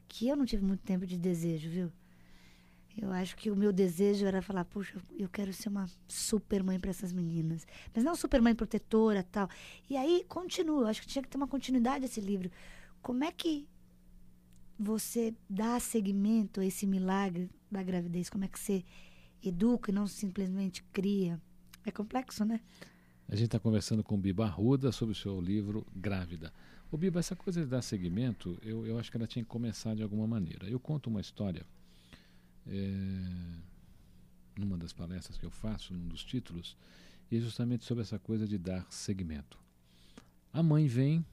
Que 0.08 0.28
eu 0.28 0.36
não 0.36 0.46
tive 0.46 0.64
muito 0.64 0.82
tempo 0.82 1.04
de 1.04 1.18
desejo, 1.18 1.68
viu? 1.68 1.92
Eu 2.96 3.12
acho 3.12 3.36
que 3.36 3.50
o 3.50 3.56
meu 3.56 3.72
desejo 3.72 4.24
era 4.24 4.40
falar, 4.40 4.64
puxa, 4.64 4.98
eu 5.18 5.28
quero 5.28 5.52
ser 5.52 5.68
uma 5.68 5.86
super 6.08 6.62
mãe 6.62 6.80
para 6.80 6.90
essas 6.90 7.12
meninas. 7.12 7.66
Mas 7.94 8.02
não 8.02 8.16
super 8.16 8.40
mãe 8.40 8.54
protetora 8.54 9.22
tal. 9.22 9.50
E 9.90 9.96
aí 9.96 10.24
continua, 10.26 10.82
eu 10.82 10.86
acho 10.86 11.02
que 11.02 11.06
tinha 11.06 11.22
que 11.22 11.28
ter 11.28 11.36
uma 11.36 11.46
continuidade 11.46 12.06
esse 12.06 12.20
livro. 12.20 12.50
Como 13.02 13.22
é 13.22 13.30
que 13.30 13.68
você 14.78 15.34
dá 15.48 15.80
seguimento 15.80 16.60
a 16.60 16.66
esse 16.66 16.86
milagre 16.86 17.50
da 17.70 17.82
gravidez? 17.82 18.28
Como 18.28 18.44
é 18.44 18.48
que 18.48 18.58
você 18.58 18.84
educa 19.42 19.90
e 19.90 19.94
não 19.94 20.06
simplesmente 20.06 20.82
cria? 20.92 21.40
É 21.84 21.90
complexo, 21.90 22.44
né? 22.44 22.60
A 23.28 23.34
gente 23.34 23.46
está 23.46 23.58
conversando 23.58 24.04
com 24.04 24.14
o 24.14 24.18
Biba 24.18 24.44
Arruda 24.44 24.92
sobre 24.92 25.12
o 25.12 25.16
seu 25.16 25.40
livro 25.40 25.86
Grávida. 25.94 26.52
O 26.90 26.96
Biba, 26.96 27.18
essa 27.18 27.34
coisa 27.34 27.60
de 27.60 27.66
dar 27.66 27.82
seguimento, 27.82 28.58
eu, 28.62 28.86
eu 28.86 28.98
acho 28.98 29.10
que 29.10 29.16
ela 29.16 29.26
tinha 29.26 29.44
que 29.44 29.48
começar 29.48 29.94
de 29.96 30.02
alguma 30.02 30.26
maneira. 30.26 30.68
Eu 30.68 30.78
conto 30.78 31.10
uma 31.10 31.20
história 31.20 31.66
é, 32.66 32.90
numa 34.56 34.78
das 34.78 34.92
palestras 34.92 35.36
que 35.36 35.44
eu 35.44 35.50
faço, 35.50 35.92
num 35.92 36.06
dos 36.06 36.24
títulos, 36.24 36.76
e 37.30 37.36
é 37.36 37.40
justamente 37.40 37.84
sobre 37.84 38.02
essa 38.02 38.18
coisa 38.18 38.46
de 38.46 38.58
dar 38.58 38.86
seguimento. 38.90 39.58
A 40.52 40.62
mãe 40.62 40.86
vem, 40.86 41.24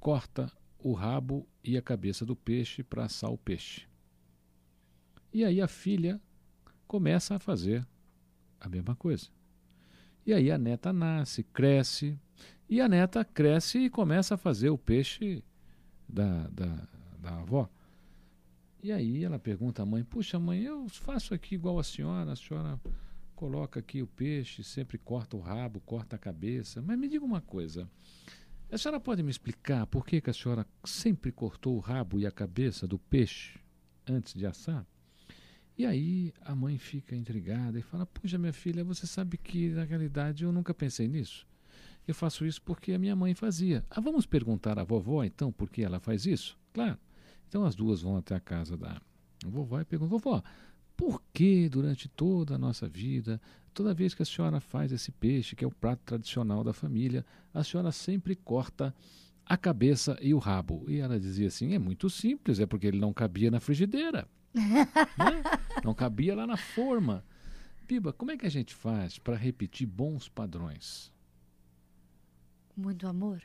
corta 0.00 0.52
o 0.82 0.92
rabo 0.92 1.46
e 1.62 1.76
a 1.76 1.82
cabeça 1.82 2.26
do 2.26 2.34
peixe 2.34 2.82
para 2.82 3.04
assar 3.04 3.30
o 3.30 3.38
peixe. 3.38 3.86
E 5.32 5.44
aí 5.44 5.60
a 5.60 5.68
filha 5.68 6.20
começa 6.86 7.36
a 7.36 7.38
fazer 7.38 7.86
a 8.60 8.68
mesma 8.68 8.94
coisa. 8.94 9.28
E 10.26 10.32
aí 10.32 10.50
a 10.50 10.58
neta 10.58 10.92
nasce, 10.92 11.42
cresce, 11.42 12.18
e 12.68 12.80
a 12.80 12.88
neta 12.88 13.24
cresce 13.24 13.78
e 13.78 13.90
começa 13.90 14.34
a 14.34 14.38
fazer 14.38 14.70
o 14.70 14.78
peixe 14.78 15.44
da, 16.08 16.48
da, 16.48 16.88
da 17.18 17.40
avó. 17.40 17.68
E 18.82 18.90
aí 18.92 19.24
ela 19.24 19.38
pergunta 19.38 19.82
à 19.82 19.86
mãe: 19.86 20.04
Puxa, 20.04 20.38
mãe, 20.38 20.62
eu 20.62 20.88
faço 20.88 21.34
aqui 21.34 21.54
igual 21.54 21.78
a 21.78 21.84
senhora, 21.84 22.32
a 22.32 22.36
senhora 22.36 22.80
coloca 23.34 23.80
aqui 23.80 24.02
o 24.02 24.06
peixe, 24.06 24.62
sempre 24.62 24.98
corta 24.98 25.36
o 25.36 25.40
rabo, 25.40 25.80
corta 25.80 26.16
a 26.16 26.18
cabeça. 26.18 26.82
Mas 26.82 26.98
me 26.98 27.08
diga 27.08 27.24
uma 27.24 27.40
coisa: 27.40 27.88
a 28.74 28.78
senhora 28.78 28.98
pode 28.98 29.22
me 29.22 29.30
explicar 29.30 29.86
por 29.86 30.06
que, 30.06 30.20
que 30.20 30.30
a 30.30 30.32
senhora 30.32 30.66
sempre 30.82 31.30
cortou 31.30 31.76
o 31.76 31.80
rabo 31.80 32.18
e 32.18 32.26
a 32.26 32.32
cabeça 32.32 32.86
do 32.86 32.98
peixe 32.98 33.60
antes 34.06 34.32
de 34.32 34.46
assar? 34.46 34.86
E 35.76 35.84
aí 35.84 36.32
a 36.40 36.54
mãe 36.54 36.78
fica 36.78 37.14
intrigada 37.14 37.78
e 37.78 37.82
fala: 37.82 38.06
Puxa, 38.06 38.38
minha 38.38 38.52
filha, 38.52 38.82
você 38.82 39.06
sabe 39.06 39.36
que 39.36 39.68
na 39.70 39.84
realidade 39.84 40.44
eu 40.44 40.52
nunca 40.52 40.72
pensei 40.72 41.06
nisso. 41.06 41.46
Eu 42.08 42.14
faço 42.14 42.46
isso 42.46 42.62
porque 42.62 42.92
a 42.92 42.98
minha 42.98 43.14
mãe 43.14 43.34
fazia. 43.34 43.84
Ah, 43.90 44.00
vamos 44.00 44.24
perguntar 44.26 44.78
à 44.78 44.84
vovó 44.84 45.22
então 45.22 45.52
por 45.52 45.70
que 45.70 45.82
ela 45.82 46.00
faz 46.00 46.24
isso? 46.24 46.58
Claro. 46.72 46.98
Então 47.48 47.64
as 47.64 47.74
duas 47.74 48.00
vão 48.00 48.16
até 48.16 48.34
a 48.34 48.40
casa 48.40 48.76
da 48.76 49.00
vovó 49.44 49.80
e 49.80 49.84
perguntam: 49.84 50.18
vovó, 50.18 50.42
por 50.96 51.22
que 51.32 51.68
durante 51.68 52.08
toda 52.08 52.54
a 52.54 52.58
nossa 52.58 52.88
vida, 52.88 53.40
toda 53.72 53.94
vez 53.94 54.14
que 54.14 54.22
a 54.22 54.26
senhora 54.26 54.60
faz 54.60 54.92
esse 54.92 55.10
peixe, 55.10 55.56
que 55.56 55.64
é 55.64 55.68
o 55.68 55.74
prato 55.74 56.00
tradicional 56.04 56.62
da 56.62 56.72
família, 56.72 57.24
a 57.52 57.64
senhora 57.64 57.92
sempre 57.92 58.36
corta 58.36 58.94
a 59.44 59.56
cabeça 59.56 60.18
e 60.20 60.32
o 60.34 60.38
rabo? 60.38 60.84
E 60.88 60.98
ela 60.98 61.18
dizia 61.18 61.48
assim: 61.48 61.74
é 61.74 61.78
muito 61.78 62.08
simples, 62.08 62.60
é 62.60 62.66
porque 62.66 62.86
ele 62.86 62.98
não 62.98 63.12
cabia 63.12 63.50
na 63.50 63.60
frigideira. 63.60 64.28
né? 64.54 65.42
Não 65.84 65.94
cabia 65.94 66.34
lá 66.34 66.46
na 66.46 66.56
forma. 66.56 67.24
Biba, 67.86 68.12
como 68.12 68.30
é 68.30 68.36
que 68.36 68.46
a 68.46 68.50
gente 68.50 68.74
faz 68.74 69.18
para 69.18 69.36
repetir 69.36 69.86
bons 69.86 70.28
padrões? 70.28 71.12
Muito 72.76 73.06
amor. 73.06 73.42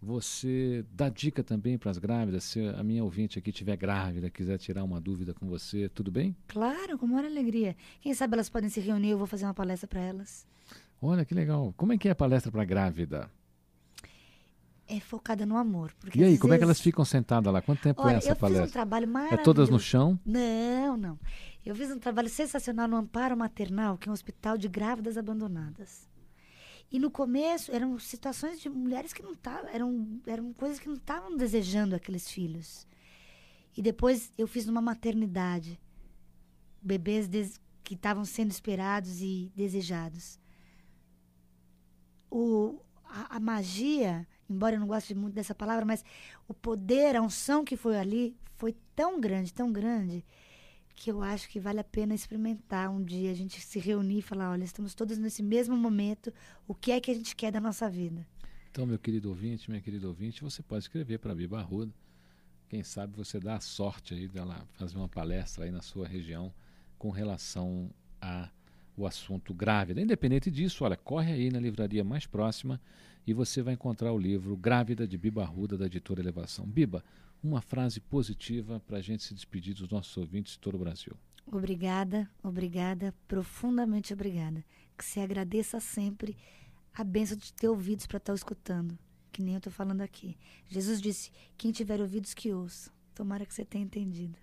você 0.00 0.84
dá 0.92 1.08
dica 1.08 1.44
também 1.44 1.78
para 1.78 1.90
as 1.90 1.98
grávidas, 1.98 2.44
se 2.44 2.60
a 2.60 2.82
minha 2.82 3.04
ouvinte 3.04 3.38
aqui 3.38 3.50
estiver 3.50 3.76
grávida, 3.76 4.28
quiser 4.28 4.58
tirar 4.58 4.82
uma 4.82 5.00
dúvida 5.00 5.32
com 5.32 5.46
você, 5.46 5.88
tudo 5.88 6.10
bem? 6.10 6.34
Claro, 6.48 6.98
com 6.98 7.06
maior 7.06 7.26
alegria. 7.26 7.76
Quem 8.00 8.12
sabe 8.12 8.34
elas 8.34 8.50
podem 8.50 8.68
se 8.68 8.80
reunir, 8.80 9.10
eu 9.10 9.18
vou 9.18 9.28
fazer 9.28 9.44
uma 9.44 9.54
palestra 9.54 9.86
para 9.86 10.00
elas. 10.00 10.44
Olha 11.00 11.24
que 11.24 11.34
legal. 11.34 11.72
Como 11.76 11.92
é 11.92 11.98
que 11.98 12.08
é 12.08 12.10
a 12.10 12.16
palestra 12.16 12.50
para 12.50 12.64
grávida? 12.64 13.30
É 14.94 15.00
focada 15.00 15.46
no 15.46 15.56
amor. 15.56 15.94
e 16.14 16.22
aí, 16.22 16.36
como 16.36 16.50
vezes... 16.50 16.54
é 16.54 16.58
que 16.58 16.64
elas 16.64 16.80
ficam 16.80 17.04
sentadas 17.04 17.50
lá? 17.52 17.62
Quanto 17.62 17.80
tempo 17.80 18.02
Olha, 18.02 18.14
é 18.14 18.18
essa 18.18 18.30
eu 18.30 18.36
palestra? 18.36 18.64
Fiz 18.64 18.70
um 18.70 18.72
trabalho 18.72 19.08
maravilhoso. 19.08 19.40
É 19.40 19.44
todas 19.44 19.70
no 19.70 19.80
chão? 19.80 20.20
Não, 20.24 20.96
não. 20.96 21.18
Eu 21.64 21.74
fiz 21.74 21.90
um 21.90 21.98
trabalho 21.98 22.28
sensacional 22.28 22.86
no 22.86 22.96
Amparo 22.96 23.36
Maternal, 23.36 23.96
que 23.96 24.08
é 24.08 24.10
um 24.10 24.12
hospital 24.12 24.58
de 24.58 24.68
grávidas 24.68 25.16
abandonadas. 25.16 26.08
E 26.90 26.98
no 26.98 27.10
começo 27.10 27.72
eram 27.72 27.98
situações 27.98 28.60
de 28.60 28.68
mulheres 28.68 29.14
que 29.14 29.22
não 29.22 29.32
estavam, 29.32 29.70
eram, 29.70 30.20
eram 30.26 30.52
coisas 30.52 30.78
que 30.78 30.88
não 30.88 30.96
estavam 30.96 31.34
desejando 31.34 31.94
aqueles 31.94 32.28
filhos. 32.28 32.86
E 33.74 33.80
depois 33.80 34.30
eu 34.36 34.46
fiz 34.46 34.66
numa 34.66 34.82
maternidade, 34.82 35.80
bebês 36.82 37.30
que 37.82 37.94
estavam 37.94 38.26
sendo 38.26 38.50
esperados 38.50 39.22
e 39.22 39.50
desejados. 39.56 40.38
O, 42.30 42.78
a, 43.04 43.36
a, 43.36 43.40
magia, 43.40 44.26
embora 44.52 44.76
eu 44.76 44.80
não 44.80 44.86
goste 44.86 45.14
muito 45.14 45.34
dessa 45.34 45.54
palavra, 45.54 45.84
mas 45.84 46.04
o 46.48 46.54
poder, 46.54 47.16
a 47.16 47.22
unção 47.22 47.64
que 47.64 47.76
foi 47.76 47.98
ali 47.98 48.36
foi 48.56 48.74
tão 48.94 49.20
grande, 49.20 49.52
tão 49.52 49.72
grande, 49.72 50.24
que 50.94 51.10
eu 51.10 51.22
acho 51.22 51.48
que 51.48 51.58
vale 51.58 51.80
a 51.80 51.84
pena 51.84 52.14
experimentar 52.14 52.90
um 52.90 53.02
dia, 53.02 53.30
a 53.30 53.34
gente 53.34 53.60
se 53.60 53.78
reunir 53.78 54.18
e 54.18 54.22
falar, 54.22 54.50
olha, 54.50 54.64
estamos 54.64 54.94
todos 54.94 55.18
nesse 55.18 55.42
mesmo 55.42 55.76
momento, 55.76 56.32
o 56.68 56.74
que 56.74 56.92
é 56.92 57.00
que 57.00 57.10
a 57.10 57.14
gente 57.14 57.34
quer 57.34 57.50
da 57.50 57.60
nossa 57.60 57.88
vida? 57.88 58.26
Então, 58.70 58.86
meu 58.86 58.98
querido 58.98 59.28
ouvinte, 59.28 59.70
minha 59.70 59.82
querida 59.82 60.06
ouvinte, 60.06 60.42
você 60.42 60.62
pode 60.62 60.84
escrever 60.84 61.18
para 61.18 61.32
a 61.32 61.34
Biba 61.34 61.58
Arruda. 61.58 61.92
Quem 62.68 62.82
sabe 62.82 63.14
você 63.16 63.38
dá 63.38 63.56
a 63.56 63.60
sorte 63.60 64.14
aí 64.14 64.26
dela 64.26 64.66
fazer 64.72 64.96
uma 64.96 65.08
palestra 65.08 65.64
aí 65.64 65.70
na 65.70 65.82
sua 65.82 66.06
região 66.06 66.54
com 66.96 67.10
relação 67.10 67.90
a 68.20 68.48
o 68.96 69.06
assunto 69.06 69.54
grávida. 69.54 70.00
Independente 70.00 70.50
disso, 70.50 70.84
olha, 70.84 70.96
corre 70.96 71.32
aí 71.32 71.50
na 71.50 71.58
livraria 71.58 72.04
mais 72.04 72.26
próxima 72.26 72.80
e 73.26 73.32
você 73.32 73.62
vai 73.62 73.74
encontrar 73.74 74.12
o 74.12 74.18
livro 74.18 74.56
Grávida 74.56 75.06
de 75.06 75.16
Biba 75.16 75.42
Arruda, 75.42 75.78
da 75.78 75.86
editora 75.86 76.20
Elevação. 76.20 76.66
Biba, 76.66 77.04
uma 77.42 77.60
frase 77.60 78.00
positiva 78.00 78.80
para 78.86 78.98
a 78.98 79.00
gente 79.00 79.22
se 79.22 79.34
despedir 79.34 79.74
dos 79.74 79.88
nossos 79.88 80.16
ouvintes 80.16 80.52
de 80.52 80.58
todo 80.58 80.74
o 80.74 80.78
Brasil. 80.78 81.12
Obrigada, 81.46 82.30
obrigada, 82.42 83.14
profundamente 83.26 84.12
obrigada. 84.12 84.64
Que 84.96 85.04
se 85.04 85.20
agradeça 85.20 85.80
sempre 85.80 86.36
a 86.94 87.02
benção 87.02 87.36
de 87.36 87.52
ter 87.52 87.68
ouvidos 87.68 88.06
para 88.06 88.18
estar 88.18 88.32
tá 88.32 88.36
escutando, 88.36 88.98
que 89.32 89.42
nem 89.42 89.54
eu 89.54 89.58
estou 89.58 89.72
falando 89.72 90.02
aqui. 90.02 90.36
Jesus 90.68 91.00
disse: 91.00 91.32
quem 91.56 91.72
tiver 91.72 92.00
ouvidos 92.00 92.34
que 92.34 92.52
ouça. 92.52 92.90
Tomara 93.14 93.44
que 93.44 93.52
você 93.52 93.64
tenha 93.64 93.84
entendido. 93.84 94.38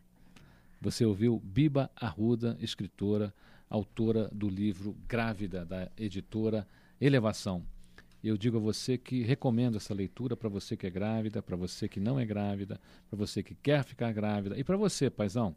Você 0.81 1.03
ouviu 1.03 1.39
Biba 1.39 1.89
Arruda, 1.95 2.55
escritora, 2.59 3.33
autora 3.69 4.29
do 4.29 4.47
livro 4.47 4.95
Grávida, 5.07 5.65
da 5.65 5.91
editora 5.97 6.67
Elevação. 7.01 7.65
Eu 8.21 8.37
digo 8.37 8.57
a 8.57 8.59
você 8.59 8.97
que 8.97 9.23
recomendo 9.23 9.77
essa 9.77 9.93
leitura 9.93 10.35
para 10.35 10.49
você 10.49 10.75
que 10.75 10.85
é 10.85 10.89
grávida, 10.89 11.41
para 11.41 11.55
você 11.55 11.87
que 11.87 12.01
não 12.01 12.19
é 12.19 12.25
grávida, 12.25 12.77
para 13.09 13.17
você 13.17 13.41
que 13.41 13.55
quer 13.55 13.81
ficar 13.83 14.11
grávida 14.11 14.57
e 14.57 14.63
para 14.63 14.75
você, 14.75 15.09
paizão, 15.09 15.55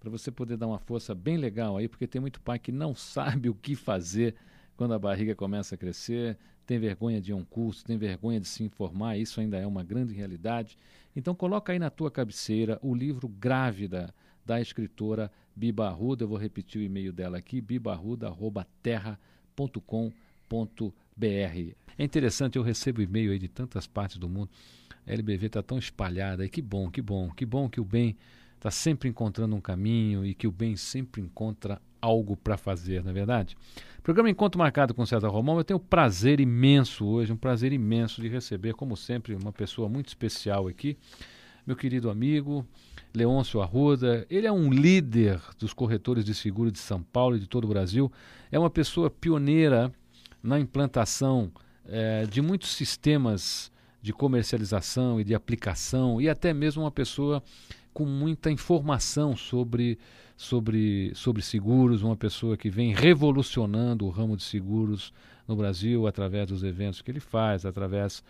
para 0.00 0.10
você 0.10 0.28
poder 0.30 0.56
dar 0.56 0.66
uma 0.66 0.80
força 0.80 1.14
bem 1.14 1.36
legal 1.36 1.76
aí, 1.76 1.86
porque 1.86 2.08
tem 2.08 2.20
muito 2.20 2.40
pai 2.40 2.58
que 2.58 2.72
não 2.72 2.94
sabe 2.96 3.48
o 3.48 3.54
que 3.54 3.76
fazer 3.76 4.34
quando 4.76 4.94
a 4.94 4.98
barriga 4.98 5.36
começa 5.36 5.76
a 5.76 5.78
crescer, 5.78 6.36
tem 6.66 6.80
vergonha 6.80 7.20
de 7.20 7.32
um 7.32 7.44
curso, 7.44 7.84
tem 7.84 7.96
vergonha 7.96 8.40
de 8.40 8.48
se 8.48 8.64
informar, 8.64 9.16
isso 9.16 9.40
ainda 9.40 9.56
é 9.58 9.66
uma 9.66 9.84
grande 9.84 10.12
realidade. 10.14 10.76
Então 11.14 11.32
coloca 11.34 11.72
aí 11.72 11.78
na 11.78 11.90
tua 11.90 12.10
cabeceira 12.10 12.78
o 12.82 12.92
livro 12.94 13.28
Grávida 13.28 14.12
da 14.44 14.60
escritora 14.60 15.30
Biba 15.54 15.86
Arruda, 15.86 16.24
eu 16.24 16.28
vou 16.28 16.38
repetir 16.38 16.80
o 16.80 16.84
e-mail 16.84 17.12
dela 17.12 17.38
aqui, 17.38 17.60
bibarruda@terra.com.br 17.60 20.20
É 21.98 22.04
interessante, 22.04 22.56
eu 22.56 22.62
recebo 22.62 23.02
e-mail 23.02 23.32
aí 23.32 23.38
de 23.38 23.48
tantas 23.48 23.86
partes 23.86 24.16
do 24.16 24.28
mundo. 24.28 24.50
A 25.06 25.12
LBV 25.12 25.46
está 25.46 25.62
tão 25.62 25.78
espalhada 25.78 26.44
e 26.44 26.48
que 26.48 26.62
bom, 26.62 26.90
que 26.90 27.02
bom, 27.02 27.30
que 27.30 27.44
bom 27.44 27.68
que 27.68 27.80
o 27.80 27.84
bem 27.84 28.16
está 28.56 28.70
sempre 28.70 29.08
encontrando 29.08 29.56
um 29.56 29.60
caminho 29.60 30.24
e 30.24 30.34
que 30.34 30.46
o 30.46 30.52
bem 30.52 30.76
sempre 30.76 31.20
encontra 31.20 31.80
algo 32.00 32.36
para 32.36 32.56
fazer, 32.56 33.02
não 33.02 33.10
é 33.10 33.14
verdade? 33.14 33.56
Programa 34.02 34.30
Encontro 34.30 34.58
Marcado 34.58 34.94
com 34.94 35.04
César 35.04 35.28
Romão, 35.28 35.58
eu 35.58 35.64
tenho 35.64 35.78
um 35.78 35.82
prazer 35.82 36.40
imenso 36.40 37.06
hoje, 37.06 37.32
um 37.32 37.36
prazer 37.36 37.72
imenso 37.72 38.20
de 38.20 38.28
receber, 38.28 38.74
como 38.74 38.96
sempre, 38.96 39.34
uma 39.34 39.52
pessoa 39.52 39.88
muito 39.88 40.08
especial 40.08 40.68
aqui, 40.68 40.96
meu 41.66 41.76
querido 41.76 42.08
amigo 42.10 42.66
Leôncio 43.14 43.60
Arruda. 43.60 44.26
Ele 44.30 44.46
é 44.46 44.52
um 44.52 44.72
líder 44.72 45.40
dos 45.58 45.72
corretores 45.72 46.24
de 46.24 46.34
seguro 46.34 46.70
de 46.70 46.78
São 46.78 47.02
Paulo 47.02 47.36
e 47.36 47.40
de 47.40 47.46
todo 47.46 47.64
o 47.64 47.68
Brasil. 47.68 48.10
É 48.50 48.58
uma 48.58 48.70
pessoa 48.70 49.10
pioneira 49.10 49.92
na 50.42 50.58
implantação 50.58 51.52
eh, 51.86 52.26
de 52.30 52.40
muitos 52.40 52.70
sistemas 52.70 53.70
de 54.02 54.12
comercialização 54.12 55.20
e 55.20 55.24
de 55.24 55.34
aplicação, 55.34 56.20
e 56.20 56.28
até 56.28 56.54
mesmo 56.54 56.82
uma 56.82 56.90
pessoa 56.90 57.42
com 57.92 58.06
muita 58.06 58.50
informação 58.50 59.36
sobre, 59.36 59.98
sobre, 60.36 61.12
sobre 61.14 61.42
seguros, 61.42 62.02
uma 62.02 62.16
pessoa 62.16 62.56
que 62.56 62.70
vem 62.70 62.94
revolucionando 62.94 64.06
o 64.06 64.10
ramo 64.10 64.36
de 64.36 64.42
seguros 64.42 65.12
no 65.46 65.56
Brasil 65.56 66.06
através 66.06 66.46
dos 66.46 66.62
eventos 66.62 67.02
que 67.02 67.10
ele 67.10 67.20
faz, 67.20 67.66
através 67.66 68.22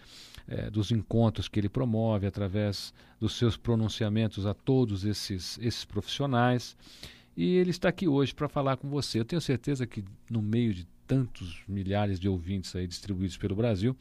é, 0.48 0.70
dos 0.70 0.90
encontros 0.90 1.46
que 1.46 1.60
ele 1.60 1.68
promove, 1.68 2.26
através 2.26 2.92
dos 3.20 3.34
seus 3.34 3.56
pronunciamentos 3.56 4.46
a 4.46 4.54
todos 4.54 5.04
esses, 5.04 5.58
esses 5.60 5.84
profissionais. 5.84 6.76
E 7.36 7.56
ele 7.56 7.70
está 7.70 7.90
aqui 7.90 8.08
hoje 8.08 8.34
para 8.34 8.48
falar 8.48 8.76
com 8.76 8.88
você. 8.88 9.20
Eu 9.20 9.24
tenho 9.24 9.40
certeza 9.40 9.86
que 9.86 10.02
no 10.28 10.42
meio 10.42 10.74
de 10.74 10.86
tantos 11.10 11.64
milhares 11.66 12.20
de 12.20 12.28
ouvintes 12.28 12.76
aí 12.76 12.86
distribuídos 12.86 13.36
pelo 13.36 13.56
Brasil, 13.56 13.96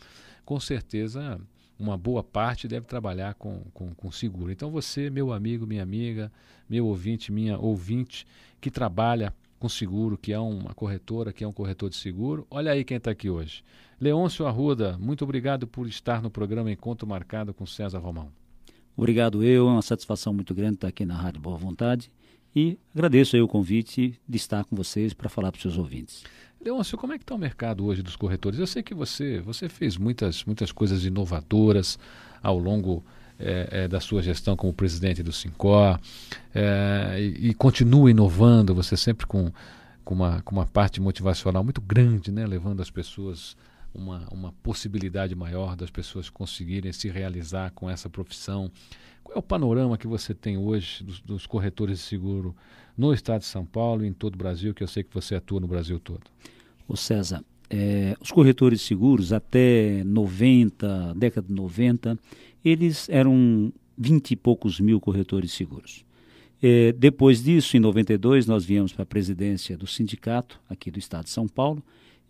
com 0.45 0.59
certeza 0.59 1.41
uma 1.79 1.97
boa 1.97 2.21
parte 2.21 2.67
deve 2.67 2.85
trabalhar 2.85 3.33
com, 3.33 3.63
com, 3.73 3.95
com, 3.95 4.11
seguro. 4.11 4.51
Então 4.51 4.69
você, 4.69 5.09
meu 5.09 5.33
amigo, 5.33 5.65
minha 5.65 5.81
amiga, 5.81 6.31
meu 6.69 6.85
ouvinte, 6.85 7.31
minha 7.31 7.57
ouvinte, 7.57 8.27
que 8.61 8.69
trabalha 8.69 9.33
com 9.57 9.67
seguro, 9.67 10.17
que 10.17 10.31
é 10.31 10.37
uma 10.37 10.73
corretora, 10.75 11.33
que 11.33 11.43
é 11.43 11.47
um 11.47 11.51
corretor 11.51 11.89
de 11.89 11.95
seguro, 11.95 12.45
olha 12.51 12.73
aí 12.73 12.83
quem 12.83 12.97
está 12.97 13.09
aqui 13.09 13.27
hoje. 13.27 13.63
Leôncio 13.99 14.45
Arruda, 14.45 14.97
muito 14.99 15.23
obrigado 15.23 15.65
por 15.65 15.87
estar 15.87 16.21
no 16.21 16.29
programa 16.29 16.71
Encontro 16.71 17.07
Marcado 17.07 17.55
com 17.55 17.65
César 17.65 17.99
Romão. 17.99 18.31
Obrigado 18.95 19.43
eu, 19.43 19.67
é 19.67 19.71
uma 19.71 19.81
satisfação 19.81 20.31
muito 20.31 20.53
grande 20.53 20.75
estar 20.75 20.89
aqui 20.89 21.05
na 21.05 21.15
Rádio 21.15 21.41
Boa 21.41 21.57
Vontade 21.57 22.11
e 22.55 22.77
agradeço 22.93 23.35
aí 23.35 23.41
o 23.41 23.47
convite 23.47 24.19
de 24.27 24.37
estar 24.37 24.63
com 24.65 24.75
vocês 24.75 25.13
para 25.13 25.29
falar 25.29 25.51
para 25.51 25.57
os 25.57 25.61
seus 25.61 25.77
ouvintes. 25.77 26.23
Leôncio, 26.63 26.97
como 26.97 27.13
é 27.13 27.17
que 27.17 27.23
está 27.23 27.35
o 27.35 27.37
mercado 27.37 27.85
hoje 27.85 28.03
dos 28.03 28.15
corretores? 28.15 28.59
Eu 28.59 28.67
sei 28.67 28.83
que 28.83 28.93
você, 28.93 29.39
você 29.39 29.69
fez 29.69 29.95
muitas, 29.95 30.43
muitas 30.43 30.71
coisas 30.71 31.05
inovadoras 31.05 31.97
ao 32.43 32.57
longo 32.57 33.03
é, 33.39 33.69
é, 33.71 33.87
da 33.87 34.01
sua 34.01 34.21
gestão 34.21 34.55
como 34.57 34.73
presidente 34.73 35.23
do 35.23 35.31
Sincor 35.31 35.97
é, 36.53 37.15
e, 37.17 37.49
e, 37.49 37.53
continua 37.53 38.11
inovando, 38.11 38.75
você 38.75 38.97
sempre 38.97 39.25
com, 39.25 39.49
com, 40.03 40.15
uma, 40.15 40.41
com 40.41 40.55
uma 40.55 40.65
parte 40.65 40.99
motivacional 40.99 41.63
muito 41.63 41.79
grande, 41.79 42.31
né, 42.31 42.45
levando 42.45 42.81
as 42.81 42.91
pessoas 42.91 43.55
uma, 43.93 44.27
uma 44.31 44.51
possibilidade 44.63 45.35
maior 45.35 45.75
das 45.75 45.89
pessoas 45.89 46.29
conseguirem 46.29 46.91
se 46.91 47.09
realizar 47.09 47.71
com 47.71 47.89
essa 47.89 48.09
profissão. 48.09 48.71
Qual 49.23 49.35
é 49.35 49.39
o 49.39 49.43
panorama 49.43 49.97
que 49.97 50.07
você 50.07 50.33
tem 50.33 50.57
hoje 50.57 51.03
dos, 51.03 51.19
dos 51.21 51.45
corretores 51.45 51.99
de 51.99 52.05
seguro 52.05 52.55
no 52.97 53.13
estado 53.13 53.41
de 53.41 53.47
São 53.47 53.65
Paulo 53.65 54.03
e 54.03 54.07
em 54.07 54.13
todo 54.13 54.35
o 54.35 54.37
Brasil, 54.37 54.73
que 54.73 54.83
eu 54.83 54.87
sei 54.87 55.03
que 55.03 55.13
você 55.13 55.35
atua 55.35 55.59
no 55.59 55.67
Brasil 55.67 55.99
todo? 55.99 56.21
O 56.87 56.97
César, 56.97 57.43
é, 57.69 58.15
os 58.19 58.31
corretores 58.31 58.79
de 58.79 58.85
seguros 58.85 59.31
até 59.31 60.03
90, 60.03 61.13
década 61.15 61.47
de 61.47 61.53
90, 61.53 62.17
eles 62.65 63.07
eram 63.09 63.71
20 63.97 64.31
e 64.31 64.35
poucos 64.35 64.79
mil 64.79 64.99
corretores 64.99 65.51
de 65.51 65.55
seguros. 65.55 66.05
É, 66.61 66.91
depois 66.91 67.43
disso, 67.43 67.77
em 67.77 67.79
92, 67.79 68.45
nós 68.45 68.65
viemos 68.65 68.91
para 68.91 69.03
a 69.03 69.05
presidência 69.05 69.77
do 69.77 69.87
sindicato 69.87 70.59
aqui 70.69 70.91
do 70.91 70.99
estado 70.99 71.25
de 71.25 71.29
São 71.29 71.47
Paulo 71.47 71.81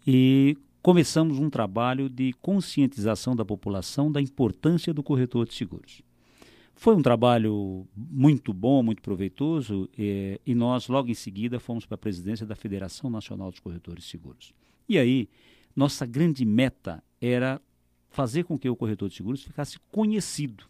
e 0.05 0.57
começamos 0.81 1.39
um 1.39 1.49
trabalho 1.49 2.09
de 2.09 2.33
conscientização 2.41 3.35
da 3.35 3.43
população 3.43 4.11
da 4.11 4.21
importância 4.21 4.93
do 4.93 5.03
corretor 5.03 5.47
de 5.47 5.53
seguros. 5.53 6.01
Foi 6.73 6.95
um 6.95 7.01
trabalho 7.01 7.85
muito 7.93 8.53
bom, 8.53 8.81
muito 8.81 9.01
proveitoso, 9.01 9.89
eh, 9.97 10.39
e 10.45 10.55
nós, 10.55 10.87
logo 10.87 11.09
em 11.09 11.13
seguida, 11.13 11.59
fomos 11.59 11.85
para 11.85 11.95
a 11.95 11.97
presidência 11.97 12.45
da 12.45 12.55
Federação 12.55 13.09
Nacional 13.09 13.51
dos 13.51 13.59
Corretores 13.59 14.05
de 14.05 14.09
Seguros. 14.09 14.53
E 14.87 14.97
aí, 14.97 15.27
nossa 15.75 16.05
grande 16.05 16.45
meta 16.45 17.03
era 17.19 17.61
fazer 18.09 18.45
com 18.45 18.57
que 18.57 18.69
o 18.69 18.77
corretor 18.77 19.09
de 19.09 19.15
seguros 19.15 19.43
ficasse 19.43 19.77
conhecido. 19.91 20.63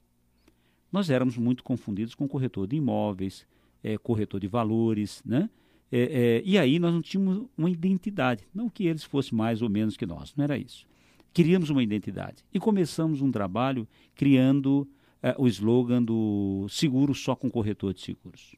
Nós 0.91 1.11
éramos 1.11 1.37
muito 1.37 1.63
confundidos 1.63 2.15
com 2.15 2.27
corretor 2.27 2.65
de 2.65 2.75
imóveis, 2.75 3.45
eh, 3.83 3.97
corretor 3.99 4.39
de 4.39 4.47
valores, 4.47 5.21
né? 5.23 5.47
Eh, 5.91 6.41
e 6.45 6.57
aí 6.57 6.79
nós 6.79 6.93
não 6.93 7.01
tínhamos 7.01 7.47
uma 7.57 7.69
identidade. 7.69 8.43
Não 8.53 8.69
que 8.69 8.85
eles 8.85 9.03
fossem 9.03 9.37
mais 9.37 9.61
ou 9.61 9.69
menos 9.69 9.97
que 9.97 10.05
nós, 10.05 10.33
não 10.35 10.43
era 10.43 10.57
isso. 10.57 10.85
Queríamos 11.33 11.69
uma 11.69 11.83
identidade. 11.83 12.43
E 12.53 12.59
começamos 12.59 13.21
um 13.21 13.31
trabalho 13.31 13.87
criando 14.15 14.87
é, 15.21 15.35
o 15.37 15.47
slogan 15.47 16.01
do 16.01 16.67
seguro 16.69 17.13
só 17.13 17.35
com 17.35 17.49
corretor 17.49 17.93
de 17.93 18.01
seguros. 18.01 18.55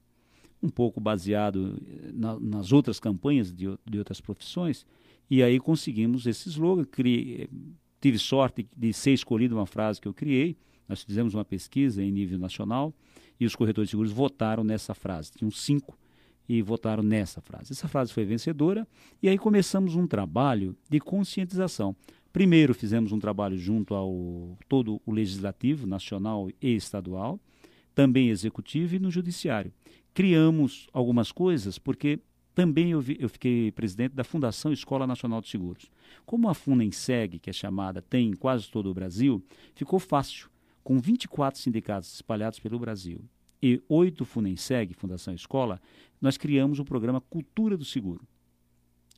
Um 0.61 0.69
pouco 0.69 0.99
baseado 0.99 1.81
eh, 1.85 2.11
na, 2.13 2.39
nas 2.39 2.71
outras 2.71 2.99
campanhas 2.99 3.51
de, 3.51 3.67
de, 3.85 3.97
outras 3.97 4.21
profissões, 4.21 4.85
e 5.29 5.41
aí 5.41 5.59
conseguimos 5.59 6.27
esse 6.27 6.49
slogan. 6.49 6.83
Criei, 6.85 7.49
tive 7.99 8.19
sorte 8.19 8.67
de 8.75 8.93
ser 8.93 9.11
escolhido 9.13 9.55
uma 9.55 9.65
frase 9.65 9.99
que 9.99 10.07
eu 10.07 10.13
criei. 10.13 10.55
Nós 10.87 11.03
fizemos 11.03 11.33
uma 11.33 11.45
pesquisa 11.45 12.03
em 12.03 12.11
nível 12.11 12.37
nacional 12.37 12.93
e 13.39 13.45
os 13.45 13.55
corretores 13.55 13.87
de 13.87 13.91
seguros 13.91 14.11
votaram 14.11 14.63
nessa 14.63 14.93
frase. 14.93 15.31
Tinham 15.31 15.49
cinco 15.49 15.97
e 16.47 16.61
votaram 16.61 17.03
nessa 17.03 17.41
frase. 17.41 17.71
Essa 17.71 17.87
frase 17.87 18.13
foi 18.13 18.25
vencedora 18.25 18.87
e 19.21 19.29
aí 19.29 19.37
começamos 19.37 19.95
um 19.95 20.07
trabalho 20.07 20.75
de 20.89 20.99
conscientização. 20.99 21.95
Primeiro, 22.33 22.73
fizemos 22.73 23.11
um 23.11 23.19
trabalho 23.19 23.57
junto 23.57 23.93
ao 23.93 24.57
todo 24.67 25.01
o 25.05 25.11
legislativo, 25.11 25.85
nacional 25.85 26.49
e 26.61 26.75
estadual, 26.75 27.39
também 27.93 28.29
executivo 28.29 28.95
e 28.95 28.99
no 28.99 29.11
judiciário. 29.11 29.73
Criamos 30.13 30.87
algumas 30.93 31.31
coisas 31.31 31.77
porque 31.77 32.19
também 32.53 32.91
eu, 32.91 33.01
vi, 33.01 33.17
eu, 33.19 33.29
fiquei 33.29 33.71
presidente 33.71 34.13
da 34.13 34.23
Fundação 34.23 34.73
Escola 34.73 35.07
Nacional 35.07 35.41
de 35.41 35.49
Seguros. 35.49 35.89
Como 36.25 36.49
a 36.49 36.53
FUNENSEG, 36.53 37.39
que 37.39 37.49
é 37.49 37.53
chamada, 37.53 38.01
tem 38.01 38.29
em 38.29 38.33
quase 38.33 38.69
todo 38.69 38.89
o 38.89 38.93
Brasil, 38.93 39.43
ficou 39.73 39.99
fácil. 39.99 40.49
Com 40.83 40.99
24 40.99 41.61
sindicatos 41.61 42.13
espalhados 42.13 42.59
pelo 42.59 42.79
Brasil 42.79 43.23
e 43.61 43.81
oito 43.87 44.25
FUNENSEG, 44.25 44.93
Fundação 44.93 45.33
Escola, 45.33 45.79
nós 46.19 46.37
criamos 46.37 46.79
o 46.79 46.85
programa 46.85 47.21
Cultura 47.21 47.77
do 47.77 47.85
Seguro. 47.85 48.27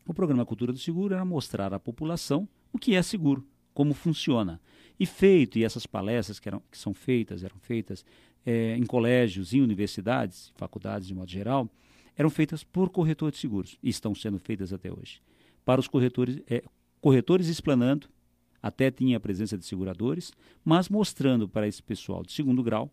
O 0.05 0.13
programa 0.13 0.45
Cultura 0.45 0.73
do 0.73 0.79
Seguro 0.79 1.13
era 1.13 1.23
mostrar 1.23 1.73
à 1.73 1.79
população 1.79 2.47
o 2.71 2.77
que 2.77 2.95
é 2.95 3.01
seguro, 3.01 3.47
como 3.73 3.93
funciona. 3.93 4.59
E 4.99 5.05
feito, 5.05 5.57
e 5.57 5.63
essas 5.63 5.85
palestras 5.85 6.39
que, 6.39 6.49
eram, 6.49 6.61
que 6.69 6.77
são 6.77 6.93
feitas, 6.93 7.43
eram 7.43 7.57
feitas 7.57 8.05
é, 8.45 8.75
em 8.75 8.85
colégios 8.85 9.53
e 9.53 9.61
universidades, 9.61 10.51
faculdades 10.55 11.07
de 11.07 11.13
modo 11.13 11.31
geral, 11.31 11.69
eram 12.15 12.29
feitas 12.29 12.63
por 12.63 12.89
corretores 12.89 13.35
de 13.35 13.41
seguros, 13.41 13.77
e 13.81 13.89
estão 13.89 14.13
sendo 14.13 14.37
feitas 14.37 14.73
até 14.73 14.91
hoje. 14.91 15.21
Para 15.65 15.79
os 15.79 15.87
corretores, 15.87 16.41
é, 16.47 16.63
corretores 16.99 17.47
explanando, 17.47 18.07
até 18.61 18.91
tinha 18.91 19.17
a 19.17 19.19
presença 19.19 19.57
de 19.57 19.65
seguradores, 19.65 20.31
mas 20.63 20.89
mostrando 20.89 21.49
para 21.49 21.67
esse 21.67 21.81
pessoal 21.81 22.23
de 22.23 22.31
segundo 22.31 22.61
grau 22.61 22.91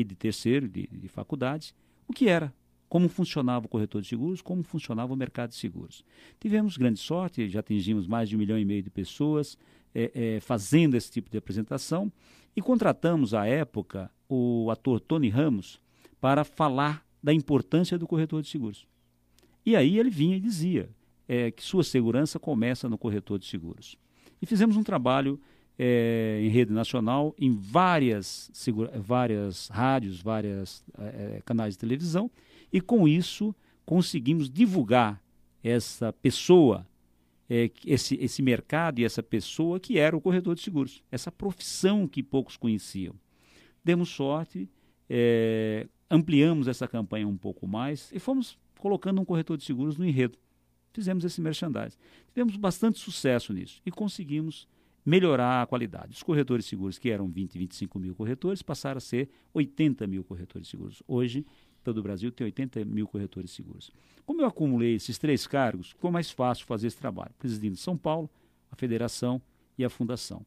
e 0.00 0.04
de 0.04 0.14
terceiro, 0.14 0.68
de, 0.68 0.86
de 0.86 1.08
faculdade, 1.08 1.74
o 2.06 2.12
que 2.12 2.28
era 2.28 2.52
como 2.88 3.08
funcionava 3.08 3.66
o 3.66 3.68
corretor 3.68 4.00
de 4.00 4.08
seguros, 4.08 4.40
como 4.40 4.62
funcionava 4.62 5.12
o 5.12 5.16
mercado 5.16 5.50
de 5.50 5.56
seguros. 5.56 6.02
Tivemos 6.40 6.76
grande 6.76 6.98
sorte, 6.98 7.48
já 7.48 7.60
atingimos 7.60 8.06
mais 8.06 8.28
de 8.28 8.36
um 8.36 8.38
milhão 8.38 8.58
e 8.58 8.64
meio 8.64 8.82
de 8.82 8.90
pessoas 8.90 9.58
é, 9.94 10.10
é, 10.14 10.40
fazendo 10.40 10.96
esse 10.96 11.10
tipo 11.10 11.30
de 11.30 11.36
apresentação 11.36 12.10
e 12.56 12.62
contratamos 12.62 13.34
à 13.34 13.46
época 13.46 14.10
o 14.28 14.70
ator 14.70 15.00
Tony 15.00 15.28
Ramos 15.28 15.80
para 16.20 16.44
falar 16.44 17.06
da 17.22 17.32
importância 17.32 17.98
do 17.98 18.06
corretor 18.06 18.42
de 18.42 18.48
seguros. 18.48 18.86
E 19.66 19.76
aí 19.76 19.98
ele 19.98 20.10
vinha 20.10 20.36
e 20.36 20.40
dizia 20.40 20.88
é, 21.28 21.50
que 21.50 21.62
sua 21.62 21.84
segurança 21.84 22.38
começa 22.38 22.88
no 22.88 22.96
corretor 22.96 23.38
de 23.38 23.46
seguros. 23.46 23.98
E 24.40 24.46
fizemos 24.46 24.76
um 24.76 24.82
trabalho 24.82 25.38
é, 25.78 26.40
em 26.42 26.48
rede 26.48 26.72
nacional, 26.72 27.34
em 27.38 27.52
várias, 27.52 28.50
várias 28.96 29.68
rádios, 29.68 30.20
vários 30.20 30.82
é, 30.98 31.40
canais 31.44 31.74
de 31.74 31.78
televisão, 31.78 32.30
e 32.72 32.80
com 32.80 33.06
isso 33.06 33.54
conseguimos 33.86 34.50
divulgar 34.50 35.22
essa 35.62 36.12
pessoa, 36.12 36.86
é, 37.48 37.70
esse, 37.86 38.16
esse 38.16 38.42
mercado 38.42 38.98
e 38.98 39.04
essa 39.04 39.22
pessoa 39.22 39.78
que 39.78 39.98
era 39.98 40.16
o 40.16 40.20
corretor 40.20 40.54
de 40.54 40.62
seguros, 40.62 41.02
essa 41.12 41.30
profissão 41.30 42.08
que 42.08 42.22
poucos 42.22 42.56
conheciam. 42.56 43.14
Demos 43.84 44.08
sorte, 44.08 44.68
ampliamos 46.10 46.68
essa 46.68 46.86
campanha 46.86 47.26
um 47.26 47.36
pouco 47.36 47.66
mais 47.66 48.10
e 48.12 48.18
fomos 48.18 48.58
colocando 48.78 49.20
um 49.20 49.24
corretor 49.24 49.56
de 49.56 49.64
seguros 49.64 49.96
no 49.96 50.04
enredo. 50.04 50.36
Fizemos 50.92 51.24
esse 51.24 51.40
merchandising. 51.40 51.96
Tivemos 52.34 52.56
bastante 52.56 52.98
sucesso 52.98 53.52
nisso 53.52 53.80
e 53.86 53.90
conseguimos 53.90 54.68
melhorar 55.08 55.62
a 55.62 55.66
qualidade. 55.66 56.14
Os 56.14 56.22
corretores 56.22 56.66
seguros, 56.66 56.98
que 56.98 57.08
eram 57.08 57.28
20, 57.28 57.58
25 57.58 57.98
mil 57.98 58.14
corretores, 58.14 58.60
passaram 58.60 58.98
a 58.98 59.00
ser 59.00 59.30
80 59.54 60.06
mil 60.06 60.22
corretores 60.22 60.68
seguros. 60.68 61.02
Hoje, 61.08 61.46
todo 61.82 61.96
o 61.96 62.02
Brasil 62.02 62.30
tem 62.30 62.44
80 62.44 62.84
mil 62.84 63.08
corretores 63.08 63.52
seguros. 63.52 63.90
Como 64.26 64.42
eu 64.42 64.46
acumulei 64.46 64.96
esses 64.96 65.16
três 65.16 65.46
cargos, 65.46 65.90
ficou 65.90 66.12
mais 66.12 66.30
fácil 66.30 66.66
fazer 66.66 66.88
esse 66.88 66.98
trabalho, 66.98 67.32
presidindo 67.38 67.76
São 67.76 67.96
Paulo, 67.96 68.28
a 68.70 68.76
Federação 68.76 69.40
e 69.78 69.84
a 69.84 69.88
Fundação. 69.88 70.44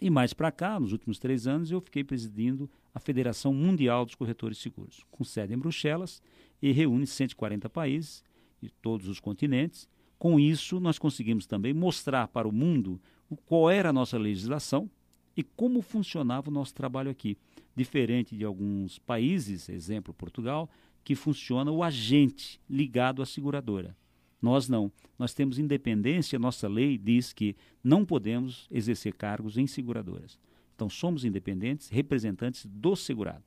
E 0.00 0.08
mais 0.08 0.32
para 0.32 0.52
cá, 0.52 0.78
nos 0.78 0.92
últimos 0.92 1.18
três 1.18 1.48
anos, 1.48 1.72
eu 1.72 1.80
fiquei 1.80 2.04
presidindo 2.04 2.70
a 2.94 3.00
Federação 3.00 3.52
Mundial 3.52 4.04
dos 4.04 4.14
Corretores 4.14 4.58
Seguros, 4.58 5.04
com 5.10 5.24
sede 5.24 5.54
em 5.54 5.58
Bruxelas 5.58 6.22
e 6.60 6.70
reúne 6.70 7.06
140 7.06 7.68
países 7.68 8.22
de 8.60 8.70
todos 8.70 9.08
os 9.08 9.18
continentes. 9.18 9.88
Com 10.20 10.38
isso, 10.38 10.78
nós 10.78 11.00
conseguimos 11.00 11.46
também 11.46 11.74
mostrar 11.74 12.28
para 12.28 12.46
o 12.46 12.52
mundo 12.52 13.00
qual 13.36 13.70
era 13.70 13.90
a 13.90 13.92
nossa 13.92 14.18
legislação 14.18 14.90
e 15.36 15.42
como 15.42 15.82
funcionava 15.82 16.50
o 16.50 16.52
nosso 16.52 16.74
trabalho 16.74 17.10
aqui. 17.10 17.36
Diferente 17.74 18.36
de 18.36 18.44
alguns 18.44 18.98
países, 18.98 19.68
exemplo 19.68 20.12
Portugal, 20.12 20.68
que 21.02 21.14
funciona 21.14 21.70
o 21.70 21.82
agente 21.82 22.60
ligado 22.68 23.22
à 23.22 23.26
seguradora. 23.26 23.96
Nós 24.40 24.68
não. 24.68 24.90
Nós 25.18 25.32
temos 25.32 25.58
independência, 25.58 26.38
nossa 26.38 26.68
lei 26.68 26.98
diz 26.98 27.32
que 27.32 27.56
não 27.82 28.04
podemos 28.04 28.66
exercer 28.70 29.14
cargos 29.14 29.56
em 29.56 29.66
seguradoras. 29.66 30.38
Então 30.74 30.90
somos 30.90 31.24
independentes, 31.24 31.88
representantes 31.88 32.66
do 32.66 32.96
segurado. 32.96 33.44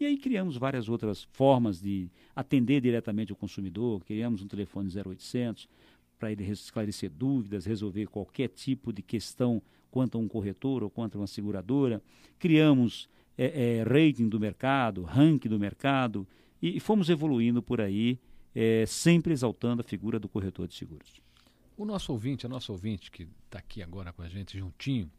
E 0.00 0.04
aí 0.04 0.18
criamos 0.18 0.56
várias 0.56 0.88
outras 0.88 1.22
formas 1.30 1.80
de 1.80 2.10
atender 2.34 2.80
diretamente 2.80 3.32
o 3.32 3.36
consumidor, 3.36 4.04
criamos 4.04 4.42
um 4.42 4.48
telefone 4.48 4.90
0800 4.92 5.68
para 6.22 6.30
ele 6.30 6.44
esclarecer 6.44 7.10
dúvidas, 7.10 7.64
resolver 7.64 8.06
qualquer 8.06 8.48
tipo 8.48 8.92
de 8.92 9.02
questão 9.02 9.60
quanto 9.90 10.16
a 10.16 10.20
um 10.20 10.28
corretor 10.28 10.84
ou 10.84 10.88
quanto 10.88 11.18
a 11.18 11.20
uma 11.20 11.26
seguradora. 11.26 12.00
Criamos 12.38 13.08
é, 13.36 13.80
é, 13.80 13.82
rating 13.82 14.28
do 14.28 14.38
mercado, 14.38 15.02
ranking 15.02 15.48
do 15.48 15.58
mercado 15.58 16.24
e, 16.62 16.76
e 16.76 16.80
fomos 16.80 17.10
evoluindo 17.10 17.60
por 17.60 17.80
aí, 17.80 18.20
é, 18.54 18.86
sempre 18.86 19.32
exaltando 19.32 19.80
a 19.80 19.84
figura 19.84 20.20
do 20.20 20.28
corretor 20.28 20.68
de 20.68 20.74
seguros. 20.74 21.20
O 21.76 21.84
nosso 21.84 22.12
ouvinte, 22.12 22.46
a 22.46 22.48
nossa 22.48 22.70
ouvinte 22.70 23.10
que 23.10 23.26
está 23.46 23.58
aqui 23.58 23.82
agora 23.82 24.12
com 24.12 24.22
a 24.22 24.28
gente 24.28 24.56
juntinho, 24.56 25.10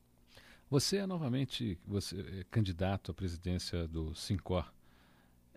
Você 0.70 0.98
é 0.98 1.08
novamente 1.08 1.80
você 1.88 2.20
é 2.20 2.44
candidato 2.52 3.10
à 3.10 3.14
presidência 3.14 3.88
do 3.88 4.14
Sincor. 4.14 4.70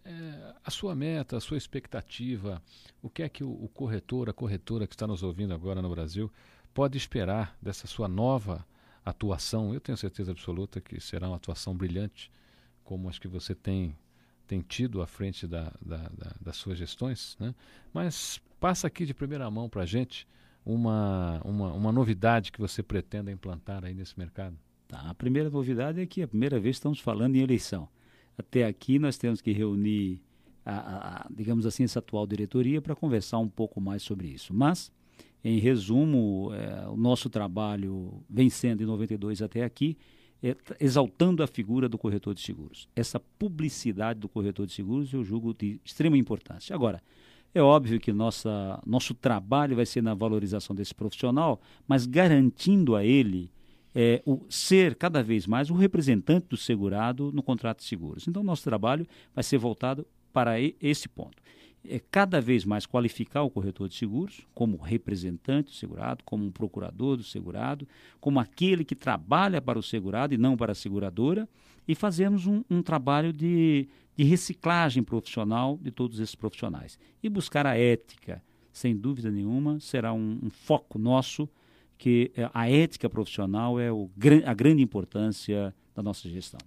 É, 0.05 0.55
a 0.63 0.71
sua 0.71 0.95
meta, 0.95 1.37
a 1.37 1.41
sua 1.41 1.59
expectativa, 1.59 2.63
o 3.03 3.11
que 3.11 3.25
é 3.25 3.29
que 3.29 3.43
o, 3.43 3.51
o 3.51 3.69
corretor, 3.69 4.31
a 4.31 4.33
corretora 4.33 4.87
que 4.87 4.95
está 4.95 5.09
nos 5.09 5.25
ouvindo 5.25 5.53
agora 5.53 5.83
no 5.83 5.91
Brasil 5.91 6.31
pode 6.73 6.97
esperar 6.97 7.59
dessa 7.61 7.89
sua 7.89 8.07
nova 8.07 8.65
atuação? 9.05 9.75
Eu 9.75 9.81
tenho 9.81 9.99
certeza 9.99 10.31
absoluta 10.31 10.81
que 10.81 11.01
será 11.01 11.27
uma 11.27 11.35
atuação 11.35 11.77
brilhante, 11.77 12.31
como 12.85 13.09
acho 13.09 13.21
que 13.21 13.27
você 13.27 13.57
tem 13.57 13.99
tem 14.47 14.61
tido 14.61 15.03
à 15.03 15.07
frente 15.09 15.49
da, 15.49 15.73
da, 15.85 16.09
da, 16.11 16.37
das 16.41 16.57
suas 16.57 16.79
gestões, 16.79 17.37
né? 17.41 17.57
mas 17.93 18.41
passa 18.61 18.87
aqui 18.87 19.05
de 19.05 19.13
primeira 19.13 19.51
mão 19.51 19.69
para 19.69 19.83
a 19.83 19.87
gente 19.87 20.29
uma, 20.65 21.41
uma, 21.45 21.73
uma 21.73 21.93
novidade 21.93 22.51
que 22.51 22.61
você 22.61 22.83
pretenda 22.83 23.31
implantar 23.31 23.85
aí 23.85 23.95
nesse 23.95 24.19
mercado? 24.19 24.57
Tá, 24.89 25.01
a 25.09 25.15
primeira 25.15 25.51
novidade 25.51 26.01
é 26.01 26.07
que 26.07 26.23
a 26.23 26.29
primeira 26.29 26.59
vez 26.59 26.77
estamos 26.77 27.01
falando 27.01 27.37
em 27.37 27.41
eleição. 27.41 27.89
Até 28.37 28.65
aqui 28.65 28.99
nós 28.99 29.17
temos 29.17 29.41
que 29.41 29.53
reunir, 29.53 30.21
a, 30.65 31.25
a, 31.25 31.27
digamos 31.31 31.67
assim, 31.67 31.85
essa 31.85 31.99
atual 31.99 32.27
diretoria 32.27 32.81
para 32.81 32.95
conversar 32.95 33.39
um 33.39 33.49
pouco 33.49 33.81
mais 33.81 34.03
sobre 34.03 34.29
isso. 34.29 34.53
Mas, 34.53 34.91
em 35.43 35.59
resumo, 35.59 36.51
é, 36.55 36.89
o 36.89 36.97
nosso 36.97 37.31
trabalho 37.31 38.23
vem 38.29 38.51
sendo 38.51 38.83
em 38.83 38.87
92 38.87 39.43
até 39.43 39.63
aqui, 39.63 39.97
é, 40.43 40.57
exaltando 40.81 41.43
a 41.43 41.47
figura 41.47 41.89
do 41.89 41.97
corretor 41.97 42.35
de 42.35 42.41
seguros. 42.41 42.89
Essa 42.95 43.19
publicidade 43.19 44.21
do 44.21 44.29
corretor 44.29 44.67
de 44.67 44.73
seguros 44.73 45.13
eu 45.13 45.23
julgo 45.25 45.55
de 45.55 45.81
extrema 45.85 46.19
importância. 46.19 46.75
Agora, 46.75 47.03
é 47.55 47.63
óbvio 47.63 48.01
que 48.01 48.13
nossa, 48.13 48.83
nosso 48.85 49.15
trabalho 49.15 49.77
vai 49.77 49.87
ser 49.87 50.03
na 50.03 50.13
valorização 50.13 50.75
desse 50.75 50.95
profissional, 50.95 51.61
mas 51.87 52.05
garantindo 52.05 52.97
a 52.97 53.05
ele 53.05 53.51
é, 53.95 54.21
o, 54.27 54.41
ser 54.51 54.97
cada 54.97 55.23
vez 55.23 55.47
mais 55.47 55.71
o 55.71 55.75
representante 55.75 56.49
do 56.49 56.57
segurado 56.57 57.31
no 57.33 57.43
contrato 57.43 57.79
de 57.79 57.85
seguros. 57.85 58.27
Então, 58.27 58.43
nosso 58.43 58.65
trabalho 58.65 59.07
vai 59.33 59.45
ser 59.45 59.57
voltado 59.57 60.05
para 60.33 60.57
esse 60.61 61.09
ponto. 61.09 61.41
É 61.87 62.01
cada 62.11 62.41
vez 62.41 62.65
mais 62.65 62.87
qualificar 62.87 63.43
o 63.43 63.51
corretor 63.51 63.89
de 63.89 63.95
seguros 63.95 64.47
como 64.55 64.77
representante 64.77 65.71
do 65.71 65.77
segurado, 65.77 66.25
como 66.25 66.45
um 66.45 66.51
procurador 66.51 67.17
do 67.17 67.23
segurado, 67.23 67.87
como 68.21 68.41
aquele 68.41 68.85
que 68.85 68.95
trabalha 68.95 69.61
para 69.61 69.79
o 69.79 69.83
segurado 69.83 70.33
e 70.33 70.39
não 70.39 70.57
para 70.57 70.73
a 70.73 70.75
seguradora, 70.75 71.49
e 71.87 71.95
fazemos 71.95 72.47
um, 72.47 72.65
um 72.71 72.83
trabalho 72.83 73.33
de 73.33 73.87
de 74.17 74.25
reciclagem 74.25 75.03
profissional 75.03 75.79
de 75.83 75.91
todos 75.91 76.21
esses 76.21 76.35
profissionais. 76.35 76.99
E 77.23 77.29
buscar 77.29 77.67
a 77.67 77.77
ética, 77.77 78.43
sem 78.73 78.97
dúvida 78.97 79.31
nenhuma, 79.31 79.81
será 79.81 80.13
um, 80.13 80.39
um 80.43 80.51
foco 80.51 80.99
nosso, 80.99 81.49
que 81.99 82.31
é, 82.37 82.49
a 82.53 82.69
ética 82.69 83.09
profissional 83.09 83.79
é 83.79 83.91
o, 83.93 84.11
a 84.45 84.55
grande 84.55 84.83
importância 84.83 85.75
da 85.95 86.03
nossa 86.03 86.29
gestão. 86.29 86.61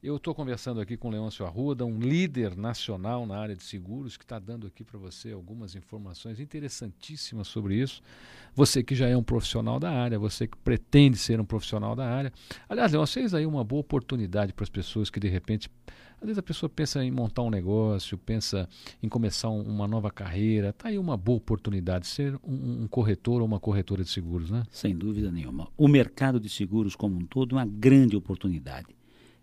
Eu 0.00 0.14
estou 0.14 0.32
conversando 0.32 0.80
aqui 0.80 0.96
com 0.96 1.10
Leôncio 1.10 1.44
Arruda, 1.44 1.84
um 1.84 1.98
líder 1.98 2.56
nacional 2.56 3.26
na 3.26 3.36
área 3.36 3.56
de 3.56 3.64
seguros, 3.64 4.16
que 4.16 4.22
está 4.22 4.38
dando 4.38 4.64
aqui 4.64 4.84
para 4.84 4.96
você 4.96 5.32
algumas 5.32 5.74
informações 5.74 6.38
interessantíssimas 6.38 7.48
sobre 7.48 7.74
isso. 7.74 8.00
Você 8.54 8.80
que 8.80 8.94
já 8.94 9.08
é 9.08 9.16
um 9.16 9.24
profissional 9.24 9.80
da 9.80 9.90
área, 9.90 10.16
você 10.16 10.46
que 10.46 10.56
pretende 10.58 11.18
ser 11.18 11.40
um 11.40 11.44
profissional 11.44 11.96
da 11.96 12.08
área. 12.08 12.32
Aliás, 12.68 12.92
Leôncio, 12.92 13.20
fez 13.20 13.34
aí 13.34 13.44
uma 13.44 13.64
boa 13.64 13.80
oportunidade 13.80 14.52
para 14.52 14.62
as 14.62 14.70
pessoas 14.70 15.10
que 15.10 15.18
de 15.18 15.28
repente. 15.28 15.68
Às 16.20 16.26
vezes 16.26 16.38
a 16.38 16.42
pessoa 16.42 16.70
pensa 16.70 17.02
em 17.04 17.10
montar 17.10 17.42
um 17.42 17.50
negócio, 17.50 18.16
pensa 18.16 18.68
em 19.02 19.08
começar 19.08 19.50
um, 19.50 19.62
uma 19.62 19.88
nova 19.88 20.12
carreira. 20.12 20.68
Está 20.68 20.90
aí 20.90 20.98
uma 20.98 21.16
boa 21.16 21.38
oportunidade 21.38 22.04
de 22.04 22.10
ser 22.10 22.36
um, 22.44 22.82
um 22.82 22.86
corretor 22.86 23.40
ou 23.40 23.48
uma 23.48 23.58
corretora 23.58 24.04
de 24.04 24.10
seguros, 24.10 24.48
né? 24.48 24.62
Sem 24.70 24.96
dúvida 24.96 25.32
nenhuma. 25.32 25.68
O 25.76 25.88
mercado 25.88 26.38
de 26.38 26.48
seguros 26.48 26.94
como 26.94 27.16
um 27.16 27.26
todo 27.26 27.56
é 27.56 27.58
uma 27.58 27.66
grande 27.66 28.16
oportunidade 28.16 28.97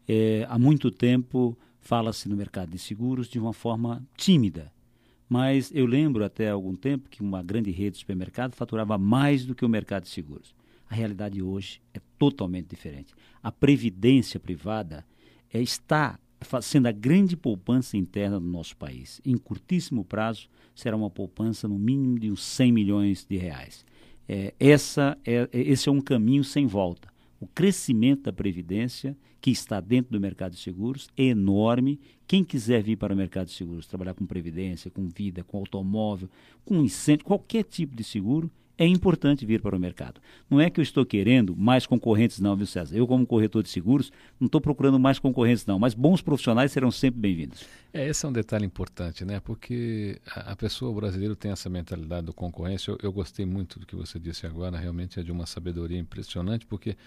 é, 0.08 0.46
há 0.50 0.58
muito 0.58 0.92
tempo 0.92 1.58
fala-se 1.80 2.28
no 2.28 2.36
mercado 2.36 2.72
de 2.72 2.80
seguros 2.80 3.28
de 3.28 3.40
uma 3.40 3.54
forma 3.54 4.04
tímida. 4.18 4.72
Mas 5.30 5.72
eu 5.74 5.86
lembro 5.86 6.24
até 6.24 6.50
algum 6.50 6.76
tempo 6.76 7.10
que 7.10 7.22
uma 7.22 7.42
grande 7.42 7.72
rede 7.72 7.92
de 7.92 7.98
supermercado 8.00 8.56
faturava 8.56 8.98
mais 8.98 9.46
do 9.46 9.56
que 9.56 9.66
o 9.66 9.70
mercado 9.70 10.04
de 10.04 10.10
seguros. 10.10 10.56
A 10.90 10.96
realidade 10.96 11.42
hoje 11.42 11.82
é 11.94 12.00
totalmente 12.18 12.68
diferente. 12.68 13.14
A 13.42 13.52
previdência 13.52 14.40
privada 14.40 15.06
é, 15.52 15.62
está 15.62 16.20
sendo 16.62 16.88
a 16.88 16.92
grande 16.92 17.36
poupança 17.36 17.98
interna 17.98 18.40
do 18.40 18.46
nosso 18.46 18.78
país. 18.78 19.20
Em 19.26 19.38
curtíssimo 19.38 20.06
prazo, 20.06 20.48
será 20.76 20.96
uma 20.96 21.10
poupança 21.10 21.68
no 21.68 21.80
mínimo 21.80 22.20
de 22.20 22.32
uns 22.32 22.44
100 22.44 22.72
milhões 22.72 23.26
de 23.26 23.38
reais. 23.38 23.86
É, 24.28 24.54
essa 24.60 25.18
é, 25.26 25.48
esse 25.52 25.90
é 25.90 25.92
um 25.92 26.02
caminho 26.02 26.44
sem 26.44 26.66
volta. 26.68 27.15
O 27.46 27.48
crescimento 27.54 28.24
da 28.24 28.34
previdência 28.34 29.16
que 29.40 29.52
está 29.52 29.80
dentro 29.80 30.12
do 30.12 30.20
mercado 30.20 30.54
de 30.54 30.58
seguros 30.58 31.08
é 31.16 31.26
enorme. 31.26 32.00
Quem 32.26 32.44
quiser 32.44 32.82
vir 32.82 32.96
para 32.96 33.14
o 33.14 33.16
mercado 33.16 33.46
de 33.46 33.54
seguros, 33.54 33.86
trabalhar 33.86 34.16
com 34.16 34.26
previdência, 34.26 34.90
com 34.90 35.08
vida, 35.08 35.44
com 35.44 35.60
automóvel, 35.60 36.28
com 36.66 36.82
incêndio, 36.82 37.24
qualquer 37.24 37.64
tipo 37.64 37.96
de 37.96 38.04
seguro, 38.04 38.50
é 38.80 38.88
importante 38.88 39.46
vir 39.46 39.62
para 39.62 39.76
o 39.76 39.80
mercado. 39.80 40.20
Não 40.50 40.60
é 40.60 40.72
que 40.72 40.80
eu 40.80 40.82
estou 40.82 41.06
querendo 41.06 41.56
mais 41.56 41.86
concorrentes, 41.86 42.40
não, 42.40 42.56
viu, 42.56 42.66
César? 42.66 42.98
Eu, 42.98 43.08
como 43.08 43.26
corretor 43.26 43.64
de 43.64 43.70
seguros, 43.70 44.12
não 44.40 44.48
estou 44.48 44.60
procurando 44.60 45.00
mais 45.00 45.20
concorrentes, 45.20 45.68
não, 45.68 45.78
mas 45.78 45.94
bons 45.94 46.22
profissionais 46.22 46.72
serão 46.72 46.90
sempre 46.90 47.22
bem-vindos. 47.22 47.64
É, 47.94 48.10
esse 48.10 48.26
é 48.26 48.30
um 48.30 48.34
detalhe 48.34 48.66
importante, 48.66 49.24
né? 49.24 49.40
Porque 49.40 50.20
a, 50.28 50.54
a 50.54 50.56
pessoa 50.56 50.92
brasileira 50.94 51.36
tem 51.36 51.52
essa 51.52 51.70
mentalidade 51.70 52.26
do 52.26 52.34
concorrência. 52.34 52.92
Eu, 52.92 52.98
eu 53.04 53.12
gostei 53.14 53.46
muito 53.46 53.80
do 53.80 53.86
que 53.86 53.96
você 53.96 54.20
disse 54.20 54.48
agora, 54.48 54.78
realmente 54.78 55.20
é 55.20 55.24
de 55.24 55.32
uma 55.32 55.46
sabedoria 55.46 56.00
impressionante, 56.00 56.66
porque 56.66 56.98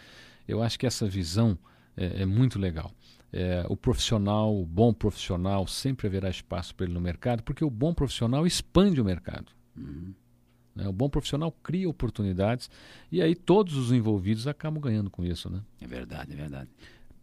eu 0.49 0.63
acho 0.63 0.79
que 0.79 0.87
essa 0.87 1.07
visão 1.07 1.59
é, 1.97 2.23
é 2.23 2.27
muito 2.27 2.59
legal. 2.59 2.91
É, 3.31 3.67
o 3.69 3.77
profissional, 3.77 4.59
o 4.59 4.65
bom 4.65 4.93
profissional, 4.93 5.67
sempre 5.67 6.07
haverá 6.07 6.31
espaço 6.31 6.75
para 6.75 6.87
ele 6.87 6.95
no 6.95 7.01
mercado, 7.01 7.43
porque 7.43 7.63
o 7.63 7.71
bom 7.71 7.93
profissional 7.93 8.47
expande 8.47 9.01
o 9.01 9.05
mercado. 9.05 9.53
Uhum. 9.77 10.15
Né? 10.75 10.89
O 10.89 10.93
bom 10.93 11.11
profissional 11.11 11.53
cria 11.63 11.89
oportunidades 11.89 12.71
e 13.13 13.21
aí 13.21 13.35
todos 13.35 13.77
os 13.77 13.93
envolvidos 13.93 14.47
acabam 14.47 14.81
ganhando 14.81 15.11
com 15.11 15.25
isso. 15.25 15.51
Né? 15.51 15.61
É 15.81 15.87
verdade, 15.87 16.33
é 16.33 16.37
verdade. 16.37 16.71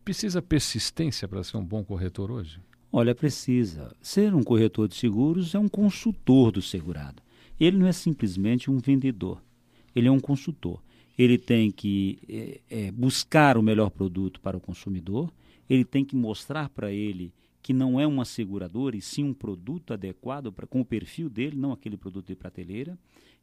Precisa 0.03 0.41
persistência 0.41 1.27
para 1.27 1.43
ser 1.43 1.57
um 1.57 1.65
bom 1.65 1.83
corretor 1.83 2.29
hoje? 2.29 2.59
Olha, 2.91 3.15
precisa. 3.15 3.91
Ser 4.01 4.35
um 4.35 4.43
corretor 4.43 4.87
de 4.87 4.95
seguros 4.95 5.55
é 5.55 5.59
um 5.59 5.67
consultor 5.67 6.51
do 6.51 6.61
segurado. 6.61 7.23
Ele 7.59 7.77
não 7.77 7.87
é 7.87 7.91
simplesmente 7.91 8.69
um 8.69 8.77
vendedor, 8.77 9.41
ele 9.95 10.07
é 10.07 10.11
um 10.11 10.19
consultor. 10.19 10.81
Ele 11.17 11.37
tem 11.37 11.71
que 11.71 12.19
é, 12.27 12.61
é, 12.69 12.91
buscar 12.91 13.57
o 13.57 13.63
melhor 13.63 13.89
produto 13.89 14.39
para 14.41 14.57
o 14.57 14.61
consumidor, 14.61 15.31
ele 15.69 15.85
tem 15.85 16.03
que 16.03 16.15
mostrar 16.15 16.69
para 16.69 16.91
ele 16.91 17.33
que 17.61 17.73
não 17.73 17.99
é 17.99 18.05
uma 18.05 18.25
seguradora 18.25 18.95
e 18.95 19.01
sim 19.01 19.23
um 19.23 19.33
produto 19.33 19.91
adequado 19.91 20.51
pra, 20.51 20.67
com 20.67 20.81
o 20.81 20.85
perfil 20.85 21.29
dele, 21.29 21.57
não 21.57 21.71
aquele 21.71 21.97
produto 21.97 22.27
de 22.27 22.35
prateleira. 22.35 22.95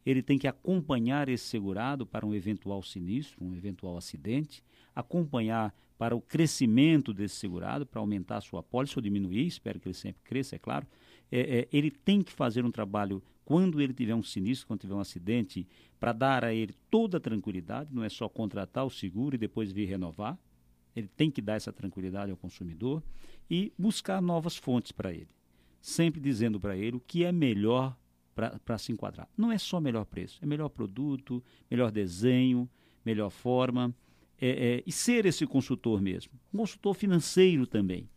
Ele 0.05 0.21
tem 0.21 0.37
que 0.37 0.47
acompanhar 0.47 1.27
esse 1.27 1.45
segurado 1.45 2.05
para 2.05 2.25
um 2.25 2.33
eventual 2.33 2.81
sinistro, 2.81 3.43
um 3.43 3.53
eventual 3.53 3.97
acidente, 3.97 4.63
acompanhar 4.95 5.73
para 5.97 6.15
o 6.15 6.21
crescimento 6.21 7.13
desse 7.13 7.35
segurado, 7.35 7.85
para 7.85 7.99
aumentar 7.99 8.37
a 8.37 8.41
sua 8.41 8.63
pólice 8.63 8.97
ou 8.97 9.01
diminuir, 9.01 9.45
espero 9.45 9.79
que 9.79 9.87
ele 9.87 9.93
sempre 9.93 10.21
cresça, 10.23 10.55
é 10.55 10.59
claro. 10.59 10.87
É, 11.31 11.59
é, 11.59 11.67
ele 11.71 11.91
tem 11.91 12.21
que 12.21 12.31
fazer 12.31 12.65
um 12.65 12.71
trabalho 12.71 13.21
quando 13.45 13.81
ele 13.81 13.93
tiver 13.93 14.15
um 14.15 14.23
sinistro, 14.23 14.67
quando 14.67 14.81
tiver 14.81 14.93
um 14.93 14.99
acidente, 14.99 15.67
para 15.99 16.13
dar 16.13 16.43
a 16.43 16.53
ele 16.53 16.73
toda 16.89 17.17
a 17.17 17.19
tranquilidade, 17.19 17.93
não 17.93 18.03
é 18.03 18.09
só 18.09 18.27
contratar 18.29 18.85
o 18.85 18.89
seguro 18.89 19.35
e 19.35 19.37
depois 19.37 19.71
vir 19.71 19.85
renovar. 19.85 20.37
Ele 20.95 21.07
tem 21.07 21.31
que 21.31 21.41
dar 21.41 21.55
essa 21.55 21.71
tranquilidade 21.73 22.31
ao 22.31 22.37
consumidor 22.37 23.03
e 23.49 23.73
buscar 23.77 24.21
novas 24.21 24.55
fontes 24.55 24.91
para 24.91 25.11
ele, 25.11 25.29
sempre 25.81 26.21
dizendo 26.21 26.59
para 26.59 26.77
ele 26.77 26.97
o 26.97 26.99
que 26.99 27.23
é 27.23 27.31
melhor 27.31 27.97
para 28.33 28.77
se 28.77 28.91
enquadrar. 28.91 29.29
Não 29.37 29.51
é 29.51 29.57
só 29.57 29.79
melhor 29.79 30.05
preço, 30.05 30.39
é 30.41 30.45
melhor 30.45 30.69
produto, 30.69 31.43
melhor 31.69 31.91
desenho, 31.91 32.69
melhor 33.05 33.29
forma. 33.29 33.93
É, 34.41 34.49
é, 34.49 34.83
e 34.85 34.91
ser 34.91 35.25
esse 35.25 35.45
consultor 35.45 36.01
mesmo. 36.01 36.33
Consultor 36.51 36.95
financeiro 36.95 37.65
também, 37.65 38.09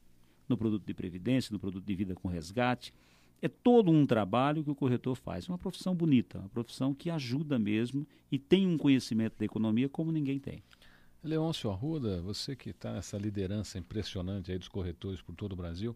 no 0.49 0.57
produto 0.57 0.85
de 0.85 0.95
previdência, 0.95 1.53
no 1.53 1.59
produto 1.59 1.85
de 1.85 1.95
vida 1.95 2.15
com 2.15 2.27
resgate. 2.27 2.93
É 3.41 3.49
todo 3.49 3.91
um 3.91 4.07
trabalho 4.07 4.65
que 4.65 4.71
o 4.71 4.75
corretor 4.75 5.15
faz. 5.15 5.49
É 5.49 5.53
uma 5.53 5.59
profissão 5.59 5.95
bonita, 5.95 6.39
uma 6.39 6.49
profissão 6.49 6.95
que 6.95 7.11
ajuda 7.11 7.59
mesmo 7.59 8.07
e 8.31 8.39
tem 8.39 8.67
um 8.67 8.79
conhecimento 8.79 9.39
da 9.39 9.45
economia 9.45 9.89
como 9.89 10.11
ninguém 10.11 10.39
tem. 10.39 10.63
Leôncio 11.23 11.71
Arruda, 11.71 12.23
você 12.23 12.55
que 12.55 12.71
está 12.71 12.93
nessa 12.93 13.19
liderança 13.19 13.79
impressionante 13.79 14.53
aí 14.53 14.59
dos 14.59 14.69
corretores 14.69 15.21
por 15.21 15.35
todo 15.35 15.53
o 15.53 15.57
Brasil, 15.57 15.95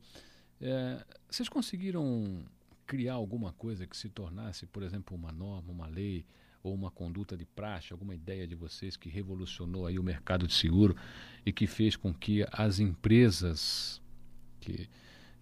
é, 0.61 1.05
vocês 1.31 1.49
conseguiram 1.49 2.45
criar 2.87 3.15
alguma 3.15 3.53
coisa 3.53 3.87
que 3.87 3.97
se 3.97 4.09
tornasse, 4.09 4.67
por 4.67 4.83
exemplo, 4.83 5.17
uma 5.17 5.31
norma, 5.31 5.71
uma 5.71 5.87
lei 5.87 6.25
ou 6.63 6.75
uma 6.75 6.91
conduta 6.91 7.37
de 7.37 7.47
praxe, 7.47 7.93
alguma 7.93 8.15
ideia 8.15 8.47
de 8.47 8.55
vocês 8.55 8.97
que 8.97 9.09
revolucionou 9.09 9.87
aí 9.87 9.99
o 9.99 10.03
mercado 10.03 10.47
de 10.47 10.53
seguro 10.53 10.97
e 11.47 11.53
que 11.53 11.67
fez 11.67 11.97
com 11.97 12.13
que 12.13 12.45
as 12.53 12.81
empresas 12.81 14.03
que, 14.61 14.89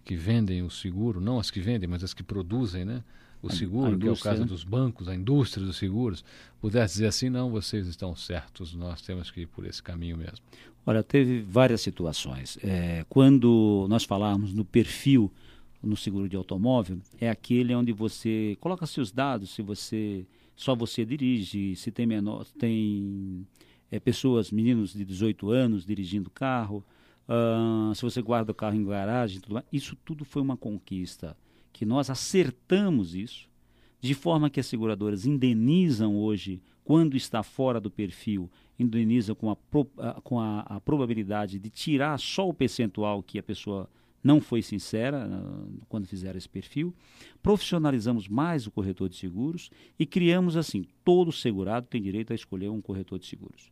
que 0.09 0.15
vendem 0.15 0.63
o 0.63 0.71
seguro, 0.71 1.21
não 1.21 1.37
as 1.37 1.51
que 1.51 1.59
vendem, 1.59 1.87
mas 1.87 2.03
as 2.03 2.15
que 2.15 2.23
produzem, 2.23 2.83
né? 2.83 3.03
O 3.43 3.51
seguro, 3.51 3.95
que 3.95 4.07
é 4.07 4.11
o 4.11 4.17
caso 4.17 4.41
né? 4.41 4.47
dos 4.47 4.63
bancos, 4.63 5.07
a 5.07 5.13
indústria 5.13 5.63
dos 5.63 5.77
seguros, 5.77 6.25
pudesse 6.59 6.95
dizer 6.95 7.05
assim, 7.05 7.29
não, 7.29 7.51
vocês 7.51 7.85
estão 7.85 8.15
certos, 8.15 8.73
nós 8.73 9.03
temos 9.03 9.29
que 9.29 9.41
ir 9.41 9.45
por 9.45 9.67
esse 9.67 9.83
caminho 9.83 10.17
mesmo. 10.17 10.39
Olha, 10.83 11.03
teve 11.03 11.43
várias 11.43 11.81
situações. 11.81 12.57
É, 12.63 13.05
quando 13.07 13.85
nós 13.87 14.03
falávamos 14.03 14.51
no 14.51 14.65
perfil 14.65 15.31
no 15.81 15.95
seguro 15.95 16.27
de 16.27 16.35
automóvel 16.35 16.97
é 17.21 17.29
aquele 17.29 17.75
onde 17.75 17.93
você 17.93 18.57
coloca 18.59 18.87
seus 18.87 19.11
dados, 19.11 19.51
se 19.51 19.61
você 19.61 20.25
só 20.55 20.75
você 20.75 21.05
dirige, 21.05 21.75
se 21.75 21.91
tem 21.91 22.07
menor, 22.07 22.47
tem 22.57 23.45
é, 23.91 23.99
pessoas, 23.99 24.49
meninos 24.49 24.91
de 24.91 25.05
18 25.05 25.51
anos 25.51 25.85
dirigindo 25.85 26.31
carro, 26.31 26.83
uh, 27.29 27.93
se 27.93 28.01
você 28.01 28.21
guarda 28.21 28.51
o 28.51 28.55
carro 28.55 28.75
em 28.75 28.83
garagem, 28.83 29.39
tudo. 29.39 29.63
Isso 29.71 29.95
tudo 30.03 30.25
foi 30.25 30.41
uma 30.41 30.57
conquista 30.57 31.37
que 31.71 31.85
nós 31.85 32.09
acertamos 32.09 33.15
isso, 33.15 33.47
de 34.01 34.13
forma 34.13 34.49
que 34.49 34.59
as 34.59 34.65
seguradoras 34.65 35.25
indenizam 35.25 36.17
hoje 36.17 36.61
quando 36.83 37.15
está 37.15 37.43
fora 37.43 37.79
do 37.79 37.91
perfil, 37.91 38.49
indenizam 38.79 39.35
com 39.35 39.51
a, 39.51 39.57
com 40.23 40.39
a, 40.39 40.61
a 40.61 40.79
probabilidade 40.79 41.59
de 41.59 41.69
tirar 41.69 42.17
só 42.17 42.49
o 42.49 42.53
percentual 42.53 43.21
que 43.21 43.37
a 43.37 43.43
pessoa 43.43 43.87
não 44.23 44.41
foi 44.41 44.61
sincera 44.61 45.27
uh, 45.27 45.81
quando 45.87 46.07
fizeram 46.07 46.37
esse 46.37 46.49
perfil. 46.49 46.93
Profissionalizamos 47.41 48.27
mais 48.27 48.67
o 48.67 48.71
corretor 48.71 49.07
de 49.07 49.15
seguros 49.15 49.69
e 49.97 50.05
criamos 50.05 50.57
assim: 50.57 50.85
todo 51.03 51.31
segurado 51.31 51.87
tem 51.87 52.01
direito 52.01 52.31
a 52.31 52.35
escolher 52.35 52.69
um 52.69 52.81
corretor 52.81 53.19
de 53.19 53.27
seguros. 53.27 53.71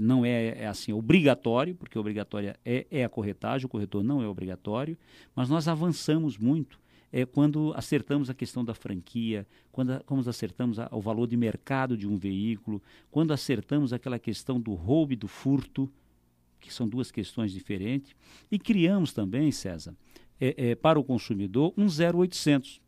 Não 0.00 0.24
é, 0.24 0.62
é 0.62 0.66
assim 0.66 0.92
obrigatório, 0.92 1.74
porque 1.74 1.98
obrigatória 1.98 2.56
é, 2.64 2.86
é 2.90 3.04
a 3.04 3.08
corretagem, 3.08 3.66
o 3.66 3.68
corretor 3.68 4.02
não 4.02 4.22
é 4.22 4.26
obrigatório, 4.26 4.96
mas 5.34 5.48
nós 5.48 5.68
avançamos 5.68 6.36
muito 6.36 6.78
é 7.12 7.24
quando 7.24 7.72
acertamos 7.74 8.28
a 8.28 8.34
questão 8.34 8.64
da 8.64 8.74
franquia, 8.74 9.46
quando, 9.72 10.02
quando 10.04 10.28
acertamos 10.28 10.78
a, 10.78 10.88
o 10.92 11.00
valor 11.00 11.26
de 11.26 11.36
mercado 11.36 11.96
de 11.96 12.06
um 12.06 12.16
veículo, 12.16 12.82
quando 13.10 13.32
acertamos 13.32 13.92
aquela 13.92 14.18
questão 14.18 14.60
do 14.60 14.74
roubo 14.74 15.12
e 15.12 15.16
do 15.16 15.28
furto, 15.28 15.90
que 16.60 16.72
são 16.72 16.88
duas 16.88 17.10
questões 17.10 17.52
diferentes, 17.52 18.14
e 18.50 18.58
criamos 18.58 19.12
também, 19.12 19.50
César, 19.50 19.94
é, 20.40 20.70
é, 20.70 20.74
para 20.74 20.98
o 20.98 21.04
consumidor 21.04 21.72
um 21.76 21.86
0800. 21.86 22.80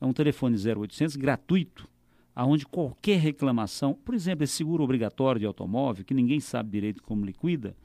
É 0.00 0.06
um 0.06 0.12
telefone 0.12 0.56
0800 0.56 1.16
gratuito, 1.16 1.88
aonde 2.34 2.66
qualquer 2.66 3.18
reclamação, 3.18 3.94
por 3.94 4.14
exemplo, 4.14 4.44
esse 4.44 4.54
seguro 4.54 4.82
obrigatório 4.82 5.38
de 5.38 5.46
automóvel, 5.46 6.04
que 6.04 6.14
ninguém 6.14 6.40
sabe 6.40 6.70
direito 6.70 7.02
como 7.02 7.24
liquida, 7.24 7.76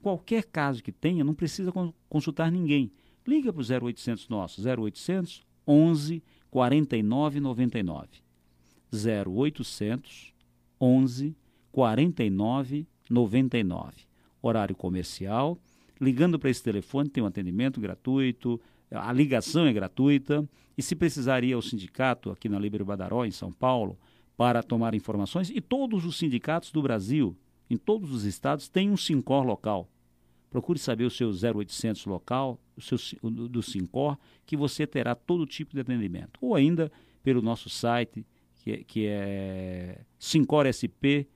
qualquer 0.00 0.44
caso 0.44 0.82
que 0.82 0.92
tenha, 0.92 1.24
não 1.24 1.34
precisa 1.34 1.72
consultar 2.08 2.50
ninguém. 2.50 2.90
Liga 3.26 3.52
para 3.52 3.62
o 3.62 3.86
0800 3.86 4.28
nosso, 4.28 4.62
0800 4.66 5.42
11 5.66 6.22
49 6.50 7.40
99. 7.40 8.08
0800 8.92 10.32
11 10.80 11.36
49 11.70 12.86
99 13.08 14.12
horário 14.42 14.74
comercial. 14.74 15.56
Ligando 16.00 16.38
para 16.38 16.50
esse 16.50 16.62
telefone 16.62 17.08
tem 17.08 17.22
um 17.22 17.26
atendimento 17.26 17.80
gratuito, 17.80 18.60
a 18.90 19.12
ligação 19.12 19.66
é 19.66 19.72
gratuita. 19.72 20.46
E 20.76 20.82
se 20.82 20.94
precisar 20.94 21.44
ir 21.44 21.52
ao 21.52 21.62
sindicato 21.62 22.30
aqui 22.30 22.48
na 22.48 22.58
Líbero 22.58 22.84
Badaró, 22.84 23.24
em 23.24 23.30
São 23.30 23.52
Paulo, 23.52 23.98
para 24.36 24.62
tomar 24.62 24.94
informações, 24.94 25.50
e 25.50 25.60
todos 25.60 26.04
os 26.04 26.16
sindicatos 26.16 26.72
do 26.72 26.82
Brasil, 26.82 27.36
em 27.68 27.76
todos 27.76 28.12
os 28.12 28.24
estados, 28.24 28.68
têm 28.68 28.90
um 28.90 28.96
SINCOR 28.96 29.44
local. 29.44 29.88
Procure 30.50 30.78
saber 30.78 31.04
o 31.04 31.10
seu 31.10 31.30
0800 31.30 32.04
local, 32.06 32.58
o 32.76 32.80
seu, 32.80 32.98
do 33.30 33.62
SINCOR, 33.62 34.18
que 34.44 34.56
você 34.56 34.86
terá 34.86 35.14
todo 35.14 35.46
tipo 35.46 35.74
de 35.74 35.80
atendimento. 35.80 36.38
Ou 36.40 36.54
ainda 36.54 36.90
pelo 37.22 37.40
nosso 37.40 37.70
site, 37.70 38.26
que 38.56 38.72
é, 38.72 38.84
que 38.84 39.06
é 39.06 40.00
sincorsp.org.br 40.18 41.26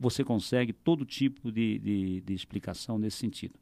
você 0.00 0.24
consegue 0.24 0.72
todo 0.72 1.04
tipo 1.04 1.52
de, 1.52 1.78
de, 1.78 2.20
de 2.22 2.34
explicação 2.34 2.98
nesse 2.98 3.18
sentido 3.18 3.54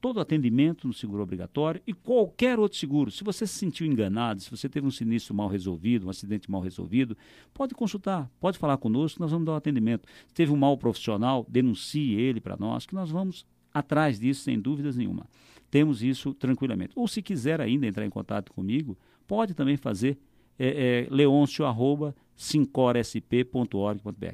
todo 0.00 0.20
atendimento 0.20 0.86
no 0.86 0.92
seguro 0.92 1.22
obrigatório 1.22 1.80
e 1.86 1.92
qualquer 1.92 2.58
outro 2.58 2.78
seguro. 2.78 3.10
Se 3.10 3.24
você 3.24 3.46
se 3.46 3.54
sentiu 3.54 3.86
enganado, 3.86 4.40
se 4.40 4.50
você 4.50 4.68
teve 4.68 4.86
um 4.86 4.90
sinistro 4.90 5.34
mal 5.34 5.48
resolvido, 5.48 6.06
um 6.06 6.10
acidente 6.10 6.50
mal 6.50 6.60
resolvido, 6.60 7.16
pode 7.52 7.74
consultar, 7.74 8.30
pode 8.40 8.58
falar 8.58 8.76
conosco, 8.76 9.20
nós 9.20 9.30
vamos 9.30 9.46
dar 9.46 9.52
um 9.52 9.56
atendimento. 9.56 10.08
Se 10.26 10.34
teve 10.34 10.52
um 10.52 10.56
mal 10.56 10.76
profissional, 10.76 11.46
denuncie 11.48 12.14
ele 12.14 12.40
para 12.40 12.56
nós, 12.56 12.86
que 12.86 12.94
nós 12.94 13.10
vamos 13.10 13.46
atrás 13.72 14.18
disso 14.18 14.42
sem 14.42 14.60
dúvidas 14.60 14.96
nenhuma. 14.96 15.26
Temos 15.70 16.02
isso 16.02 16.32
tranquilamente. 16.34 16.92
Ou 16.96 17.06
se 17.06 17.20
quiser 17.20 17.60
ainda 17.60 17.86
entrar 17.86 18.04
em 18.06 18.10
contato 18.10 18.52
comigo, 18.52 18.96
pode 19.26 19.54
também 19.54 19.76
fazer 19.76 20.18
é, 20.58 21.06
é, 21.08 21.64
arroba. 21.66 22.14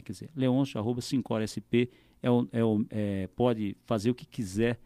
Quer 0.04 0.12
dizer, 0.12 0.30
leoncio, 0.36 0.80
arroba, 0.80 1.00
sincorsp, 1.00 1.90
é, 2.22 2.28
é, 2.28 2.60
é, 2.90 3.28
pode 3.34 3.76
fazer 3.84 4.10
o 4.10 4.14
que 4.14 4.24
quiser, 4.24 4.78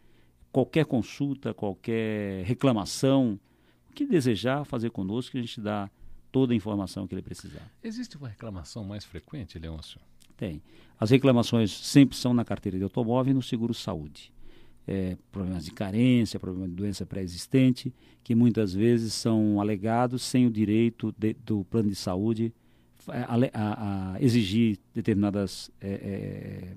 qualquer 0.59 0.85
consulta, 0.85 1.53
qualquer 1.53 2.43
reclamação, 2.43 3.39
o 3.89 3.93
que 3.93 4.05
desejar 4.05 4.65
fazer 4.65 4.89
conosco, 4.89 5.31
que 5.31 5.37
a 5.37 5.41
gente 5.41 5.61
dá 5.61 5.89
toda 6.31 6.53
a 6.53 6.55
informação 6.55 7.07
que 7.07 7.15
ele 7.15 7.21
precisar. 7.21 7.71
Existe 7.83 8.17
uma 8.17 8.27
reclamação 8.27 8.83
mais 8.83 9.05
frequente, 9.05 9.57
Leôncio? 9.57 9.99
Tem. 10.35 10.61
As 10.99 11.09
reclamações 11.09 11.71
sempre 11.71 12.15
são 12.15 12.33
na 12.33 12.43
carteira 12.43 12.77
de 12.77 12.83
automóvel 12.83 13.31
e 13.31 13.33
no 13.33 13.41
seguro 13.41 13.73
saúde. 13.73 14.31
É, 14.87 15.17
problemas 15.31 15.63
de 15.63 15.71
carência, 15.71 16.39
problemas 16.39 16.69
de 16.69 16.75
doença 16.75 17.05
pré-existente, 17.05 17.93
que 18.23 18.33
muitas 18.33 18.73
vezes 18.73 19.13
são 19.13 19.61
alegados 19.61 20.23
sem 20.23 20.45
o 20.45 20.49
direito 20.49 21.13
de, 21.17 21.33
do 21.33 21.63
plano 21.65 21.89
de 21.89 21.95
saúde 21.95 22.53
a, 23.07 23.35
a, 23.53 24.13
a 24.13 24.21
exigir 24.21 24.77
determinadas 24.93 25.71
é, 25.79 25.89
é, 25.89 26.73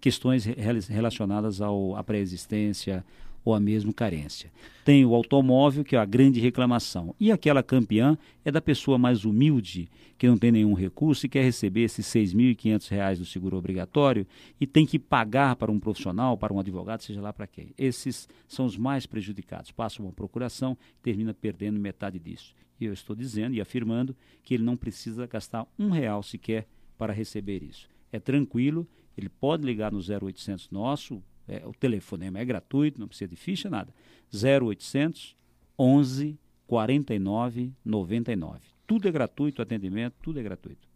questões 0.00 0.44
relacionadas 0.44 1.60
ao, 1.60 1.96
à 1.96 2.04
pré-existência 2.04 3.04
ou 3.46 3.54
a 3.54 3.60
mesmo 3.60 3.94
carência. 3.94 4.50
Tem 4.84 5.06
o 5.06 5.14
automóvel, 5.14 5.84
que 5.84 5.94
é 5.94 5.98
a 6.00 6.04
grande 6.04 6.40
reclamação. 6.40 7.14
E 7.18 7.30
aquela 7.30 7.62
campeã 7.62 8.18
é 8.44 8.50
da 8.50 8.60
pessoa 8.60 8.98
mais 8.98 9.24
humilde, 9.24 9.88
que 10.18 10.26
não 10.26 10.36
tem 10.36 10.50
nenhum 10.50 10.74
recurso 10.74 11.24
e 11.24 11.28
quer 11.28 11.44
receber 11.44 11.82
esses 11.82 12.12
R$ 12.12 12.22
6.500 12.22 13.18
do 13.18 13.24
seguro 13.24 13.56
obrigatório 13.56 14.26
e 14.60 14.66
tem 14.66 14.84
que 14.84 14.98
pagar 14.98 15.54
para 15.54 15.70
um 15.70 15.78
profissional, 15.78 16.36
para 16.36 16.52
um 16.52 16.58
advogado, 16.58 17.02
seja 17.02 17.20
lá 17.20 17.32
para 17.32 17.46
quem. 17.46 17.68
Esses 17.78 18.28
são 18.48 18.66
os 18.66 18.76
mais 18.76 19.06
prejudicados. 19.06 19.70
Passa 19.70 20.02
uma 20.02 20.12
procuração 20.12 20.76
e 20.98 21.02
termina 21.04 21.32
perdendo 21.32 21.78
metade 21.78 22.18
disso. 22.18 22.52
E 22.80 22.84
eu 22.84 22.92
estou 22.92 23.14
dizendo 23.14 23.54
e 23.54 23.60
afirmando 23.60 24.14
que 24.42 24.54
ele 24.54 24.64
não 24.64 24.76
precisa 24.76 25.24
gastar 25.24 25.68
um 25.78 25.90
real 25.90 26.20
sequer 26.20 26.66
para 26.98 27.12
receber 27.12 27.62
isso. 27.62 27.88
É 28.10 28.18
tranquilo, 28.18 28.88
ele 29.16 29.28
pode 29.28 29.64
ligar 29.64 29.92
no 29.92 30.00
0800 30.00 30.68
nosso, 30.72 31.22
é, 31.48 31.66
o 31.66 31.72
telefonema 31.72 32.38
é 32.38 32.44
gratuito, 32.44 33.00
não 33.00 33.08
precisa 33.08 33.28
de 33.28 33.36
ficha, 33.36 33.70
nada. 33.70 33.94
0800 34.32 35.36
11 35.78 36.38
49 36.66 37.72
99. 37.84 38.60
Tudo 38.86 39.08
é 39.08 39.12
gratuito, 39.12 39.62
atendimento, 39.62 40.14
tudo 40.22 40.38
é 40.40 40.42
gratuito. 40.42 40.88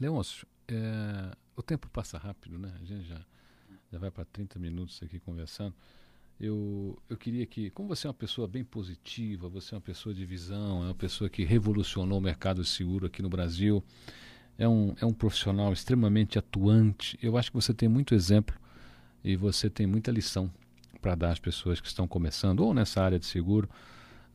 Leôncio, 0.00 0.46
é, 0.68 1.36
o 1.56 1.62
tempo 1.62 1.88
passa 1.88 2.18
rápido, 2.18 2.58
né? 2.58 2.72
A 2.80 2.84
gente 2.84 3.06
já, 3.06 3.20
já 3.92 3.98
vai 3.98 4.10
para 4.10 4.24
30 4.24 4.58
minutos 4.58 5.00
aqui 5.02 5.18
conversando. 5.18 5.74
Eu, 6.40 6.98
eu 7.08 7.16
queria 7.16 7.46
que, 7.46 7.70
como 7.70 7.88
você 7.88 8.06
é 8.06 8.10
uma 8.10 8.14
pessoa 8.14 8.48
bem 8.48 8.64
positiva, 8.64 9.48
você 9.48 9.74
é 9.74 9.76
uma 9.76 9.80
pessoa 9.80 10.14
de 10.14 10.24
visão, 10.26 10.82
é 10.82 10.86
uma 10.86 10.94
pessoa 10.94 11.30
que 11.30 11.44
revolucionou 11.44 12.18
o 12.18 12.20
mercado 12.20 12.64
seguro 12.64 13.06
aqui 13.06 13.22
no 13.22 13.28
Brasil, 13.28 13.84
é 14.58 14.68
um, 14.68 14.94
é 15.00 15.06
um 15.06 15.12
profissional 15.12 15.72
extremamente 15.72 16.38
atuante. 16.38 17.16
Eu 17.22 17.36
acho 17.36 17.50
que 17.50 17.56
você 17.56 17.72
tem 17.72 17.88
muito 17.88 18.14
exemplo 18.14 18.58
e 19.24 19.36
você 19.36 19.70
tem 19.70 19.86
muita 19.86 20.10
lição 20.10 20.50
para 21.00 21.14
dar 21.14 21.32
às 21.32 21.38
pessoas 21.38 21.80
que 21.80 21.88
estão 21.88 22.06
começando, 22.06 22.60
ou 22.60 22.74
nessa 22.74 23.02
área 23.02 23.18
de 23.18 23.26
seguro, 23.26 23.68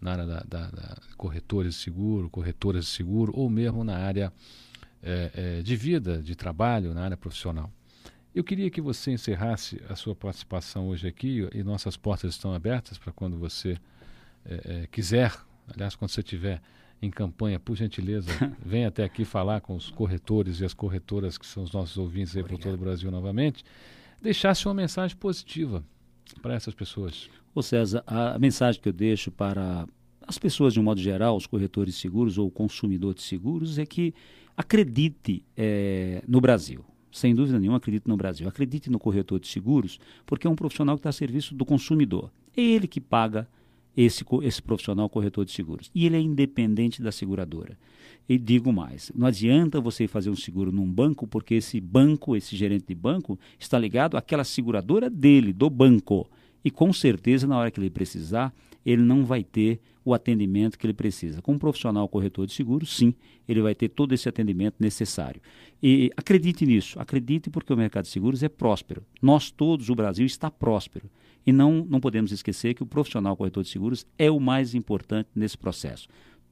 na 0.02 0.12
área 0.12 0.26
da, 0.26 0.40
da, 0.48 0.72
da 0.72 0.98
corretores 1.16 1.76
de 1.76 1.82
seguro, 1.82 2.30
corretoras 2.30 2.86
de 2.86 2.92
seguro, 2.92 3.32
ou 3.36 3.50
mesmo 3.50 3.84
na 3.84 3.98
área 3.98 4.34
é, 5.04 5.32
é, 5.34 5.62
de 5.62 5.76
vida, 5.76 6.22
de 6.22 6.36
trabalho, 6.36 6.94
na 6.94 7.04
área 7.04 7.18
profissional. 7.18 7.72
Eu 8.34 8.44
queria 8.44 8.70
que 8.70 8.82
você 8.82 9.12
encerrasse 9.12 9.82
a 9.90 9.96
sua 9.96 10.16
participação 10.16 10.90
hoje 10.90 11.08
aqui, 11.08 11.48
e 11.54 11.64
nossas 11.64 11.96
portas 11.96 12.34
estão 12.34 12.54
abertas 12.54 12.98
para 12.98 13.12
quando 13.14 13.38
você 13.38 13.78
é, 14.46 14.88
quiser, 14.92 15.36
aliás, 15.72 15.96
quando 15.96 16.10
você 16.12 16.22
estiver 16.22 16.62
em 17.02 17.10
campanha, 17.10 17.60
por 17.60 17.76
gentileza, 17.76 18.30
venha 18.64 18.88
até 18.88 19.04
aqui 19.04 19.24
falar 19.24 19.62
com 19.62 19.76
os 19.76 19.90
corretores 19.90 20.60
e 20.60 20.66
as 20.66 20.74
corretoras 20.74 21.38
que 21.38 21.46
são 21.46 21.64
os 21.64 21.72
nossos 21.72 21.98
ouvintes 21.98 22.36
aí 22.36 22.44
por 22.44 22.60
todo 22.60 22.74
o 22.74 22.78
Brasil 22.78 23.10
novamente 23.10 23.64
deixasse 24.22 24.66
uma 24.68 24.74
mensagem 24.74 25.16
positiva 25.18 25.84
para 26.42 26.54
essas 26.54 26.74
pessoas. 26.74 27.30
Ô 27.54 27.62
César, 27.62 28.04
a 28.06 28.38
mensagem 28.38 28.82
que 28.82 28.90
eu 28.90 28.94
deixo 28.94 29.32
para 29.32 29.88
as 30.28 30.38
pessoas 30.38 30.74
de 30.74 30.80
um 30.80 30.84
modo 30.84 31.02
geral, 31.02 31.36
os 31.36 31.48
corretores 31.48 31.96
de 31.96 32.02
seguros 32.02 32.38
ou 32.38 32.48
o 32.48 32.52
consumidor 32.52 33.14
de 33.14 33.22
seguros, 33.24 33.80
é 33.80 33.86
que 33.86 34.14
acredite 34.56 35.44
é, 35.58 36.24
no 36.28 36.40
Brasil. 36.40 36.86
Sem 37.12 37.34
dúvida 37.34 37.60
nenhuma, 37.60 37.78
acredite 37.78 38.08
no 38.08 38.16
Brasil. 38.16 38.48
Acredite 38.48 38.90
no 38.92 39.00
corretor 39.00 39.40
de 39.40 39.48
seguros, 39.48 40.00
porque 40.26 40.46
é 40.46 40.50
um 40.50 40.56
profissional 40.56 40.96
que 40.96 41.00
está 41.00 41.10
a 41.10 41.14
serviço 41.14 41.56
do 41.56 41.66
consumidor. 41.66 42.32
É 42.56 42.62
ele 42.62 42.88
que 42.88 43.02
paga 43.02 43.48
esse, 44.06 44.24
esse 44.44 44.62
profissional 44.62 45.10
corretor 45.10 45.44
de 45.44 45.52
seguros. 45.52 45.92
E 45.94 46.06
ele 46.06 46.16
é 46.16 46.22
independente 46.22 47.02
da 47.02 47.12
seguradora. 47.12 47.78
E 48.30 48.38
digo 48.38 48.72
mais, 48.72 49.12
não 49.14 49.28
adianta 49.28 49.82
você 49.82 50.08
fazer 50.08 50.30
um 50.30 50.36
seguro 50.36 50.72
num 50.72 50.90
banco, 50.90 51.28
porque 51.28 51.56
esse 51.56 51.82
banco, 51.82 52.36
esse 52.36 52.56
gerente 52.56 52.86
de 52.88 52.96
banco, 52.96 53.38
está 53.60 53.78
ligado 53.78 54.16
àquela 54.16 54.46
seguradora 54.46 55.10
dele, 55.10 55.52
do 55.52 55.70
banco. 55.70 56.30
E 56.64 56.72
com 56.72 56.94
certeza, 56.94 57.46
na 57.46 57.58
hora 57.58 57.72
que 57.72 57.80
ele 57.80 57.90
precisar, 57.90 58.54
ele 58.86 59.02
não 59.02 59.26
vai 59.26 59.44
ter 59.44 59.82
o 60.10 60.14
atendimento 60.14 60.78
que 60.78 60.86
ele 60.86 60.94
precisa. 60.94 61.42
Com 61.42 61.54
um 61.54 61.60
profissional 61.60 62.08
corretor 62.08 62.48
de 62.48 62.54
seguros, 62.54 62.96
sim, 62.96 63.14
ele 63.48 63.62
vai 63.62 63.76
ter 63.76 63.90
todo 63.90 64.14
esse 64.14 64.28
atendimento 64.28 64.76
necessário. 64.80 65.42
E 65.82 66.12
acredite 66.18 66.66
nisso, 66.66 67.00
acredite 67.00 67.50
porque 67.50 67.72
o 67.72 67.78
mercado 67.78 68.06
de 68.06 68.12
seguros 68.12 68.42
é 68.42 68.50
próspero. 68.50 69.04
Nós 69.22 69.52
todos, 69.52 69.90
o 69.90 69.96
Brasil 69.96 70.26
está 70.26 70.50
próspero. 70.50 71.10
E 71.46 71.52
não, 71.52 71.86
não 71.88 72.00
podemos 72.00 72.32
esquecer 72.32 72.74
que 72.74 72.84
o 72.84 72.88
profissional 72.88 73.36
corretor 73.38 73.64
de 73.64 73.70
seguros 73.70 74.06
é 74.18 74.30
o 74.30 74.40
mais 74.40 74.74
importante 74.74 75.30
nesse 75.36 75.58
processo 75.58 76.08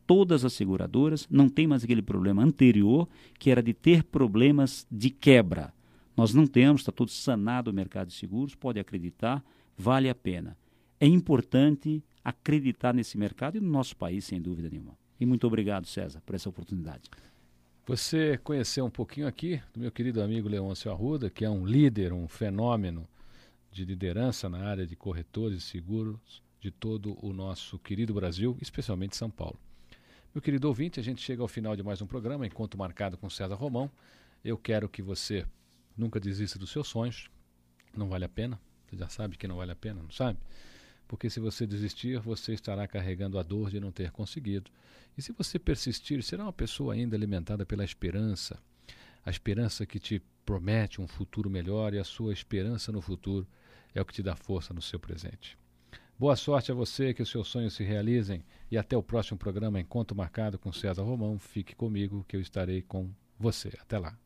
todas 0.06 0.46
as 0.46 0.54
seguradoras, 0.54 1.28
não 1.30 1.50
tem 1.50 1.68
mais 1.68 1.84
aquele 1.84 2.02
problema 2.02 2.42
anterior, 2.42 3.10
que 3.38 3.52
era 3.52 3.62
de 3.62 3.74
ter 3.74 4.06
problemas 4.06 4.88
de 4.90 5.10
quebra. 5.10 5.74
Nós 6.16 6.34
não 6.34 6.48
temos, 6.48 6.80
está 6.80 6.94
todo 6.94 7.12
sanado 7.12 7.70
o 7.70 7.74
mercado 7.74 8.08
de 8.08 8.14
seguros, 8.14 8.56
pode 8.56 8.80
acreditar, 8.80 9.44
vale 9.78 10.10
a 10.10 10.16
pena. 10.16 10.58
É 10.98 11.06
importante 11.06 12.02
acreditar 12.28 12.94
nesse 12.94 13.18
mercado 13.18 13.56
e 13.56 13.62
no 13.62 13.70
nosso 13.72 13.96
país, 13.96 14.26
sem 14.26 14.42
dúvida 14.42 14.70
nenhuma. 14.70 14.98
E 15.18 15.26
muito 15.26 15.48
obrigado, 15.48 15.88
César, 15.88 16.22
por 16.26 16.36
essa 16.36 16.50
oportunidade. 16.50 17.10
Você 17.86 18.38
conheceu 18.44 18.84
um 18.84 18.90
pouquinho 18.90 19.26
aqui 19.26 19.62
do 19.74 19.80
meu 19.80 19.90
querido 19.90 20.22
amigo 20.22 20.50
Leôncio 20.50 20.92
Arruda, 20.92 21.30
que 21.30 21.46
é 21.46 21.50
um 21.50 21.66
líder, 21.66 22.12
um 22.12 22.28
fenômeno 22.28 23.08
de 23.72 23.86
liderança 23.86 24.50
na 24.50 24.60
área 24.60 24.86
de 24.86 24.94
corretores 24.94 25.60
e 25.60 25.68
seguros 25.68 26.44
de 26.60 26.70
todo 26.70 27.18
o 27.26 27.32
nosso 27.32 27.80
querido 27.80 28.14
Brasil, 28.14 28.58
especialmente 28.62 29.16
São 29.16 29.30
Paulo. 29.30 29.58
Meu 30.36 30.42
querido 30.42 30.68
ouvinte, 30.68 31.00
a 31.00 31.04
gente 31.04 31.22
chega 31.22 31.42
ao 31.42 31.48
final 31.48 31.78
de 31.78 31.82
mais 31.82 32.02
um 32.02 32.06
programa, 32.06 32.46
Encontro 32.46 32.78
Marcado 32.78 33.18
com 33.18 33.30
César 33.30 33.56
Romão. 33.56 33.90
Eu 34.44 34.58
quero 34.58 34.90
que 34.90 35.02
você 35.02 35.46
nunca 35.96 36.20
desista 36.20 36.60
dos 36.60 36.72
seus 36.72 36.90
sonhos. 36.90 37.30
Não 37.96 38.10
vale 38.10 38.26
a 38.26 38.30
pena. 38.30 38.60
Você 38.90 38.98
já 38.98 39.08
sabe 39.08 39.38
que 39.38 39.48
não 39.48 39.56
vale 39.56 39.72
a 39.72 39.76
pena, 39.78 40.04
não 40.04 40.12
sabe? 40.12 40.38
Porque 41.08 41.30
se 41.30 41.40
você 41.40 41.66
desistir, 41.66 42.20
você 42.20 42.54
estará 42.54 42.88
carregando 42.88 43.40
a 43.40 43.44
dor 43.44 43.70
de 43.70 43.80
não 43.80 43.92
ter 43.92 44.12
conseguido. 44.12 44.70
E 45.18 45.22
se 45.22 45.32
você 45.32 45.58
persistir, 45.58 46.22
será 46.22 46.44
uma 46.44 46.54
pessoa 46.54 46.94
ainda 46.94 47.16
alimentada 47.16 47.66
pela 47.66 47.84
esperança. 47.84 48.60
A 49.26 49.30
esperança 49.30 49.86
que 49.86 50.00
te 50.00 50.22
promete 50.46 51.02
um 51.02 51.08
futuro 51.08 51.50
melhor 51.50 51.94
e 51.94 52.00
a 52.00 52.04
sua 52.04 52.34
esperança 52.34 52.92
no 52.92 53.02
futuro 53.02 53.48
é 53.94 54.02
o 54.02 54.06
que 54.06 54.14
te 54.14 54.24
dá 54.24 54.36
força 54.36 54.74
no 54.74 54.82
seu 54.82 55.00
presente. 55.00 55.58
Boa 56.20 56.36
sorte 56.36 56.72
a 56.72 56.76
você, 56.76 57.14
que 57.14 57.22
os 57.22 57.30
seus 57.30 57.48
sonhos 57.48 57.74
se 57.74 57.84
realizem 57.84 58.44
e 58.72 58.78
até 58.78 58.98
o 58.98 59.04
próximo 59.04 59.38
programa 59.38 59.80
Encontro 59.80 60.16
Marcado 60.16 60.58
com 60.58 60.74
César 60.74 61.04
Romão. 61.04 61.38
Fique 61.38 61.76
comigo 61.76 62.26
que 62.28 62.36
eu 62.36 62.42
estarei 62.42 62.82
com 62.82 63.10
você. 63.40 63.72
Até 63.80 64.00
lá. 64.00 64.18